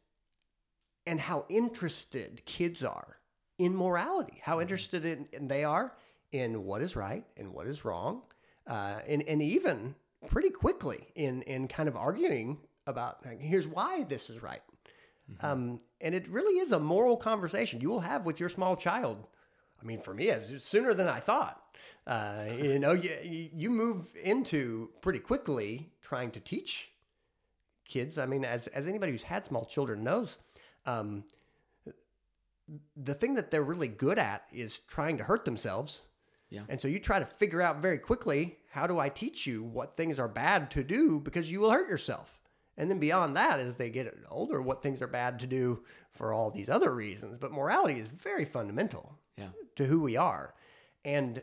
and 1.11 1.21
how 1.21 1.45
interested 1.49 2.43
kids 2.45 2.83
are 2.85 3.17
in 3.59 3.77
morality 3.77 4.41
how 4.43 4.61
interested 4.61 5.05
in, 5.05 5.27
in 5.33 5.49
they 5.49 5.65
are 5.65 5.93
in 6.33 6.65
what 6.65 6.81
is 6.81 6.97
right 6.97 7.25
and 7.37 7.53
what 7.53 7.67
is 7.67 7.85
wrong 7.85 8.23
uh, 8.67 9.01
and, 9.07 9.23
and 9.25 9.43
even 9.43 9.95
pretty 10.29 10.51
quickly 10.51 11.09
in, 11.15 11.43
in 11.43 11.69
kind 11.69 11.89
of 11.89 11.97
arguing 11.97 12.59
about 12.87 13.25
like, 13.25 13.41
here's 13.41 13.67
why 13.67 14.05
this 14.05 14.31
is 14.31 14.43
right. 14.43 14.63
Um, 15.41 15.79
and 16.01 16.15
it 16.15 16.29
really 16.29 16.59
is 16.59 16.73
a 16.73 16.81
moral 16.81 17.17
conversation 17.17 17.81
you 17.81 17.89
will 17.89 18.01
have 18.01 18.27
with 18.27 18.41
your 18.41 18.49
small 18.49 18.77
child. 18.77 19.27
I 19.81 19.85
mean, 19.85 20.01
for 20.01 20.13
me, 20.13 20.29
it's 20.29 20.65
sooner 20.65 20.93
than 20.93 21.09
I 21.09 21.21
thought. 21.21 21.63
Uh, 22.07 22.47
you 22.59 22.79
know, 22.79 22.93
you, 22.93 23.17
you 23.23 23.51
you 23.55 23.71
move 23.71 24.09
into 24.23 24.91
pretty 25.01 25.21
quickly 25.21 25.93
trying 26.03 26.33
to 26.33 26.41
teach 26.41 26.91
kids. 27.85 28.19
I 28.19 28.27
mean, 28.27 28.45
as 28.45 28.67
as 28.69 28.89
anybody 28.89 29.13
who's 29.13 29.23
had 29.23 29.47
small 29.47 29.65
children 29.65 30.03
knows, 30.03 30.39
um, 30.91 31.25
the 32.97 33.15
thing 33.15 33.35
that 33.35 33.51
they're 33.51 33.63
really 33.63 33.89
good 33.89 34.19
at 34.19 34.45
is 34.53 34.79
trying 34.81 35.19
to 35.19 35.25
hurt 35.25 35.45
themselves. 35.45 36.03
Yeah. 36.51 36.63
And 36.69 36.81
so 36.81 36.89
you 36.89 36.99
try 36.99 37.19
to 37.19 37.27
figure 37.27 37.63
out 37.63 37.81
very 37.81 37.99
quickly 37.99 38.59
how 38.71 38.87
do 38.87 38.99
I 38.99 39.09
teach 39.09 39.47
you 39.47 39.63
what 39.63 39.97
things 39.97 40.19
are 40.19 40.29
bad 40.29 40.71
to 40.73 40.83
do 40.85 41.21
because 41.21 41.51
you 41.51 41.61
will 41.61 41.71
hurt 41.71 41.89
yourself. 41.89 42.41
And 42.77 42.91
then 42.91 42.99
beyond 42.99 43.37
that, 43.37 43.61
as 43.61 43.77
they 43.77 43.91
get 43.91 44.13
older, 44.29 44.63
what 44.63 44.83
things 44.83 45.03
are 45.03 45.07
bad 45.07 45.39
to 45.41 45.47
do 45.47 45.85
for 46.13 46.33
all 46.33 46.51
these 46.51 46.69
other 46.69 46.93
reasons. 46.95 47.37
But 47.39 47.53
morality 47.53 47.99
is 48.01 48.07
very 48.07 48.45
fundamental 48.45 49.19
Yeah. 49.37 49.51
to 49.77 49.87
who 49.87 50.01
we 50.01 50.17
are. 50.17 50.55
And 51.05 51.43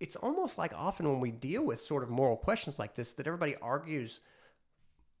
it's 0.00 0.16
almost 0.16 0.58
like 0.58 0.72
often 0.74 1.08
when 1.08 1.20
we 1.20 1.30
deal 1.30 1.62
with 1.64 1.80
sort 1.80 2.02
of 2.02 2.10
moral 2.10 2.36
questions 2.36 2.78
like 2.78 2.94
this, 2.94 3.12
that 3.14 3.26
everybody 3.26 3.56
argues, 3.56 4.20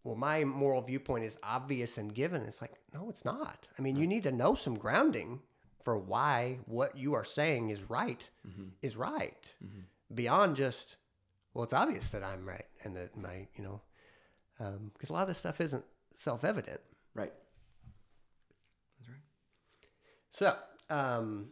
well, 0.04 0.14
my 0.14 0.44
moral 0.44 0.82
viewpoint 0.82 1.24
is 1.24 1.38
obvious 1.42 1.96
and 1.96 2.14
given. 2.14 2.42
It's 2.42 2.60
like, 2.60 2.74
no, 2.92 3.08
it's 3.08 3.24
not. 3.24 3.68
I 3.78 3.82
mean, 3.82 3.96
you 3.96 4.06
need 4.06 4.22
to 4.24 4.32
know 4.32 4.54
some 4.54 4.78
grounding 4.78 5.40
for 5.82 5.96
why 5.98 6.58
what 6.66 6.96
you 6.96 7.14
are 7.14 7.24
saying 7.24 7.70
is 7.70 7.80
right 7.88 8.28
mm-hmm. 8.46 8.68
is 8.82 8.96
right 8.96 9.54
mm-hmm. 9.64 9.80
beyond 10.14 10.56
just, 10.56 10.96
well, 11.54 11.64
it's 11.64 11.72
obvious 11.72 12.08
that 12.08 12.22
I'm 12.22 12.46
right 12.46 12.66
and 12.84 12.94
that 12.96 13.16
my, 13.16 13.46
you 13.56 13.64
know, 13.64 13.80
um, 14.60 14.90
because 14.92 15.08
a 15.08 15.14
lot 15.14 15.22
of 15.22 15.28
this 15.28 15.38
stuff 15.38 15.60
isn't 15.60 15.84
self 16.16 16.44
evident. 16.44 16.80
Right. 17.14 17.32
That's 18.98 19.10
right. 19.10 20.58
So, 20.90 20.94
um, 20.94 21.46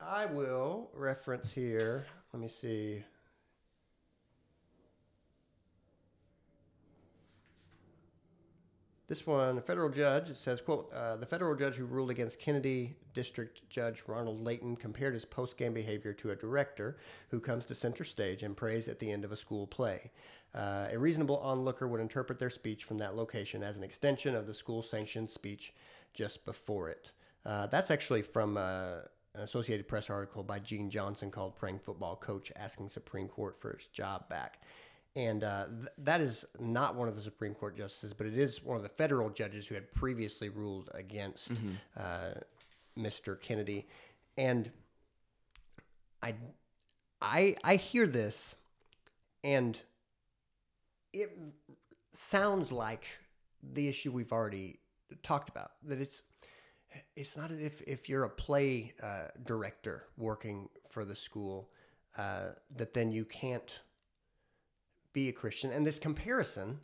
I 0.00 0.26
will 0.26 0.90
reference 0.92 1.52
here. 1.52 2.06
Let 2.32 2.40
me 2.40 2.48
see. 2.48 3.04
This 9.08 9.26
one, 9.26 9.56
a 9.56 9.62
federal 9.62 9.88
judge, 9.88 10.28
it 10.28 10.36
says, 10.36 10.60
quote, 10.60 10.92
uh, 10.92 11.16
the 11.16 11.24
federal 11.24 11.56
judge 11.56 11.76
who 11.76 11.86
ruled 11.86 12.10
against 12.10 12.38
Kennedy 12.38 12.94
District 13.14 13.62
Judge 13.70 14.02
Ronald 14.06 14.44
Leighton 14.44 14.76
compared 14.76 15.14
his 15.14 15.24
post-game 15.24 15.72
behavior 15.72 16.12
to 16.12 16.32
a 16.32 16.36
director 16.36 16.98
who 17.30 17.40
comes 17.40 17.64
to 17.64 17.74
center 17.74 18.04
stage 18.04 18.42
and 18.42 18.54
prays 18.54 18.86
at 18.86 18.98
the 18.98 19.10
end 19.10 19.24
of 19.24 19.32
a 19.32 19.36
school 19.36 19.66
play. 19.66 20.10
Uh, 20.54 20.88
a 20.90 20.98
reasonable 20.98 21.38
onlooker 21.38 21.88
would 21.88 22.02
interpret 22.02 22.38
their 22.38 22.50
speech 22.50 22.84
from 22.84 22.98
that 22.98 23.16
location 23.16 23.62
as 23.62 23.78
an 23.78 23.82
extension 23.82 24.34
of 24.34 24.46
the 24.46 24.52
school-sanctioned 24.52 25.30
speech 25.30 25.72
just 26.12 26.44
before 26.44 26.90
it. 26.90 27.12
Uh, 27.46 27.66
that's 27.66 27.90
actually 27.90 28.20
from 28.20 28.58
uh, 28.58 28.96
an 29.34 29.40
Associated 29.40 29.88
Press 29.88 30.10
article 30.10 30.42
by 30.42 30.58
Gene 30.58 30.90
Johnson 30.90 31.30
called 31.30 31.56
"Praying 31.56 31.78
Football 31.78 32.16
Coach 32.16 32.52
Asking 32.56 32.90
Supreme 32.90 33.28
Court 33.28 33.58
for 33.58 33.72
His 33.72 33.86
Job 33.86 34.28
Back." 34.28 34.60
And 35.16 35.42
uh, 35.42 35.66
th- 35.66 35.88
that 35.98 36.20
is 36.20 36.44
not 36.60 36.94
one 36.94 37.08
of 37.08 37.16
the 37.16 37.22
Supreme 37.22 37.54
Court 37.54 37.76
justices, 37.76 38.12
but 38.12 38.26
it 38.26 38.38
is 38.38 38.62
one 38.62 38.76
of 38.76 38.82
the 38.82 38.88
federal 38.88 39.30
judges 39.30 39.66
who 39.66 39.74
had 39.74 39.92
previously 39.92 40.48
ruled 40.48 40.90
against 40.94 41.52
uh, 41.98 42.34
Mr. 42.96 43.40
Kennedy. 43.40 43.86
And 44.36 44.70
I, 46.22 46.34
I, 47.20 47.56
I 47.64 47.76
hear 47.76 48.06
this, 48.06 48.54
and 49.42 49.80
it 51.12 51.36
sounds 52.12 52.70
like 52.70 53.04
the 53.72 53.88
issue 53.88 54.12
we've 54.12 54.32
already 54.32 54.78
talked 55.22 55.48
about. 55.48 55.72
That 55.84 56.00
it's 56.00 56.22
it's 57.16 57.36
not 57.36 57.50
as 57.50 57.58
if 57.58 57.82
if 57.86 58.08
you're 58.08 58.24
a 58.24 58.30
play 58.30 58.94
uh, 59.02 59.28
director 59.44 60.04
working 60.16 60.68
for 60.90 61.04
the 61.04 61.14
school 61.14 61.68
uh, 62.16 62.50
that 62.76 62.94
then 62.94 63.12
you 63.12 63.24
can't 63.24 63.80
be 65.12 65.28
a 65.28 65.32
Christian. 65.32 65.72
And 65.72 65.86
this 65.86 65.98
comparison, 65.98 66.80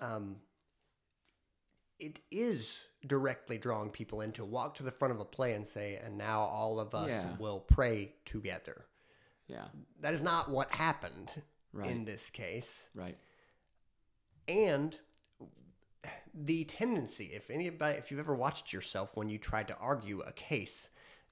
um, 0.00 0.36
it 1.98 2.20
is 2.30 2.84
directly 3.06 3.58
drawing 3.58 3.90
people 3.90 4.20
in 4.20 4.32
to 4.32 4.44
walk 4.44 4.74
to 4.76 4.82
the 4.82 4.90
front 4.90 5.14
of 5.14 5.20
a 5.20 5.24
play 5.24 5.52
and 5.54 5.66
say, 5.66 5.96
"And 5.96 6.18
now 6.18 6.40
all 6.42 6.80
of 6.80 6.94
us 6.94 7.08
Yeah. 7.08 7.36
will 7.36 7.60
pray 7.60 8.14
together." 8.24 8.86
Yeah. 9.46 9.68
That 10.00 10.14
is 10.14 10.22
not 10.22 10.50
what 10.50 10.70
happened 10.72 11.42
Right. 11.72 11.90
in 11.90 12.04
this 12.04 12.30
case. 12.30 12.88
Right. 12.94 13.18
and 14.46 14.98
the 16.34 16.64
tendency 16.64 17.32
if 17.32 17.48
anybody 17.48 17.96
if 17.96 18.10
you've 18.10 18.20
ever 18.20 18.34
watched 18.34 18.74
yourself 18.74 19.16
when 19.16 19.30
you 19.30 19.38
tried 19.38 19.66
to 19.68 19.76
argue 19.78 20.20
a 20.20 20.32
case 20.32 20.90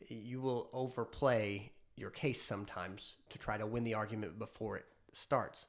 you 0.09 0.41
will 0.41 0.71
overplay 0.73 1.71
your 1.97 2.09
case 2.11 2.41
sometimes 2.41 3.17
to 3.29 3.37
try 3.37 3.59
to 3.59 3.67
win 3.67 3.85
the 3.85 3.93
argument 3.93 4.39
before 4.39 4.79
it 4.79 4.87
starts. 5.13 5.67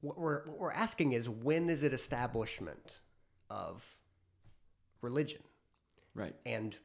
What 0.00 0.18
we're 0.18 0.46
what 0.46 0.58
we're 0.58 0.72
asking 0.72 1.12
is 1.12 1.28
when 1.28 1.68
is 1.68 1.82
it 1.82 1.92
establishment 1.92 3.00
of 3.50 3.84
religion? 5.02 5.42
Right. 6.14 6.34
and 6.44 6.76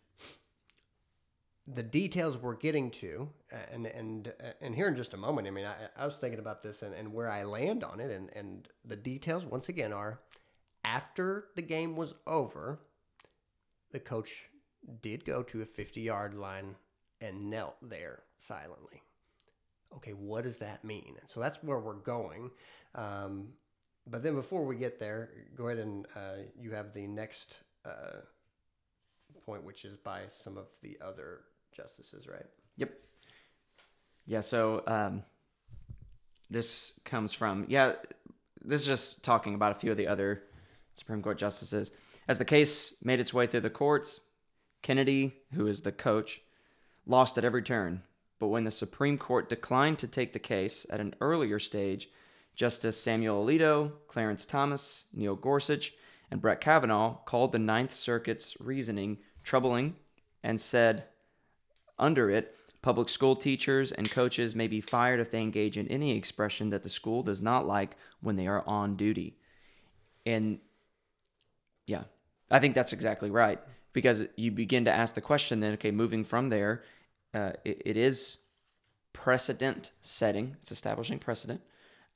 the 1.68 1.84
details 1.84 2.38
we're 2.38 2.56
getting 2.56 2.92
to 2.92 3.28
and 3.72 3.88
and 3.88 4.32
and 4.62 4.76
here 4.76 4.88
in 4.88 4.96
just 4.96 5.16
a 5.16 5.18
moment 5.18 5.48
i 5.48 5.52
mean 5.52 5.66
i, 5.66 5.74
I 5.98 6.06
was 6.06 6.16
thinking 6.16 6.40
about 6.40 6.62
this 6.62 6.84
and, 6.84 6.94
and 6.94 7.12
where 7.12 7.30
i 7.30 7.44
land 7.44 7.84
on 7.84 8.00
it 8.00 8.12
and 8.12 8.30
and 8.36 8.68
the 8.86 8.96
details 8.96 9.46
once 9.46 9.68
again 9.68 9.92
are 9.92 10.20
after 10.84 11.46
the 11.56 11.64
game 11.64 11.96
was 11.96 12.14
over 12.28 12.80
the 13.92 14.00
coach 14.00 14.50
did 15.02 15.26
go 15.26 15.42
to 15.42 15.62
a 15.64 15.66
50 15.66 16.02
yard 16.02 16.36
line 16.36 16.76
and 17.20 17.50
knelt 17.50 17.78
there 17.82 18.22
silently 18.38 19.02
okay 19.94 20.12
what 20.12 20.44
does 20.44 20.58
that 20.58 20.84
mean 20.84 21.16
and 21.20 21.30
so 21.30 21.40
that's 21.40 21.62
where 21.64 21.80
we're 21.80 21.94
going 21.94 22.50
um, 22.96 23.50
but 24.08 24.24
then 24.24 24.36
before 24.36 24.66
we 24.66 24.76
get 24.76 25.00
there 25.00 25.30
go 25.56 25.68
ahead 25.68 25.80
and 25.80 26.08
uh, 26.16 26.38
you 26.60 26.72
have 26.72 26.94
the 26.94 27.08
next 27.08 27.58
uh, 27.86 28.22
point, 29.46 29.64
which 29.64 29.86
is 29.86 29.96
by 29.98 30.24
some 30.28 30.58
of 30.58 30.66
the 30.82 30.98
other 31.02 31.42
justices, 31.72 32.28
right? 32.28 32.46
Yep. 32.78 32.92
Yeah. 34.26 34.42
So 34.42 34.84
um, 34.88 35.24
this 36.50 37.00
comes 37.06 37.32
from 37.32 37.66
yeah. 37.70 37.94
This 38.64 38.82
is 38.82 38.88
just 38.88 39.24
talking 39.24 39.54
about 39.54 39.72
a 39.72 39.76
few 39.76 39.92
of 39.92 39.98
the 39.98 40.08
other 40.08 40.44
Supreme 40.94 41.22
Court 41.22 41.38
justices. 41.38 41.92
As 42.28 42.40
the 42.40 42.46
case 42.46 42.96
made 43.04 43.20
its 43.20 43.34
way 43.34 43.46
through 43.46 43.62
the 43.62 43.70
courts, 43.70 44.22
Kennedy, 44.82 45.36
who 45.54 45.68
is 45.68 45.82
the 45.82 45.92
coach, 45.92 46.42
lost 47.06 47.38
at 47.38 47.46
every 47.46 47.62
turn. 47.62 48.02
But 48.46 48.50
when 48.50 48.64
the 48.66 48.70
Supreme 48.70 49.18
Court 49.18 49.50
declined 49.50 49.98
to 49.98 50.08
take 50.08 50.32
the 50.32 50.38
case 50.38 50.86
at 50.92 51.00
an 51.00 51.16
earlier 51.20 51.58
stage, 51.58 52.12
Justice 52.54 52.96
Samuel 52.96 53.44
Alito, 53.44 53.94
Clarence 54.06 54.46
Thomas, 54.46 55.06
Neil 55.12 55.36
Gorsuch, 55.36 55.94
and 56.30 56.40
Brett 56.40 56.62
Kavanaugh 56.62 57.16
called 57.26 57.54
the 57.54 57.58
Ninth 57.58 57.92
Circuit's 57.92 58.56
reasoning 58.60 59.18
troubling 59.42 59.96
and 60.44 60.62
said, 60.62 61.06
under 61.98 62.30
it, 62.30 62.56
public 62.84 63.10
school 63.10 63.36
teachers 63.36 63.92
and 63.92 64.12
coaches 64.12 64.56
may 64.56 64.68
be 64.68 64.80
fired 64.80 65.20
if 65.20 65.32
they 65.32 65.42
engage 65.42 65.76
in 65.76 65.88
any 65.88 66.16
expression 66.16 66.70
that 66.70 66.84
the 66.84 66.88
school 66.90 67.24
does 67.24 67.42
not 67.42 67.66
like 67.66 67.98
when 68.22 68.36
they 68.36 68.46
are 68.46 68.64
on 68.68 68.96
duty. 68.96 69.40
And 70.24 70.60
yeah, 71.88 72.04
I 72.52 72.60
think 72.60 72.76
that's 72.76 72.94
exactly 72.94 73.32
right 73.32 73.60
because 73.92 74.26
you 74.36 74.52
begin 74.52 74.86
to 74.86 74.92
ask 74.92 75.16
the 75.16 75.22
question 75.22 75.62
then, 75.62 75.74
okay, 75.74 75.90
moving 75.90 76.24
from 76.24 76.50
there, 76.50 76.84
uh, 77.36 77.52
it, 77.64 77.82
it 77.86 77.98
is 77.98 78.40
precedent 79.14 79.92
setting, 80.02 80.56
it's 80.62 80.72
establishing 80.72 81.20
precedent. 81.20 81.62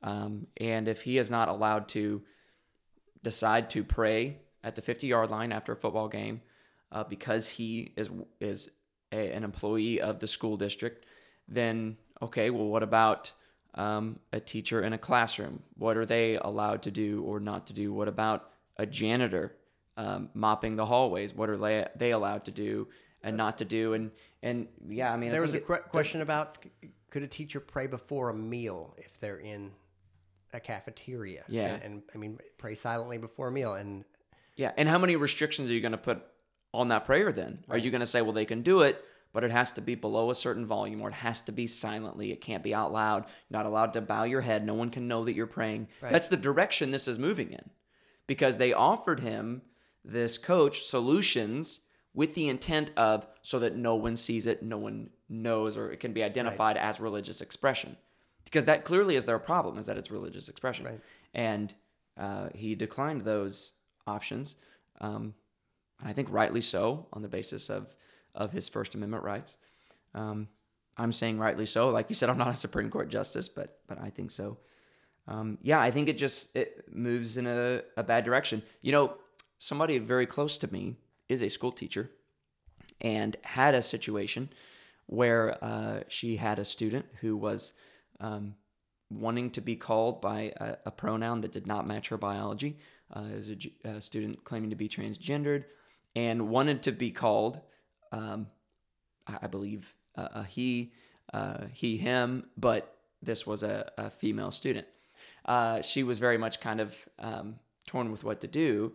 Um, 0.02 0.48
and 0.58 0.88
if 0.88 1.02
he 1.02 1.18
is 1.18 1.30
not 1.30 1.50
allowed 1.50 1.90
to 1.90 2.22
decide 3.22 3.70
to 3.72 3.84
pray 3.84 4.38
at 4.64 4.76
the 4.76 4.82
50 4.82 5.08
yard 5.08 5.30
line 5.30 5.52
after 5.52 5.74
a 5.74 5.76
football 5.76 6.08
game 6.08 6.42
uh, 6.92 7.04
because 7.04 7.50
he 7.50 7.94
is 7.98 8.10
is 8.40 8.72
a, 9.12 9.32
an 9.34 9.44
employee 9.44 10.02
of 10.02 10.20
the 10.20 10.28
school 10.28 10.58
district, 10.58 11.06
then 11.48 11.98
okay, 12.22 12.50
well, 12.50 12.68
what 12.68 12.84
about 12.84 13.32
um, 13.76 14.20
a 14.32 14.40
teacher 14.40 14.82
in 14.82 14.94
a 14.94 14.98
classroom? 14.98 15.64
What 15.78 15.98
are 15.98 16.06
they 16.06 16.38
allowed 16.38 16.84
to 16.84 16.92
do 16.92 17.24
or 17.24 17.40
not 17.40 17.68
to 17.68 17.74
do? 17.74 17.94
What 17.94 18.08
about 18.08 18.52
a 18.78 18.86
janitor 18.86 19.56
um, 19.98 20.30
mopping 20.34 20.76
the 20.76 20.86
hallways? 20.86 21.34
What 21.34 21.50
are 21.50 21.58
they, 21.58 21.88
they 21.96 22.12
allowed 22.12 22.46
to 22.46 22.52
do 22.52 22.88
and 23.24 23.38
not 23.38 23.58
to 23.60 23.66
do? 23.66 23.94
And 23.94 24.12
and 24.42 24.68
yeah, 24.88 25.12
I 25.14 25.18
mean, 25.18 25.30
I 25.30 25.34
There 25.34 25.42
was 25.42 25.54
a 25.54 25.58
it- 25.58 25.66
question 25.66 26.22
about 26.22 26.58
could 27.10 27.24
a 27.24 27.28
teacher 27.28 27.60
pray 27.60 27.88
before 27.88 28.30
a 28.30 28.34
meal 28.36 28.96
if 28.98 29.20
they're 29.20 29.40
in 29.40 29.72
a 30.54 30.60
cafeteria? 30.60 31.44
Yeah. 31.48 31.68
And, 31.76 31.84
and 31.84 32.02
I 32.14 32.18
mean, 32.18 32.40
pray 32.58 32.76
silently 32.76 33.18
before 33.18 33.48
a 33.48 33.52
meal. 33.52 33.74
And 33.74 34.06
Yeah, 34.56 34.72
and 34.78 34.88
how 34.88 34.98
many 34.98 35.16
restrictions 35.16 35.70
are 35.70 35.74
you 35.74 35.82
going 35.82 35.92
to 35.94 35.98
put 35.98 36.22
on 36.74 36.90
that 36.90 37.06
prayer 37.06 37.32
then? 37.32 37.64
Are 37.70 37.78
you 37.78 37.92
going 37.92 38.02
to 38.02 38.06
say, 38.08 38.22
well, 38.22 38.32
they 38.34 38.46
can 38.46 38.62
do 38.62 38.82
it, 38.82 39.04
but 39.34 39.44
it 39.44 39.52
has 39.52 39.72
to 39.74 39.82
be 39.82 39.96
below 39.96 40.30
a 40.30 40.36
certain 40.36 40.66
volume 40.68 41.02
or 41.02 41.10
it 41.10 41.16
has 41.16 41.42
to 41.42 41.52
be 41.52 41.66
silently. 41.68 42.32
It 42.32 42.42
can't 42.42 42.64
be 42.64 42.74
out 42.76 42.94
loud. 42.94 43.26
You're 43.50 43.60
not 43.60 43.66
allowed 43.66 43.94
to 43.94 44.02
bow 44.02 44.24
your 44.24 44.42
head. 44.42 44.66
No 44.66 44.76
one 44.76 44.90
can 44.92 45.08
know 45.08 45.26
that 45.26 45.34
you're 45.34 45.48
praying. 45.48 45.88
Right. 46.02 46.12
That's 46.12 46.28
the 46.28 46.38
direction 46.38 46.92
this 46.92 47.08
is 47.08 47.18
moving 47.20 47.52
in 47.52 47.70
because 48.28 48.58
they 48.58 48.72
offered 48.74 49.20
him, 49.22 49.64
this 50.06 50.38
coach, 50.38 50.84
solutions 50.86 51.82
with 52.14 52.34
the 52.34 52.50
intent 52.50 52.92
of 52.98 53.26
so 53.42 53.60
that 53.60 53.76
no 53.76 53.96
one 53.96 54.16
sees 54.16 54.48
it, 54.48 54.64
no 54.64 54.78
one 54.78 55.10
knows, 55.30 55.78
or 55.78 55.92
it 55.92 56.00
can 56.00 56.14
be 56.14 56.24
identified 56.24 56.78
as 56.78 57.00
religious 57.00 57.42
expression. 57.42 57.96
Because 58.46 58.66
that 58.66 58.84
clearly 58.84 59.16
is 59.16 59.26
their 59.26 59.38
problem, 59.38 59.78
is 59.78 59.86
that 59.86 59.98
it's 59.98 60.10
religious 60.10 60.50
expression. 60.50 60.86
Right. 60.86 61.00
And 61.34 61.74
uh, 62.18 62.50
he 62.56 62.74
declined 62.76 63.22
those 63.22 63.74
options. 64.08 64.56
Um, 65.00 65.36
and 66.00 66.10
I 66.10 66.14
think 66.14 66.30
rightly 66.32 66.62
so 66.62 67.08
on 67.14 67.22
the 67.22 67.28
basis 67.28 67.70
of 67.70 67.96
of 68.36 68.52
his 68.52 68.70
First 68.70 68.96
Amendment 68.96 69.24
rights. 69.24 69.58
Um, 70.14 70.48
I'm 70.98 71.12
saying 71.12 71.40
rightly 71.40 71.66
so. 71.66 71.90
Like 71.90 72.10
you 72.10 72.16
said, 72.16 72.30
I'm 72.30 72.38
not 72.38 72.50
a 72.50 72.56
Supreme 72.56 72.90
Court 72.90 73.10
justice, 73.10 73.50
but 73.50 73.80
but 73.88 74.00
I 74.02 74.10
think 74.10 74.32
so. 74.32 74.58
Um, 75.28 75.58
yeah, 75.62 75.80
I 75.80 75.92
think 75.92 76.10
it 76.10 76.18
just 76.18 76.56
it 76.56 76.86
moves 76.92 77.38
in 77.38 77.46
a, 77.46 77.82
a 77.98 78.04
bad 78.04 78.26
direction. 78.26 78.64
You 78.82 78.92
know, 78.92 79.14
somebody 79.60 79.98
very 80.00 80.26
close 80.26 80.58
to 80.60 80.72
me 80.74 80.96
is 81.30 81.42
a 81.42 81.50
school 81.50 81.72
teacher 81.72 82.10
and 83.00 83.38
had 83.44 83.76
a 83.76 83.82
situation 83.82 84.50
where 85.06 85.64
uh, 85.64 86.02
she 86.08 86.36
had 86.36 86.60
a 86.60 86.66
student 86.66 87.06
who 87.22 87.38
was 87.38 87.74
um, 88.20 88.56
wanting 89.10 89.50
to 89.52 89.62
be 89.62 89.76
called 89.76 90.22
by 90.22 90.54
a, 90.58 90.76
a, 90.86 90.92
pronoun 90.92 91.42
that 91.42 91.52
did 91.52 91.66
not 91.66 91.88
match 91.88 92.10
her 92.10 92.18
biology. 92.18 92.78
Uh, 93.12 93.24
it 93.32 93.36
was 93.36 93.50
a, 93.50 93.90
a, 93.90 94.02
student 94.02 94.44
claiming 94.44 94.70
to 94.70 94.76
be 94.76 94.88
transgendered 94.88 95.64
and 96.16 96.50
wanted 96.50 96.84
to 96.84 96.92
be 96.92 97.10
called, 97.10 97.60
um, 98.12 98.48
I, 99.26 99.38
I, 99.44 99.48
believe, 99.48 99.96
uh, 100.16 100.28
a 100.36 100.44
he, 100.44 100.94
uh, 101.34 101.66
he, 101.72 101.98
him, 101.98 102.46
but 102.58 102.98
this 103.22 103.48
was 103.48 103.64
a, 103.64 103.92
a 103.98 104.10
female 104.10 104.52
student. 104.52 104.86
Uh, 105.46 105.82
she 105.82 106.04
was 106.04 106.20
very 106.20 106.38
much 106.38 106.60
kind 106.60 106.80
of 106.80 106.96
um, 107.18 107.56
torn 107.88 108.12
with 108.12 108.24
what 108.24 108.42
to 108.42 108.48
do. 108.48 108.94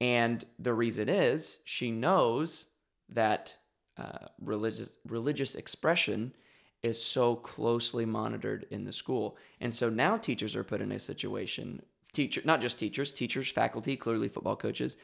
And 0.00 0.44
the 0.58 0.74
reason 0.74 1.08
is 1.08 1.58
she 1.64 1.90
knows 1.90 2.66
that 3.08 3.56
uh, 3.96 4.26
religious 4.40 4.98
religious 5.06 5.54
expression 5.54 6.34
is 6.82 7.02
so 7.02 7.34
closely 7.36 8.04
monitored 8.04 8.66
in 8.70 8.84
the 8.84 8.92
school, 8.92 9.36
and 9.60 9.74
so 9.74 9.88
now 9.88 10.16
teachers 10.16 10.54
are 10.54 10.64
put 10.64 10.82
in 10.82 10.92
a 10.92 10.98
situation, 10.98 11.80
teacher 12.12 12.42
not 12.44 12.60
just 12.60 12.78
teachers, 12.78 13.10
teachers, 13.10 13.50
faculty, 13.50 13.96
clearly 13.96 14.28
football 14.28 14.56
coaches, 14.56 14.96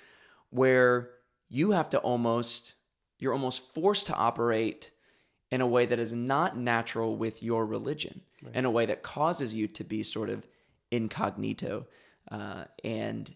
where 0.51 1.11
you 1.49 1.71
have 1.71 1.89
to 1.91 1.99
almost 1.99 2.75
you're 3.19 3.33
almost 3.33 3.73
forced 3.73 4.07
to 4.07 4.15
operate 4.15 4.91
in 5.51 5.61
a 5.61 5.67
way 5.67 5.87
that 5.87 5.99
is 5.99 6.13
not 6.13 6.57
natural 6.57 7.17
with 7.17 7.43
your 7.43 7.65
religion, 7.65 8.21
right. 8.43 8.55
in 8.55 8.65
a 8.65 8.71
way 8.71 8.85
that 8.85 9.03
causes 9.03 9.55
you 9.55 9.69
to 9.69 9.85
be 9.85 10.03
sort 10.03 10.29
of 10.29 10.47
incognito, 10.91 11.87
uh, 12.31 12.65
and 12.85 13.35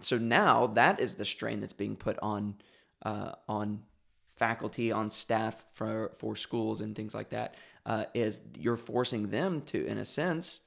so 0.00 0.18
now 0.18 0.66
that 0.68 1.00
is 1.00 1.14
the 1.14 1.24
strain 1.24 1.60
that's 1.60 1.72
being 1.72 1.96
put 1.96 2.18
on 2.20 2.56
uh, 3.02 3.32
on 3.48 3.82
faculty, 4.36 4.92
on 4.92 5.10
staff 5.10 5.64
for 5.74 6.12
for 6.18 6.36
schools 6.36 6.80
and 6.80 6.94
things 6.94 7.14
like 7.14 7.30
that. 7.30 7.54
Uh, 7.86 8.04
is 8.12 8.40
you're 8.58 8.76
forcing 8.76 9.30
them 9.30 9.62
to, 9.62 9.86
in 9.86 9.96
a 9.96 10.04
sense, 10.04 10.60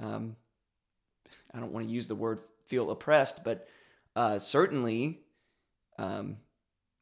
um, 0.00 0.36
I 1.52 1.58
don't 1.58 1.72
want 1.72 1.86
to 1.86 1.92
use 1.92 2.06
the 2.06 2.14
word 2.14 2.40
feel 2.66 2.90
oppressed, 2.90 3.42
but 3.42 3.68
uh, 4.14 4.38
certainly 4.38 5.20
um, 5.98 6.36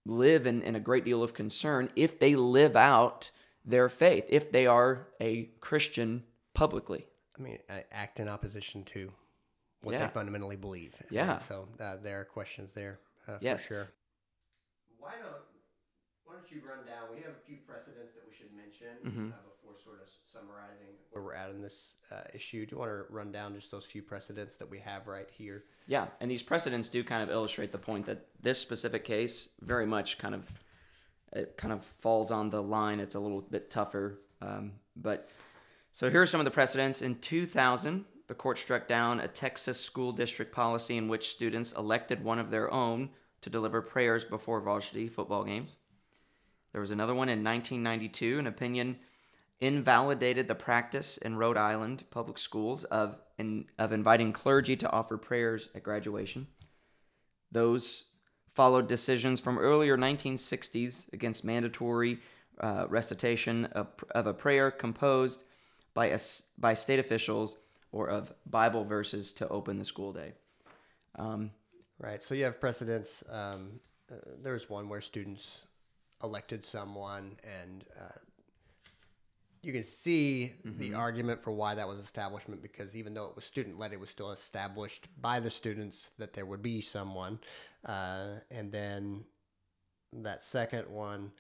live 0.07 0.47
in, 0.47 0.63
in 0.63 0.77
a 0.77 0.81
great 0.81 1.05
deal 1.05 1.23
of 1.23 1.35
concern 1.35 1.91
if 1.95 2.19
they 2.19 2.37
live 2.37 2.75
out 2.75 3.31
their 3.65 3.89
faith, 3.89 4.25
if 4.29 4.51
they 4.51 4.67
are 4.67 5.09
a 5.21 5.51
Christian 5.61 6.25
publicly. 6.55 7.07
I 7.39 7.43
mean, 7.43 7.59
act 7.93 8.19
in 8.19 8.29
opposition 8.29 8.85
to 8.85 9.13
what 9.83 9.93
Yeah. 9.93 10.07
they 10.07 10.13
fundamentally 10.13 10.57
believe. 10.57 10.95
And 11.01 11.11
Yeah. 11.11 11.39
so 11.39 11.69
uh, 11.79 11.97
there 11.97 12.21
are 12.21 12.25
questions 12.25 12.73
there 12.73 13.01
uh, 13.29 13.39
Yes. 13.41 13.63
for 13.63 13.69
sure. 13.75 13.89
Why 14.99 15.13
don't 15.23 15.37
Why 16.25 16.37
don't 16.37 16.51
you 16.53 16.61
run 16.65 16.87
down? 16.87 17.11
We 17.13 17.23
have 17.23 17.33
a 17.33 17.41
few 17.45 17.57
precedents 17.67 18.15
that 18.15 18.23
we 18.25 18.33
should 18.33 18.53
mention 18.53 18.99
Mhm. 19.05 19.33
uh, 19.33 19.37
before 19.51 19.77
sort 19.83 20.01
of 20.01 20.09
summarizing 20.33 20.95
where 21.11 21.25
we're 21.25 21.35
at 21.35 21.51
in 21.51 21.61
this 21.61 21.97
uh, 22.13 22.23
issue. 22.33 22.65
Do 22.67 22.77
you 22.77 22.79
want 22.79 22.91
to 23.09 23.13
run 23.13 23.33
down 23.33 23.53
just 23.55 23.73
those 23.73 23.85
few 23.85 24.01
precedents 24.01 24.55
that 24.57 24.71
we 24.71 24.79
have 24.79 25.09
right 25.09 25.29
here? 25.29 25.65
Yeah, 25.89 26.07
and 26.21 26.31
these 26.31 26.45
precedents 26.45 26.89
do 26.89 27.03
kind 27.03 27.25
of 27.25 27.31
illustrate 27.31 27.73
the 27.73 27.79
point 27.79 28.07
that 28.07 28.29
this 28.41 28.61
specific 28.61 29.03
case 29.05 29.49
very 29.61 29.87
much 29.87 30.19
kind 30.19 30.37
of 30.37 30.49
it 31.33 31.57
kind 31.57 31.73
of 31.73 31.85
falls 31.85 32.31
on 32.31 32.51
the 32.51 32.63
line. 32.63 33.01
It's 33.01 33.17
a 33.17 33.21
little 33.21 33.41
bit 33.41 33.69
tougher, 33.69 34.21
um, 34.41 34.79
but 34.95 35.29
so 35.93 36.11
here 36.11 36.23
are 36.23 36.27
some 36.27 36.41
of 36.41 36.45
the 36.45 36.51
precedents. 36.53 37.03
In 37.03 37.19
2000, 37.21 38.05
the 38.31 38.37
court 38.37 38.59
struck 38.59 38.87
down 38.87 39.19
a 39.19 39.27
Texas 39.27 39.81
school 39.81 40.13
district 40.13 40.55
policy 40.55 40.97
in 40.97 41.09
which 41.09 41.31
students 41.31 41.73
elected 41.73 42.23
one 42.23 42.39
of 42.39 42.49
their 42.49 42.73
own 42.73 43.11
to 43.41 43.51
deliver 43.51 43.83
prayers 43.83 44.25
before 44.25 44.61
varsity 44.61 45.09
football 45.09 45.43
games. 45.43 45.75
There 46.71 46.81
was 46.81 46.93
another 46.93 47.13
one 47.13 47.29
in 47.29 47.43
1992. 47.43 48.39
An 48.39 48.47
opinion 48.47 49.01
invalidated 49.59 50.47
the 50.47 50.55
practice 50.55 51.17
in 51.17 51.39
Rhode 51.39 51.57
Island 51.57 52.05
public 52.13 52.39
schools 52.39 52.85
of 52.85 53.19
in, 53.37 53.65
of 53.81 53.91
inviting 53.91 54.33
clergy 54.33 54.77
to 54.77 54.91
offer 54.93 55.17
prayers 55.17 55.69
at 55.75 55.83
graduation. 55.83 56.47
Those 57.51 58.11
followed 58.55 58.87
decisions 58.87 59.41
from 59.41 59.59
earlier 59.59 59.99
1960s 59.99 61.13
against 61.13 61.45
mandatory 61.45 62.21
uh, 62.61 62.87
recitation 62.89 63.65
of, 63.73 63.89
of 64.13 64.29
a 64.29 64.35
prayer 64.35 64.71
composed 64.71 65.43
by 65.95 66.07
a, 66.07 66.19
by 66.59 66.75
state 66.75 67.01
officials 67.01 67.57
or 67.93 68.09
of 68.09 68.33
Bible 68.47 68.85
verses 68.85 69.33
to 69.35 69.49
open 69.49 69.79
the 69.79 69.85
school 69.85 70.13
day. 70.13 70.33
Um, 71.17 71.51
Right. 72.01 72.23
So 72.23 72.35
you 72.35 72.45
have 72.45 72.59
precedents. 72.59 73.23
Um, 73.31 73.79
uh, 74.11 74.17
there's 74.43 74.71
one 74.71 74.89
where 74.89 75.03
students 75.03 75.67
elected 76.25 76.65
someone, 76.65 77.37
and 77.45 77.85
uh, 78.01 78.19
you 79.63 79.75
can 79.75 79.85
see 79.85 80.55
the 80.65 80.95
argument 80.95 81.43
for 81.43 81.51
why 81.51 81.75
that 81.75 81.87
was 81.87 81.99
establishment 81.99 82.63
because 82.63 82.97
even 82.97 83.13
though 83.13 83.27
it 83.27 83.37
was 83.37 83.45
student 83.45 83.79
led, 83.79 83.93
it 83.93 84.01
was 84.01 84.09
still 84.09 84.31
established 84.31 85.09
by 85.21 85.41
the 85.41 85.51
students 85.51 86.13
that 86.19 86.33
there 86.33 86.47
would 86.47 86.63
be 86.63 86.81
someone. 86.81 87.39
Uh, 87.85 88.37
and 88.51 88.73
then 88.73 89.23
that 90.15 90.43
second 90.43 90.89
one, 90.89 91.31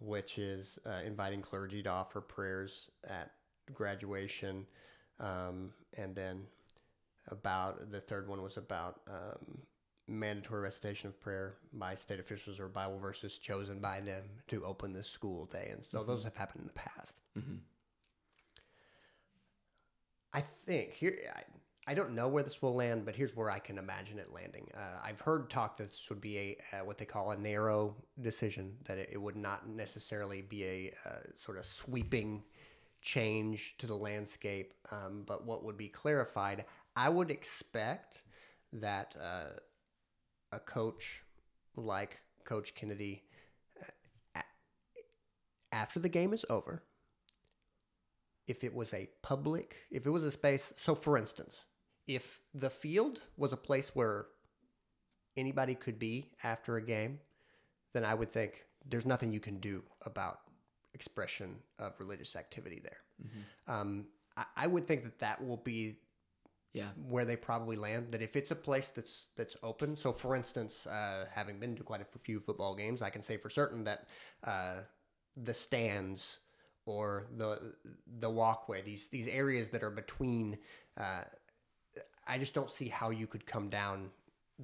which 0.00 0.36
is 0.36 0.80
uh, 0.84 1.00
inviting 1.06 1.40
clergy 1.40 1.80
to 1.80 1.90
offer 1.90 2.20
prayers 2.20 2.90
at 3.08 3.30
graduation. 3.72 4.66
Um, 5.20 5.72
and 5.96 6.14
then 6.14 6.42
about 7.28 7.90
the 7.90 8.00
third 8.00 8.28
one 8.28 8.42
was 8.42 8.56
about 8.56 9.00
um, 9.08 9.58
mandatory 10.06 10.62
recitation 10.62 11.08
of 11.08 11.20
prayer 11.20 11.54
by 11.72 11.94
state 11.94 12.20
officials 12.20 12.58
or 12.58 12.68
Bible 12.68 12.98
verses 12.98 13.38
chosen 13.38 13.80
by 13.80 14.00
them 14.00 14.22
to 14.48 14.64
open 14.64 14.92
the 14.92 15.02
school 15.02 15.46
day. 15.46 15.68
And 15.72 15.84
so 15.84 16.02
those 16.02 16.24
have 16.24 16.36
happened 16.36 16.62
in 16.62 16.66
the 16.68 16.72
past. 16.72 17.20
mhm. 17.38 17.58
I 20.32 20.44
think 20.66 20.92
here, 20.92 21.18
I, 21.34 21.42
I 21.90 21.94
don't 21.94 22.14
know 22.14 22.28
where 22.28 22.42
this 22.42 22.60
will 22.60 22.74
land, 22.74 23.06
but 23.06 23.16
here's 23.16 23.34
where 23.34 23.50
I 23.50 23.58
can 23.58 23.78
imagine 23.78 24.18
it 24.18 24.30
landing. 24.32 24.68
Uh, 24.76 24.98
I've 25.02 25.20
heard 25.20 25.48
talk 25.48 25.78
that 25.78 25.84
this 25.84 26.08
would 26.10 26.20
be 26.20 26.38
a 26.38 26.76
uh, 26.76 26.84
what 26.84 26.98
they 26.98 27.06
call 27.06 27.30
a 27.30 27.36
narrow 27.36 27.96
decision, 28.20 28.76
that 28.84 28.98
it, 28.98 29.08
it 29.12 29.18
would 29.18 29.36
not 29.36 29.68
necessarily 29.68 30.42
be 30.42 30.64
a 30.64 30.92
uh, 31.06 31.10
sort 31.42 31.56
of 31.56 31.64
sweeping 31.64 32.44
change 33.00 33.76
to 33.78 33.86
the 33.86 33.96
landscape, 33.96 34.74
um, 34.90 35.24
but 35.26 35.46
what 35.46 35.64
would 35.64 35.76
be 35.76 35.88
clarified. 35.88 36.64
I 36.96 37.08
would 37.08 37.30
expect 37.30 38.22
that 38.72 39.14
uh, 39.20 39.58
a 40.52 40.58
coach 40.58 41.24
like 41.76 42.20
Coach 42.44 42.74
Kennedy, 42.74 43.24
uh, 44.34 44.40
after 45.72 46.00
the 46.00 46.08
game 46.08 46.32
is 46.32 46.44
over, 46.50 46.82
if 48.46 48.64
it 48.64 48.74
was 48.74 48.94
a 48.94 49.08
public, 49.22 49.76
if 49.90 50.06
it 50.06 50.10
was 50.10 50.24
a 50.24 50.30
space, 50.30 50.72
so 50.76 50.94
for 50.94 51.18
instance, 51.18 51.66
if 52.06 52.40
the 52.54 52.70
field 52.70 53.20
was 53.36 53.52
a 53.52 53.56
place 53.56 53.94
where 53.94 54.26
anybody 55.36 55.74
could 55.74 55.98
be 55.98 56.32
after 56.42 56.76
a 56.76 56.82
game, 56.82 57.20
then 57.92 58.04
I 58.04 58.14
would 58.14 58.32
think 58.32 58.64
there's 58.86 59.06
nothing 59.06 59.32
you 59.32 59.40
can 59.40 59.60
do 59.60 59.82
about 60.02 60.40
expression 60.98 61.50
of 61.78 61.90
religious 62.00 62.32
activity 62.36 62.80
there. 62.88 63.00
Um, 63.74 63.90
I, 64.36 64.44
I 64.64 64.66
would 64.72 64.86
think 64.88 65.00
that 65.04 65.18
that 65.26 65.38
will 65.46 65.62
be 65.74 65.80
Yeah. 66.72 66.90
where 67.12 67.24
they 67.30 67.36
probably 67.36 67.76
land. 67.76 68.02
That 68.12 68.22
if 68.28 68.34
it's 68.40 68.50
a 68.50 68.60
place 68.68 68.88
that's 68.96 69.16
that's 69.38 69.56
open, 69.62 69.96
so 69.96 70.12
for 70.12 70.32
instance, 70.40 70.86
uh, 70.86 71.26
having 71.38 71.56
been 71.62 71.74
to 71.76 71.84
quite 71.90 72.02
a 72.02 72.18
few 72.18 72.40
football 72.40 72.74
games, 72.82 73.00
I 73.02 73.10
can 73.10 73.22
say 73.22 73.36
for 73.38 73.50
certain 73.50 73.84
that 73.84 74.00
uh, 74.52 74.76
the 75.36 75.54
stands 75.54 76.40
or 76.86 77.26
the 77.40 77.50
the 78.20 78.30
walkway, 78.40 78.82
these 78.82 79.08
these 79.16 79.28
areas 79.42 79.68
that 79.70 79.82
are 79.82 79.94
between, 80.04 80.58
uh, 80.96 81.24
I 82.26 82.38
just 82.38 82.54
don't 82.54 82.70
see 82.78 82.88
how 82.88 83.10
you 83.20 83.26
could 83.26 83.44
come 83.54 83.68
down 83.70 84.10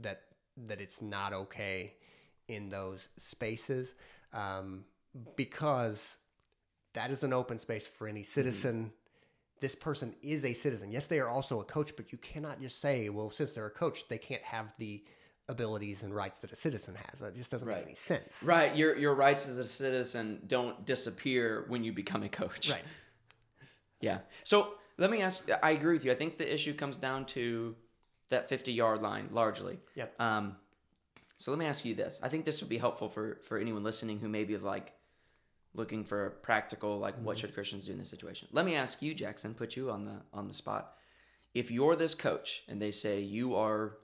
that 0.03 0.21
that 0.69 0.81
it's 0.81 1.01
not 1.03 1.33
okay 1.33 1.95
in 2.49 2.71
those 2.71 3.09
spaces. 3.19 3.95
Um, 4.33 4.85
because 5.37 6.19
that 6.95 7.11
is 7.11 7.23
an 7.23 7.33
open 7.33 7.59
space 7.59 7.87
for 7.87 8.09
any 8.09 8.23
citizen. 8.23 8.93
This 9.61 9.75
person 9.75 10.15
is 10.23 10.45
a 10.45 10.53
citizen. 10.55 10.91
Yes, 10.91 11.07
they 11.07 11.21
are 11.21 11.29
also 11.29 11.61
a 11.61 11.65
coach, 11.65 11.95
but 11.97 12.11
you 12.13 12.19
cannot 12.19 12.61
just 12.61 12.81
say, 12.81 13.09
well, 13.09 13.31
since 13.31 13.53
they're 13.53 13.67
a 13.67 13.71
coach, 13.71 14.09
they 14.09 14.19
can't 14.19 14.43
have 14.43 14.75
the 14.79 15.05
abilities 15.49 16.03
and 16.03 16.15
rights 16.15 16.39
that 16.41 16.51
a 16.53 16.57
citizen 16.57 16.95
has. 17.07 17.21
That 17.21 17.35
just 17.35 17.51
doesn't 17.51 17.69
Right. 17.69 17.77
make 17.79 17.87
any 17.87 17.95
sense. 17.95 18.43
Right. 18.43 18.75
Your 18.75 18.97
your 18.97 19.15
rights 19.15 19.47
as 19.49 19.59
a 19.59 19.67
citizen 19.67 20.43
don't 20.47 20.85
disappear 20.87 21.65
when 21.69 21.85
you 21.85 21.93
become 21.93 22.23
a 22.23 22.29
coach. 22.29 22.71
Right. 22.71 22.83
Yeah. 24.01 24.19
So 24.43 24.75
let 24.99 25.11
me 25.11 25.23
ask. 25.23 25.49
I 25.63 25.71
agree 25.71 25.95
with 25.95 26.05
you. 26.05 26.13
I 26.13 26.15
think 26.15 26.37
the 26.37 26.53
issue 26.53 26.75
comes 26.75 26.99
down 26.99 27.25
to 27.27 27.75
that 28.29 28.49
50 28.51 28.73
yard 28.73 29.01
line 29.01 29.29
largely. 29.33 29.79
Yep. 29.95 30.21
Um, 30.21 30.57
so 31.39 31.51
let 31.51 31.59
me 31.59 31.65
ask 31.65 31.85
you 31.87 31.95
this. 31.95 32.21
I 32.23 32.29
think 32.29 32.45
this 32.45 32.61
would 32.61 32.69
be 32.69 32.77
helpful 32.79 33.09
for 33.09 33.39
for 33.45 33.57
anyone 33.57 33.83
listening 33.83 34.19
who 34.19 34.29
maybe 34.29 34.53
is 34.53 34.63
like 34.65 34.93
looking 35.75 36.05
for 36.05 36.31
practical 36.43 36.99
like 36.99 37.17
what 37.17 37.37
should 37.39 37.53
Christians 37.55 37.87
do 37.87 37.93
in 37.93 37.99
this 37.99 38.09
situation. 38.09 38.49
Let 38.53 38.65
me 38.65 38.75
ask 38.75 39.03
you, 39.03 39.15
Jackson. 39.15 39.55
Put 39.55 39.77
you 39.77 39.91
on 39.91 40.05
the 40.05 40.23
on 40.33 40.49
the 40.49 40.55
spot. 40.55 40.95
If 41.53 41.71
you're 41.71 41.97
this 41.97 42.15
coach 42.15 42.63
and 42.69 42.81
they 42.81 42.91
say 42.91 43.21
you 43.21 43.55
are 43.57 43.97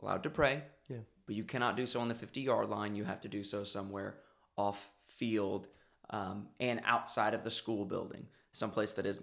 allowed 0.00 0.22
to 0.24 0.30
pray, 0.30 0.62
Yeah. 0.88 0.98
but 1.26 1.36
you 1.36 1.44
cannot 1.44 1.76
do 1.76 1.86
so 1.86 2.00
on 2.00 2.08
the 2.08 2.14
50 2.14 2.40
yard 2.40 2.68
line, 2.68 2.94
you 2.96 3.04
have 3.04 3.20
to 3.22 3.28
do 3.28 3.44
so 3.44 3.64
somewhere 3.64 4.18
off 4.56 4.90
field 5.08 5.68
um, 6.10 6.48
and 6.60 6.80
outside 6.84 7.34
of 7.34 7.44
the 7.44 7.50
school 7.50 7.84
building, 7.84 8.26
someplace 8.52 8.92
that 8.94 9.06
is 9.06 9.20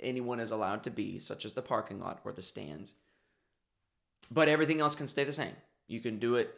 anyone 0.00 0.40
is 0.40 0.50
allowed 0.50 0.82
to 0.84 0.90
be, 0.90 1.18
such 1.18 1.44
as 1.44 1.52
the 1.52 1.62
parking 1.62 2.00
lot 2.00 2.20
or 2.24 2.32
the 2.32 2.42
stands. 2.42 2.94
But 4.30 4.48
everything 4.48 4.80
else 4.80 4.94
can 4.94 5.06
stay 5.06 5.24
the 5.24 5.32
same. 5.32 5.54
You 5.86 6.00
can 6.00 6.18
do 6.18 6.34
it 6.36 6.52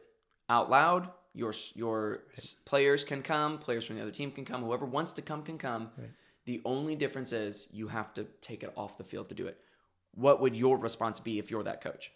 out 0.48 0.70
loud. 0.70 1.10
Your 1.34 1.54
your 1.74 2.24
s 2.36 2.54
players 2.64 3.04
can 3.04 3.22
come. 3.22 3.58
Players 3.58 3.84
from 3.84 3.96
the 3.96 4.02
other 4.02 4.10
team 4.10 4.30
can 4.30 4.44
come. 4.44 4.62
Whoever 4.62 4.86
wants 4.86 5.12
to 5.14 5.22
come 5.22 5.42
can 5.42 5.58
come. 5.58 5.90
Right. 5.96 6.10
The 6.46 6.60
only 6.64 6.96
difference 6.96 7.32
is 7.32 7.68
you 7.72 7.88
have 7.88 8.14
to 8.14 8.24
take 8.40 8.62
it 8.62 8.72
off 8.76 8.96
the 8.96 9.04
field 9.04 9.28
to 9.28 9.34
do 9.34 9.46
it. 9.46 9.60
What 10.14 10.40
would 10.40 10.56
your 10.56 10.78
response 10.78 11.20
be 11.20 11.38
if 11.38 11.50
you're 11.50 11.62
that 11.64 11.80
coach? 11.82 12.12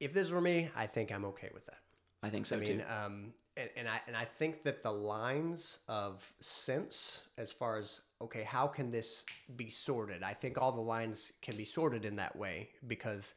If 0.00 0.12
this 0.12 0.30
were 0.30 0.40
me, 0.40 0.70
I 0.76 0.86
think 0.86 1.12
I'm 1.12 1.24
okay 1.26 1.50
with 1.54 1.64
that. 1.66 1.78
I 2.22 2.28
think 2.28 2.46
so 2.46 2.56
I 2.56 2.60
mean, 2.60 2.78
too. 2.78 2.84
um, 2.92 3.32
and, 3.56 3.70
and 3.76 3.88
I 3.88 4.00
and 4.06 4.16
I 4.16 4.24
think 4.24 4.64
that 4.64 4.82
the 4.82 4.90
lines 4.92 5.78
of 5.88 6.30
sense, 6.40 7.22
as 7.38 7.52
far 7.52 7.78
as 7.78 8.00
okay, 8.20 8.42
how 8.42 8.66
can 8.66 8.90
this 8.90 9.24
be 9.56 9.70
sorted? 9.70 10.22
I 10.22 10.34
think 10.34 10.60
all 10.60 10.72
the 10.72 10.80
lines 10.80 11.32
can 11.42 11.56
be 11.56 11.64
sorted 11.64 12.04
in 12.04 12.16
that 12.16 12.34
way 12.36 12.70
because 12.86 13.34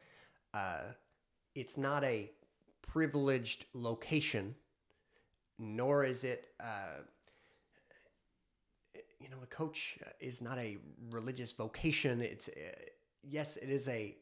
uh, 0.53 0.82
it's 1.55 1.78
not 1.78 2.03
a 2.03 2.32
privileged 2.82 3.65
location, 3.73 4.55
nor 5.57 6.03
is 6.03 6.23
it. 6.23 6.49
Uh, 6.59 7.03
you 9.19 9.30
know, 9.30 9.38
a 9.43 9.47
coach 9.47 9.99
is 10.19 10.41
not 10.41 10.57
a 10.57 10.77
religious 11.11 11.51
vocation. 11.51 12.21
It's 12.21 12.47
uh, 12.47 12.51
yes, 13.23 13.57
it 13.57 13.69
is 13.69 13.88
a 13.89 14.15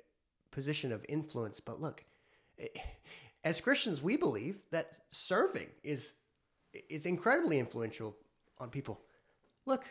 position 0.51 0.91
of 0.91 1.05
influence, 1.07 1.59
but 1.59 1.79
look, 1.79 2.03
eh, 2.59 2.67
as 3.43 3.61
Christians, 3.61 4.01
we 4.01 4.17
believe 4.17 4.57
that 4.71 4.99
serving 5.11 5.67
is 5.83 6.13
is 6.89 7.05
incredibly 7.05 7.59
influential 7.59 8.15
on 8.59 8.69
people. 8.69 8.99
Look, 9.65 9.85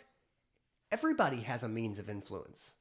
everybody 0.90 1.40
has 1.42 1.62
a 1.62 1.68
means 1.68 1.98
of 1.98 2.10
influence, 2.10 2.74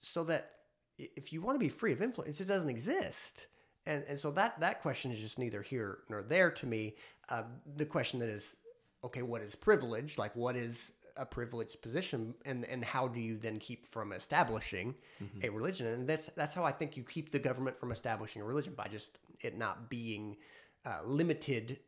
so 0.00 0.24
that 0.24 0.50
if 0.98 1.32
you 1.32 1.40
want 1.40 1.56
to 1.56 1.60
be 1.60 1.68
free 1.68 1.92
of 1.92 2.02
influence, 2.02 2.40
it 2.40 2.46
doesn't 2.48 2.70
exist. 2.70 3.46
And 3.86 4.04
and 4.08 4.18
so 4.18 4.30
that 4.32 4.60
that 4.60 4.82
question 4.82 5.12
is 5.12 5.20
just 5.20 5.38
neither 5.38 5.62
here 5.62 5.98
nor 6.08 6.22
there 6.22 6.50
to 6.50 6.66
me. 6.66 6.96
Uh, 7.28 7.44
the 7.76 7.86
question 7.86 8.20
that 8.20 8.28
is, 8.28 8.56
okay, 9.04 9.22
what 9.22 9.42
is 9.42 9.54
privilege? 9.54 10.18
Like, 10.18 10.34
what 10.36 10.56
is 10.56 10.92
a 11.16 11.24
privileged 11.24 11.80
position, 11.80 12.34
and 12.44 12.64
and 12.66 12.84
how 12.84 13.08
do 13.08 13.20
you 13.20 13.36
then 13.36 13.58
keep 13.58 13.86
from 13.90 14.12
establishing 14.12 14.94
a 15.42 15.48
religion? 15.48 15.86
And 15.86 16.08
that's 16.08 16.28
that's 16.36 16.54
how 16.54 16.64
I 16.64 16.72
think 16.72 16.96
you 16.96 17.04
keep 17.04 17.30
the 17.30 17.38
government 17.38 17.78
from 17.78 17.92
establishing 17.92 18.42
a 18.42 18.44
religion 18.44 18.74
by 18.74 18.88
just 18.88 19.18
it 19.40 19.56
not 19.56 19.88
being 19.88 20.36
uh, 20.84 21.00
limited 21.04 21.78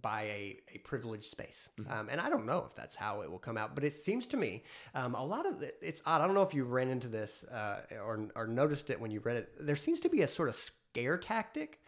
by 0.00 0.22
a, 0.22 0.56
a 0.74 0.78
privileged 0.78 1.24
space. 1.24 1.68
Um, 1.90 2.08
and 2.10 2.18
I 2.18 2.30
don't 2.30 2.46
know 2.46 2.64
if 2.66 2.74
that's 2.74 2.96
how 2.96 3.20
it 3.20 3.30
will 3.30 3.38
come 3.38 3.58
out, 3.58 3.74
but 3.74 3.84
it 3.84 3.92
seems 3.92 4.24
to 4.26 4.38
me 4.38 4.64
um, 4.94 5.14
a 5.14 5.24
lot 5.24 5.44
of 5.44 5.60
the, 5.60 5.72
it's 5.86 6.00
odd. 6.06 6.22
I 6.22 6.26
don't 6.26 6.34
know 6.34 6.42
if 6.42 6.54
you 6.54 6.64
ran 6.64 6.88
into 6.88 7.08
this 7.08 7.44
uh, 7.44 7.80
or, 8.02 8.26
or 8.34 8.46
noticed 8.46 8.88
it 8.88 8.98
when 8.98 9.10
you 9.10 9.20
read 9.20 9.36
it. 9.36 9.52
There 9.60 9.76
seems 9.76 10.00
to 10.00 10.08
be 10.08 10.22
a 10.22 10.26
sort 10.26 10.48
of 10.48 10.54
scare 10.92 11.16
tactic 11.16 11.80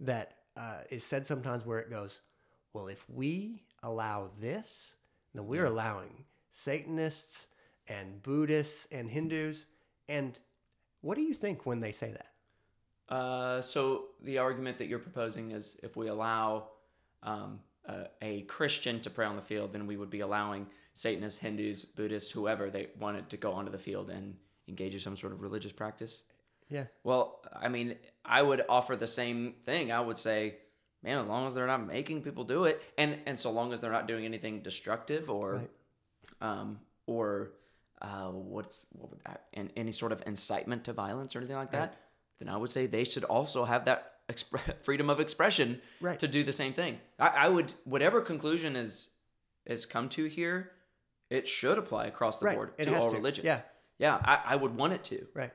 that 0.00 0.34
uh, 0.56 0.78
is 0.90 1.02
said 1.02 1.26
sometimes 1.26 1.64
where 1.64 1.78
it 1.78 1.88
goes, 1.88 2.20
well, 2.74 2.88
if 2.88 3.08
we 3.08 3.62
allow 3.82 4.30
this, 4.38 4.94
then 5.34 5.46
we're 5.46 5.64
allowing 5.64 6.24
Satanists 6.52 7.46
and 7.88 8.22
Buddhists 8.22 8.86
and 8.92 9.08
Hindus. 9.10 9.66
And 10.08 10.38
what 11.00 11.16
do 11.16 11.22
you 11.22 11.34
think 11.34 11.64
when 11.64 11.78
they 11.78 11.92
say 11.92 12.12
that? 12.12 13.14
Uh, 13.14 13.60
so 13.62 14.08
the 14.22 14.38
argument 14.38 14.78
that 14.78 14.86
you're 14.86 14.98
proposing 14.98 15.52
is 15.52 15.80
if 15.82 15.96
we 15.96 16.08
allow 16.08 16.68
um, 17.22 17.60
a, 17.86 18.06
a 18.20 18.42
Christian 18.42 19.00
to 19.00 19.10
pray 19.10 19.24
on 19.24 19.36
the 19.36 19.42
field, 19.42 19.72
then 19.72 19.86
we 19.86 19.96
would 19.96 20.10
be 20.10 20.20
allowing 20.20 20.66
Satanists, 20.92 21.38
Hindus, 21.38 21.84
Buddhists, 21.84 22.30
whoever 22.30 22.68
they 22.68 22.88
wanted 22.98 23.30
to 23.30 23.36
go 23.36 23.52
onto 23.52 23.72
the 23.72 23.78
field 23.78 24.10
and 24.10 24.36
engage 24.68 24.92
in 24.92 25.00
some 25.00 25.16
sort 25.16 25.32
of 25.32 25.40
religious 25.40 25.72
practice. 25.72 26.24
Yeah. 26.70 26.84
Well, 27.04 27.42
I 27.54 27.68
mean, 27.68 27.96
I 28.24 28.42
would 28.42 28.62
offer 28.68 28.96
the 28.96 29.06
same 29.06 29.54
thing. 29.62 29.90
I 29.92 30.00
would 30.00 30.18
say, 30.18 30.56
man, 31.02 31.18
as 31.18 31.26
long 31.26 31.46
as 31.46 31.54
they're 31.54 31.66
not 31.66 31.86
making 31.86 32.22
people 32.22 32.44
do 32.44 32.64
it, 32.64 32.80
and 32.96 33.18
and 33.26 33.38
so 33.38 33.50
long 33.50 33.72
as 33.72 33.80
they're 33.80 33.92
not 33.92 34.06
doing 34.08 34.24
anything 34.24 34.60
destructive 34.62 35.28
or, 35.30 35.56
Right. 35.56 35.70
um, 36.40 36.78
or 37.06 37.52
uh, 38.00 38.28
what's 38.30 38.86
what 38.92 39.10
would 39.10 39.20
that, 39.26 39.46
and 39.54 39.72
any 39.76 39.92
sort 39.92 40.12
of 40.12 40.22
incitement 40.26 40.84
to 40.84 40.92
violence 40.92 41.34
or 41.34 41.40
anything 41.40 41.56
like 41.56 41.72
that, 41.72 41.96
then 42.38 42.48
I 42.48 42.56
would 42.56 42.70
say 42.70 42.86
they 42.86 43.04
should 43.04 43.24
also 43.24 43.64
have 43.64 43.84
that 43.86 44.14
expre- 44.28 44.76
freedom 44.82 45.10
of 45.10 45.20
expression 45.20 45.80
Right. 46.00 46.18
to 46.20 46.28
do 46.28 46.42
the 46.44 46.52
same 46.52 46.72
thing. 46.72 46.98
I, 47.18 47.28
I 47.28 47.48
would 47.48 47.72
whatever 47.84 48.20
conclusion 48.20 48.76
is 48.76 49.10
is 49.66 49.86
come 49.86 50.08
to 50.10 50.24
here, 50.26 50.70
it 51.28 51.46
should 51.48 51.78
apply 51.78 52.06
across 52.06 52.38
the 52.38 52.46
Right. 52.46 52.56
board 52.56 52.72
It 52.78 52.84
to 52.84 52.96
all 52.98 53.10
to. 53.10 53.16
religions. 53.16 53.44
Yeah. 53.44 53.60
yeah, 53.98 54.18
I, 54.24 54.54
I 54.54 54.56
would 54.56 54.74
want 54.74 54.92
it 54.94 55.04
to, 55.04 55.26
Right. 55.34 55.52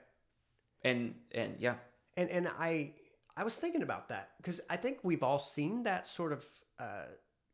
And 0.85 1.15
and 1.33 1.55
yeah. 1.59 1.75
And 2.17 2.29
and 2.29 2.47
I 2.47 2.93
I 3.37 3.43
was 3.43 3.55
thinking 3.55 3.81
about 3.83 4.07
that 4.09 4.29
because 4.37 4.61
I 4.69 4.77
think 4.77 4.99
we've 5.03 5.23
all 5.23 5.39
seen 5.39 5.83
that 5.83 6.07
sort 6.07 6.31
of 6.31 6.45
uh, 6.79 7.07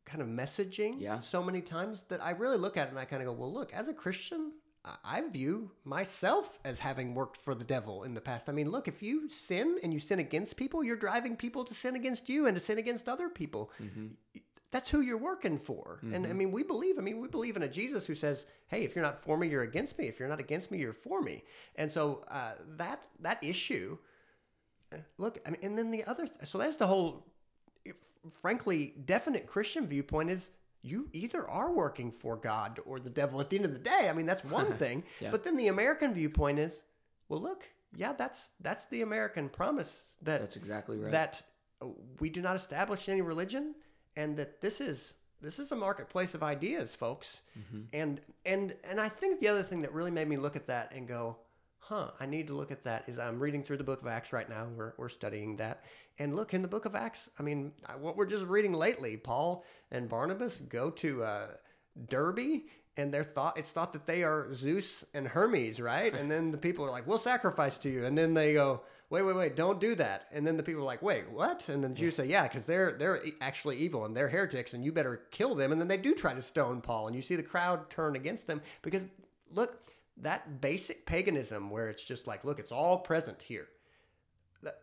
kind 0.06 0.20
of 0.22 0.28
messaging 0.28 1.00
Yeah. 1.00 1.20
so 1.20 1.42
many 1.42 1.60
times 1.60 2.04
that 2.08 2.20
I 2.22 2.30
really 2.42 2.58
look 2.58 2.76
at 2.76 2.86
it 2.86 2.90
and 2.90 2.98
I 2.98 3.04
kind 3.04 3.22
of 3.22 3.26
go, 3.26 3.32
well, 3.32 3.52
look, 3.52 3.72
as 3.72 3.88
a 3.88 3.94
Christian, 3.94 4.52
I- 4.84 4.98
I 5.16 5.28
view 5.28 5.70
myself 5.84 6.58
as 6.64 6.78
having 6.80 7.14
worked 7.14 7.36
for 7.36 7.54
the 7.54 7.64
devil 7.64 8.02
in 8.04 8.14
the 8.14 8.20
past. 8.20 8.48
I 8.48 8.52
mean, 8.52 8.68
look, 8.70 8.86
if 8.88 9.02
you 9.02 9.28
sin 9.28 9.78
and 9.82 9.92
you 9.94 10.00
sin 10.00 10.18
against 10.18 10.56
people, 10.56 10.82
you're 10.84 10.96
driving 11.08 11.36
people 11.36 11.64
to 11.64 11.74
sin 11.74 11.94
against 11.96 12.28
you 12.28 12.46
and 12.46 12.54
to 12.56 12.60
sin 12.60 12.78
against 12.78 13.08
other 13.08 13.28
people. 13.28 13.70
That's 14.72 14.88
who 14.88 15.02
you're 15.02 15.18
working 15.18 15.58
for. 15.58 16.00
And 16.12 16.26
I 16.26 16.32
mean, 16.32 16.50
we 16.50 16.62
believe, 16.62 16.98
I 16.98 17.02
mean, 17.02 17.20
we 17.20 17.28
believe 17.28 17.56
in 17.56 17.62
a 17.62 17.68
Jesus 17.68 18.06
who 18.06 18.14
says, 18.14 18.46
hey, 18.68 18.84
if 18.84 18.96
you're 18.96 19.04
not 19.04 19.18
for 19.18 19.36
me, 19.36 19.46
you're 19.46 19.62
against 19.62 19.98
me. 19.98 20.08
If 20.08 20.18
you're 20.18 20.28
not 20.30 20.40
against 20.40 20.70
me, 20.70 20.78
you're 20.78 20.94
for 20.94 21.20
me. 21.20 21.44
And 21.76 21.90
so 21.90 22.22
uh, 22.28 22.52
that 22.78 23.04
that 23.20 23.38
issue, 23.44 23.98
look, 25.18 25.38
I 25.46 25.50
mean, 25.50 25.60
and 25.62 25.78
then 25.78 25.90
the 25.90 26.02
other, 26.04 26.26
th- 26.26 26.38
so 26.44 26.56
that's 26.56 26.76
the 26.76 26.86
whole, 26.86 27.26
frankly, 28.40 28.94
definite 29.04 29.46
Christian 29.46 29.86
viewpoint 29.86 30.30
is 30.30 30.50
you 30.82 31.08
either 31.12 31.48
are 31.48 31.70
working 31.70 32.10
for 32.10 32.36
God 32.36 32.80
or 32.86 32.98
the 32.98 33.10
devil 33.10 33.40
at 33.40 33.50
the 33.50 33.56
end 33.56 33.64
of 33.66 33.72
the 33.72 33.78
day. 33.78 34.08
I 34.08 34.12
mean, 34.12 34.26
that's 34.26 34.44
one 34.44 34.72
thing. 34.78 35.04
Yeah. 35.20 35.30
But 35.30 35.44
then 35.44 35.56
the 35.56 35.68
American 35.68 36.12
viewpoint 36.14 36.58
is, 36.58 36.84
well, 37.28 37.40
look, 37.40 37.68
yeah, 37.94 38.14
that's 38.14 38.50
that's 38.60 38.86
the 38.86 39.02
American 39.02 39.48
promise 39.50 40.16
that 40.22 40.40
That's 40.40 40.56
exactly 40.56 40.96
right. 40.96 41.12
that 41.12 41.42
uh, 41.82 41.88
we 42.20 42.30
do 42.30 42.40
not 42.40 42.56
establish 42.56 43.08
any 43.10 43.20
religion 43.20 43.74
and 44.16 44.36
that 44.36 44.60
this 44.60 44.80
is 44.80 45.14
this 45.40 45.58
is 45.58 45.72
a 45.72 45.76
marketplace 45.76 46.34
of 46.34 46.42
ideas 46.42 46.94
folks. 46.94 47.42
Mm-hmm. 47.58 47.80
and 47.92 48.20
and 48.46 48.74
and 48.84 49.00
i 49.00 49.08
think 49.08 49.40
the 49.40 49.48
other 49.48 49.62
thing 49.62 49.82
that 49.82 49.92
really 49.92 50.10
made 50.10 50.28
me 50.28 50.36
look 50.36 50.56
at 50.56 50.66
that 50.66 50.92
and 50.94 51.08
go 51.08 51.36
huh 51.78 52.10
i 52.20 52.26
need 52.26 52.46
to 52.46 52.54
look 52.54 52.70
at 52.70 52.84
that 52.84 53.08
is 53.08 53.18
i'm 53.18 53.40
reading 53.40 53.62
through 53.62 53.76
the 53.76 53.84
book 53.84 54.00
of 54.00 54.06
acts 54.06 54.32
right 54.32 54.48
now. 54.48 54.68
We're, 54.76 54.94
we're 54.96 55.08
studying 55.08 55.56
that. 55.56 55.84
And 56.18 56.36
look 56.36 56.52
in 56.54 56.62
the 56.62 56.68
book 56.68 56.84
of 56.84 56.94
acts 56.94 57.30
i 57.38 57.42
mean 57.42 57.72
what 57.98 58.16
we're 58.16 58.26
just 58.26 58.44
reading 58.44 58.72
lately 58.72 59.16
paul 59.16 59.64
and 59.90 60.08
barnabas 60.08 60.60
go 60.60 60.90
to 60.90 61.24
uh, 61.24 61.46
Derbe 62.08 62.62
and 62.96 63.12
they're 63.12 63.24
thought 63.24 63.58
it's 63.58 63.70
thought 63.70 63.92
that 63.94 64.06
they 64.06 64.22
are 64.22 64.52
zeus 64.52 65.04
and 65.14 65.26
hermes 65.26 65.80
right? 65.80 66.14
And 66.14 66.30
then 66.30 66.50
the 66.50 66.58
people 66.58 66.84
are 66.84 66.90
like 66.90 67.06
we'll 67.06 67.18
sacrifice 67.18 67.78
to 67.78 67.90
you. 67.90 68.04
And 68.04 68.16
then 68.16 68.34
they 68.34 68.52
go 68.52 68.82
wait, 69.12 69.20
wait, 69.20 69.36
wait, 69.36 69.54
don't 69.54 69.78
do 69.78 69.94
that. 69.94 70.26
And 70.32 70.46
then 70.46 70.56
the 70.56 70.62
people 70.62 70.80
are 70.80 70.86
like, 70.86 71.02
wait, 71.02 71.30
what? 71.30 71.68
And 71.68 71.84
then 71.84 71.92
the 71.92 72.00
Jews 72.00 72.16
say, 72.16 72.26
yeah, 72.26 72.44
because 72.44 72.64
they're 72.64 72.92
they're 72.92 73.20
actually 73.42 73.76
evil 73.76 74.06
and 74.06 74.16
they're 74.16 74.28
heretics, 74.28 74.72
and 74.72 74.82
you 74.82 74.90
better 74.90 75.26
kill 75.30 75.54
them. 75.54 75.70
And 75.70 75.78
then 75.78 75.88
they 75.88 75.98
do 75.98 76.14
try 76.14 76.32
to 76.32 76.40
stone 76.40 76.80
Paul, 76.80 77.06
and 77.06 77.14
you 77.14 77.20
see 77.20 77.36
the 77.36 77.42
crowd 77.42 77.90
turn 77.90 78.16
against 78.16 78.46
them 78.46 78.62
because 78.80 79.04
look, 79.52 79.86
that 80.16 80.62
basic 80.62 81.04
paganism 81.04 81.68
where 81.68 81.90
it's 81.90 82.04
just 82.04 82.26
like, 82.26 82.42
look, 82.42 82.58
it's 82.58 82.72
all 82.72 82.98
present 82.98 83.42
here. 83.42 83.68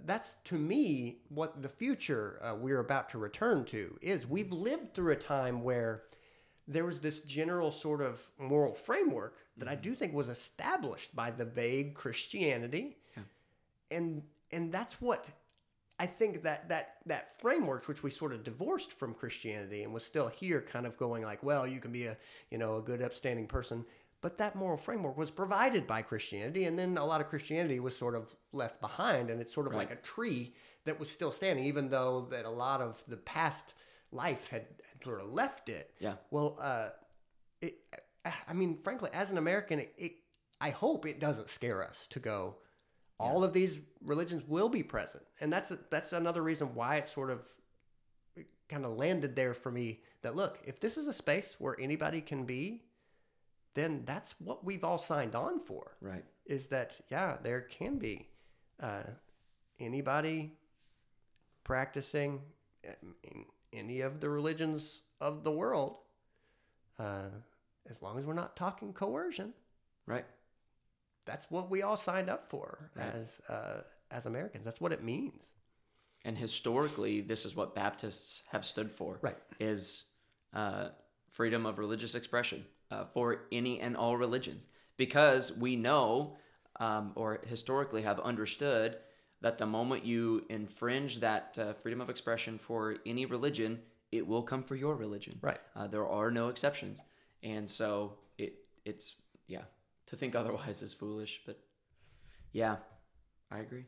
that's 0.05 0.35
to 0.43 0.55
me 0.55 1.21
what 1.29 1.63
the 1.63 1.69
future 1.69 2.39
uh, 2.43 2.53
we're 2.53 2.81
about 2.81 3.09
to 3.09 3.17
return 3.17 3.65
to 3.65 3.97
is. 3.99 4.27
We've 4.27 4.51
lived 4.51 4.93
through 4.93 5.13
a 5.13 5.15
time 5.15 5.63
where 5.63 6.03
there 6.67 6.85
was 6.85 6.99
this 6.99 7.21
general 7.21 7.71
sort 7.71 7.99
of 7.99 8.21
moral 8.37 8.75
framework 8.75 9.37
that 9.57 9.67
I 9.67 9.73
do 9.73 9.95
think 9.95 10.13
was 10.13 10.29
established 10.29 11.15
by 11.15 11.31
the 11.31 11.45
vague 11.45 11.95
Christianity, 11.95 12.98
and 13.91 14.21
and 14.51 14.71
that's 14.71 15.01
what 15.01 15.29
I 15.99 16.05
think 16.05 16.43
that 16.43 16.69
that 16.69 16.97
that 17.05 17.39
framework, 17.39 17.87
which 17.87 18.03
we 18.03 18.09
sort 18.09 18.33
of 18.33 18.43
divorced 18.43 18.93
from 18.93 19.13
Christianity 19.13 19.83
and 19.83 19.93
was 19.93 20.05
still 20.05 20.27
here, 20.27 20.61
kind 20.61 20.85
of 20.85 20.97
going 20.97 21.23
like, 21.23 21.43
well, 21.43 21.67
you 21.67 21.79
can 21.79 21.91
be 21.91 22.05
a 22.05 22.17
you 22.49 22.57
know 22.57 22.77
a 22.77 22.81
good 22.81 23.01
upstanding 23.01 23.47
person, 23.47 23.85
but 24.21 24.37
that 24.37 24.55
moral 24.55 24.77
framework 24.77 25.17
was 25.17 25.31
provided 25.31 25.85
by 25.85 26.01
Christianity, 26.01 26.65
and 26.65 26.79
then 26.79 26.97
a 26.97 27.05
lot 27.05 27.21
of 27.21 27.27
Christianity 27.27 27.79
was 27.79 27.95
sort 27.95 28.15
of 28.15 28.35
left 28.53 28.79
behind, 28.81 29.29
and 29.29 29.41
it's 29.41 29.53
sort 29.53 29.67
of 29.67 29.73
like 29.73 29.91
a 29.91 29.95
tree 29.97 30.53
that 30.85 30.99
was 30.99 31.09
still 31.09 31.31
standing, 31.31 31.65
even 31.65 31.89
though 31.89 32.27
that 32.31 32.45
a 32.45 32.49
lot 32.49 32.81
of 32.81 33.03
the 33.07 33.17
past 33.17 33.73
life 34.11 34.47
had, 34.47 34.65
had 34.91 35.03
sort 35.03 35.21
of 35.21 35.27
left 35.27 35.69
it. 35.69 35.91
Yeah. 35.99 36.15
Well, 36.31 36.57
uh, 36.59 36.89
it, 37.61 37.75
I 38.47 38.53
mean, 38.53 38.79
frankly, 38.83 39.09
as 39.13 39.31
an 39.31 39.37
American, 39.37 39.79
it, 39.79 39.93
it 39.97 40.11
I 40.61 40.71
hope 40.71 41.05
it 41.05 41.19
doesn't 41.19 41.49
scare 41.49 41.85
us 41.85 42.07
to 42.09 42.19
go. 42.19 42.55
All 43.19 43.43
of 43.43 43.53
these 43.53 43.79
religions 44.03 44.43
will 44.47 44.69
be 44.69 44.83
present, 44.83 45.23
and 45.41 45.51
that's 45.51 45.71
that's 45.89 46.13
another 46.13 46.41
reason 46.41 46.73
why 46.73 46.95
it 46.95 47.09
sort 47.09 47.29
of 47.29 47.43
kind 48.69 48.85
of 48.85 48.93
landed 48.93 49.35
there 49.35 49.53
for 49.53 49.71
me. 49.71 50.01
That 50.21 50.35
look, 50.35 50.59
if 50.65 50.79
this 50.79 50.97
is 50.97 51.07
a 51.07 51.13
space 51.13 51.55
where 51.59 51.79
anybody 51.79 52.21
can 52.21 52.45
be, 52.45 52.83
then 53.73 54.03
that's 54.05 54.35
what 54.39 54.63
we've 54.63 54.83
all 54.83 54.97
signed 54.97 55.35
on 55.35 55.59
for. 55.59 55.97
Right. 56.01 56.23
Is 56.45 56.67
that 56.67 56.99
yeah, 57.09 57.37
there 57.43 57.61
can 57.61 57.97
be 57.97 58.27
uh, 58.79 59.03
anybody 59.79 60.53
practicing 61.63 62.41
in 63.23 63.45
any 63.73 64.01
of 64.01 64.19
the 64.19 64.29
religions 64.29 65.01
of 65.21 65.43
the 65.43 65.51
world, 65.51 65.97
uh, 66.97 67.29
as 67.89 68.01
long 68.01 68.17
as 68.17 68.25
we're 68.25 68.33
not 68.33 68.55
talking 68.55 68.93
coercion. 68.93 69.53
Right. 70.05 70.25
That's 71.29 71.49
what 71.51 71.69
we 71.69 71.83
all 71.83 71.97
signed 71.97 72.29
up 72.29 72.47
for 72.47 72.89
Right. 72.95 73.13
as 73.13 73.41
uh, 73.47 73.81
as 74.11 74.25
Americans. 74.25 74.65
That's 74.65 74.81
what 74.81 74.91
it 74.91 75.03
means. 75.03 75.51
And 76.25 76.37
historically, 76.37 77.21
this 77.21 77.45
is 77.45 77.55
what 77.55 77.75
Baptists 77.75 78.43
have 78.51 78.65
stood 78.65 78.91
for. 78.91 79.19
Right. 79.21 79.37
Is 79.59 80.05
uh, 80.53 80.89
freedom 81.31 81.65
of 81.65 81.79
religious 81.79 82.15
expression 82.15 82.65
uh, 82.91 83.05
for 83.05 83.45
any 83.51 83.79
and 83.79 83.95
all 83.95 84.17
religions. 84.17 84.67
Because 84.97 85.57
we 85.57 85.75
know, 85.75 86.35
um, 86.79 87.13
or 87.15 87.39
historically 87.47 88.01
have 88.01 88.19
understood, 88.19 88.97
that 89.41 89.57
the 89.57 89.65
moment 89.65 90.05
you 90.05 90.45
infringe 90.49 91.19
that 91.19 91.57
uh, 91.57 91.73
freedom 91.73 92.01
of 92.01 92.09
expression 92.09 92.57
for 92.57 92.97
any 93.05 93.25
religion, 93.25 93.79
it 94.11 94.27
will 94.27 94.43
come 94.43 94.63
for 94.63 94.75
your 94.75 94.95
religion. 94.95 95.37
Right. 95.41 95.61
Uh, 95.75 95.87
there 95.87 96.07
are 96.07 96.31
no 96.31 96.49
exceptions. 96.49 97.01
And 97.43 97.69
so 97.69 98.17
it 98.37 98.55
it's, 98.83 99.15
yeah, 99.47 99.61
to 100.09 100.15
think 100.15 100.35
otherwise 100.41 100.81
is 100.81 100.93
foolish. 100.93 101.41
But 101.45 101.59
yeah, 102.51 102.77
I 103.51 103.59
agree. 103.59 103.85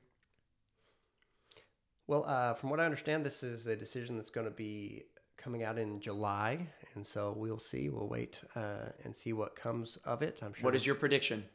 Well, 2.08 2.26
uh, 2.28 2.54
from 2.56 2.70
what 2.70 2.80
I 2.80 2.86
understand, 2.86 3.26
this 3.26 3.44
is 3.44 3.68
a 3.68 3.76
decision 3.76 4.18
that's 4.18 4.30
going 4.32 4.48
to 4.48 4.52
be 4.52 5.04
coming 5.38 5.64
out 5.64 5.78
in 5.78 6.00
July, 6.00 6.68
and 6.96 7.06
so 7.06 7.34
we'll 7.38 7.60
see. 7.60 7.90
We'll 7.90 8.08
wait 8.08 8.42
uh, 8.56 8.90
and 9.04 9.16
see 9.16 9.34
what 9.34 9.56
comes 9.56 9.98
of 10.04 10.22
it. 10.22 10.40
I'm 10.44 10.54
sure. 10.54 10.66
What 10.66 10.76
is 10.76 10.86
your 10.86 10.96
prediction? 10.96 11.46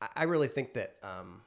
I- 0.00 0.08
I 0.16 0.22
really 0.24 0.48
think 0.48 0.74
that 0.74 0.96
um, 1.02 1.42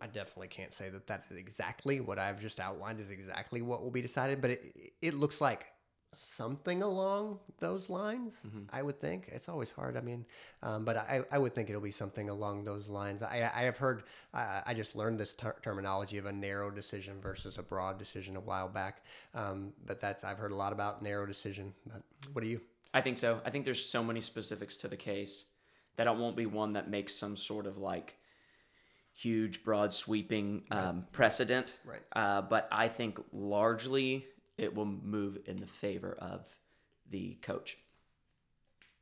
I 0.00 0.06
definitely 0.06 0.48
can't 0.48 0.72
say 0.72 0.88
that 0.88 1.06
that 1.06 1.24
is 1.30 1.36
exactly 1.36 2.00
what 2.00 2.18
I've 2.18 2.40
just 2.40 2.58
outlined 2.58 3.00
is 3.00 3.10
exactly 3.10 3.62
what 3.62 3.82
will 3.82 3.90
be 3.90 4.02
decided, 4.02 4.40
but 4.40 4.50
it 4.50 4.92
it 5.00 5.14
looks 5.14 5.40
like 5.40 5.66
something 6.14 6.82
along 6.82 7.38
those 7.58 7.90
lines. 7.90 8.36
I 8.72 8.82
would 8.82 9.00
think 9.00 9.28
it's 9.32 9.48
always 9.48 9.70
hard. 9.70 9.96
I 9.96 10.00
mean, 10.00 10.24
um, 10.62 10.84
but 10.84 10.96
I, 10.96 11.22
I 11.30 11.38
would 11.38 11.54
think 11.54 11.68
it'll 11.68 11.80
be 11.80 11.90
something 11.90 12.30
along 12.30 12.64
those 12.64 12.88
lines. 12.88 13.22
I 13.22 13.50
I 13.54 13.62
have 13.62 13.76
heard 13.76 14.04
I 14.32 14.62
I 14.66 14.74
just 14.74 14.96
learned 14.96 15.20
this 15.20 15.32
ter- 15.32 15.56
terminology 15.62 16.18
of 16.18 16.26
a 16.26 16.32
narrow 16.32 16.70
decision 16.70 17.20
versus 17.20 17.58
a 17.58 17.62
broad 17.62 17.98
decision 17.98 18.36
a 18.36 18.40
while 18.40 18.68
back. 18.68 19.02
Um, 19.34 19.72
but 19.86 20.00
that's 20.00 20.24
I've 20.24 20.38
heard 20.38 20.52
a 20.52 20.56
lot 20.56 20.72
about 20.72 21.02
narrow 21.02 21.26
decision. 21.26 21.74
But 21.86 22.02
what 22.32 22.42
do 22.42 22.48
you? 22.48 22.60
I 22.94 23.00
think 23.00 23.18
so. 23.18 23.40
I 23.44 23.50
think 23.50 23.64
there's 23.64 23.84
so 23.84 24.02
many 24.02 24.20
specifics 24.20 24.76
to 24.78 24.88
the 24.88 24.96
case 24.96 25.46
that 25.96 26.06
it 26.06 26.16
won't 26.16 26.36
be 26.36 26.46
one 26.46 26.72
that 26.72 26.88
makes 26.88 27.14
some 27.14 27.36
sort 27.36 27.66
of 27.66 27.76
like 27.76 28.16
huge, 29.12 29.64
broad, 29.64 29.92
sweeping 29.92 30.62
um, 30.70 31.06
precedent. 31.12 31.76
Right. 31.84 32.00
Uh, 32.12 32.42
but 32.42 32.68
I 32.70 32.88
think 32.88 33.20
largely 33.32 34.24
it 34.58 34.74
will 34.74 34.84
move 34.84 35.38
in 35.46 35.56
the 35.56 35.66
favor 35.66 36.16
of 36.18 36.46
the 37.10 37.34
coach. 37.40 37.78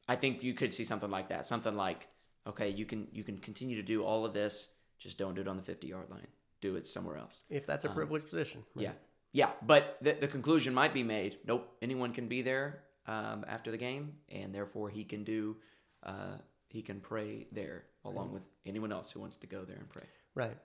I 0.09 0.15
think 0.15 0.43
you 0.43 0.55
could 0.55 0.73
see 0.73 0.85
something 0.85 1.11
like 1.11 1.31
that. 1.31 1.47
Something 1.47 1.75
like, 1.75 2.07
okay, 2.47 2.69
you 2.69 2.85
can 2.85 3.09
you 3.13 3.25
can 3.25 3.39
continue 3.39 3.77
to 3.77 3.83
do 3.83 4.05
all 4.05 4.25
of 4.25 4.33
this, 4.33 4.69
just 4.99 5.19
don't 5.19 5.35
do 5.35 5.41
it 5.41 5.49
on 5.49 5.57
the 5.57 5.63
50 5.63 5.87
yard 5.87 6.11
line. 6.11 6.27
Do 6.61 6.77
it 6.77 6.87
somewhere 6.87 7.17
else. 7.17 7.43
If 7.51 7.67
that's 7.67 7.85
a 7.85 7.89
privileged 7.89 8.29
position, 8.31 8.63
right? 8.75 8.85
Yeah. 8.85 8.93
Yeah. 9.33 9.51
But 9.67 9.99
the, 10.01 10.13
the 10.13 10.29
conclusion 10.29 10.73
might 10.73 10.95
be 10.95 11.03
made 11.03 11.39
nope, 11.47 11.77
anyone 11.83 12.13
can 12.13 12.29
be 12.29 12.43
there 12.43 12.83
um, 13.07 13.45
after 13.49 13.71
the 13.71 13.77
game, 13.77 14.15
and 14.31 14.55
therefore 14.55 14.89
he 14.89 15.05
can 15.05 15.25
do, 15.25 15.57
uh, 16.03 16.37
he 16.69 16.83
can 16.83 17.01
pray 17.01 17.47
there 17.53 17.85
along 18.05 18.33
with 18.33 18.45
anyone 18.65 18.93
else 18.93 19.11
who 19.11 19.21
wants 19.21 19.37
to 19.37 19.47
go 19.47 19.65
there 19.65 19.77
and 19.77 19.89
pray. 19.91 20.05
right. 20.35 20.57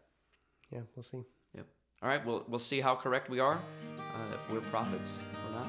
Yeah, 0.72 0.82
we'll 0.96 1.04
see. 1.04 1.24
Yep. 2.02 2.04
All 2.04 2.10
right. 2.10 2.26
Well, 2.26 2.44
we'll 2.48 2.60
see 2.60 2.82
how 2.82 2.96
correct 2.96 3.30
we 3.30 3.40
are, 3.40 3.56
uh, 4.00 4.34
if 4.34 4.54
we're 4.54 4.62
prophets 4.70 5.20
or 5.48 5.60
not. 5.60 5.68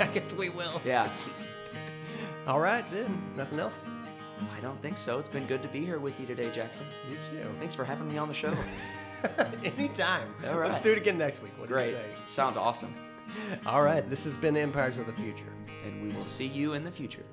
I 0.08 0.12
guess 0.12 0.32
we 0.32 0.48
will. 0.48 0.80
Yeah. 0.84 1.08
All 2.46 2.60
right, 2.60 2.88
then. 2.90 3.22
Nothing 3.36 3.58
else. 3.58 3.80
I 4.56 4.60
don't 4.60 4.80
think 4.82 4.98
so. 4.98 5.18
It's 5.18 5.28
been 5.28 5.46
good 5.46 5.62
to 5.62 5.68
be 5.68 5.84
here 5.84 5.98
with 5.98 6.20
you 6.20 6.26
today, 6.26 6.50
Jackson. 6.52 6.86
You 7.10 7.16
too. 7.30 7.48
Thanks 7.58 7.74
for 7.74 7.84
having 7.84 8.08
me 8.08 8.18
on 8.18 8.28
the 8.28 8.34
show. 8.34 8.54
Anytime. 9.64 10.28
All 10.48 10.58
right. 10.58 10.70
Let's 10.70 10.84
do 10.84 10.92
it 10.92 10.98
again 10.98 11.16
next 11.18 11.42
week. 11.42 11.52
What 11.58 11.68
do 11.68 11.74
you 11.74 11.80
Great. 11.80 11.94
say? 11.94 12.04
Sounds 12.28 12.56
awesome. 12.56 12.94
All 13.64 13.82
right. 13.82 14.08
This 14.08 14.24
has 14.24 14.36
been 14.36 14.56
Empires 14.56 14.98
of 14.98 15.06
the 15.06 15.12
Future. 15.14 15.52
And 15.84 16.02
we 16.02 16.14
will 16.16 16.26
see 16.26 16.46
you 16.46 16.74
in 16.74 16.84
the 16.84 16.90
future. 16.90 17.24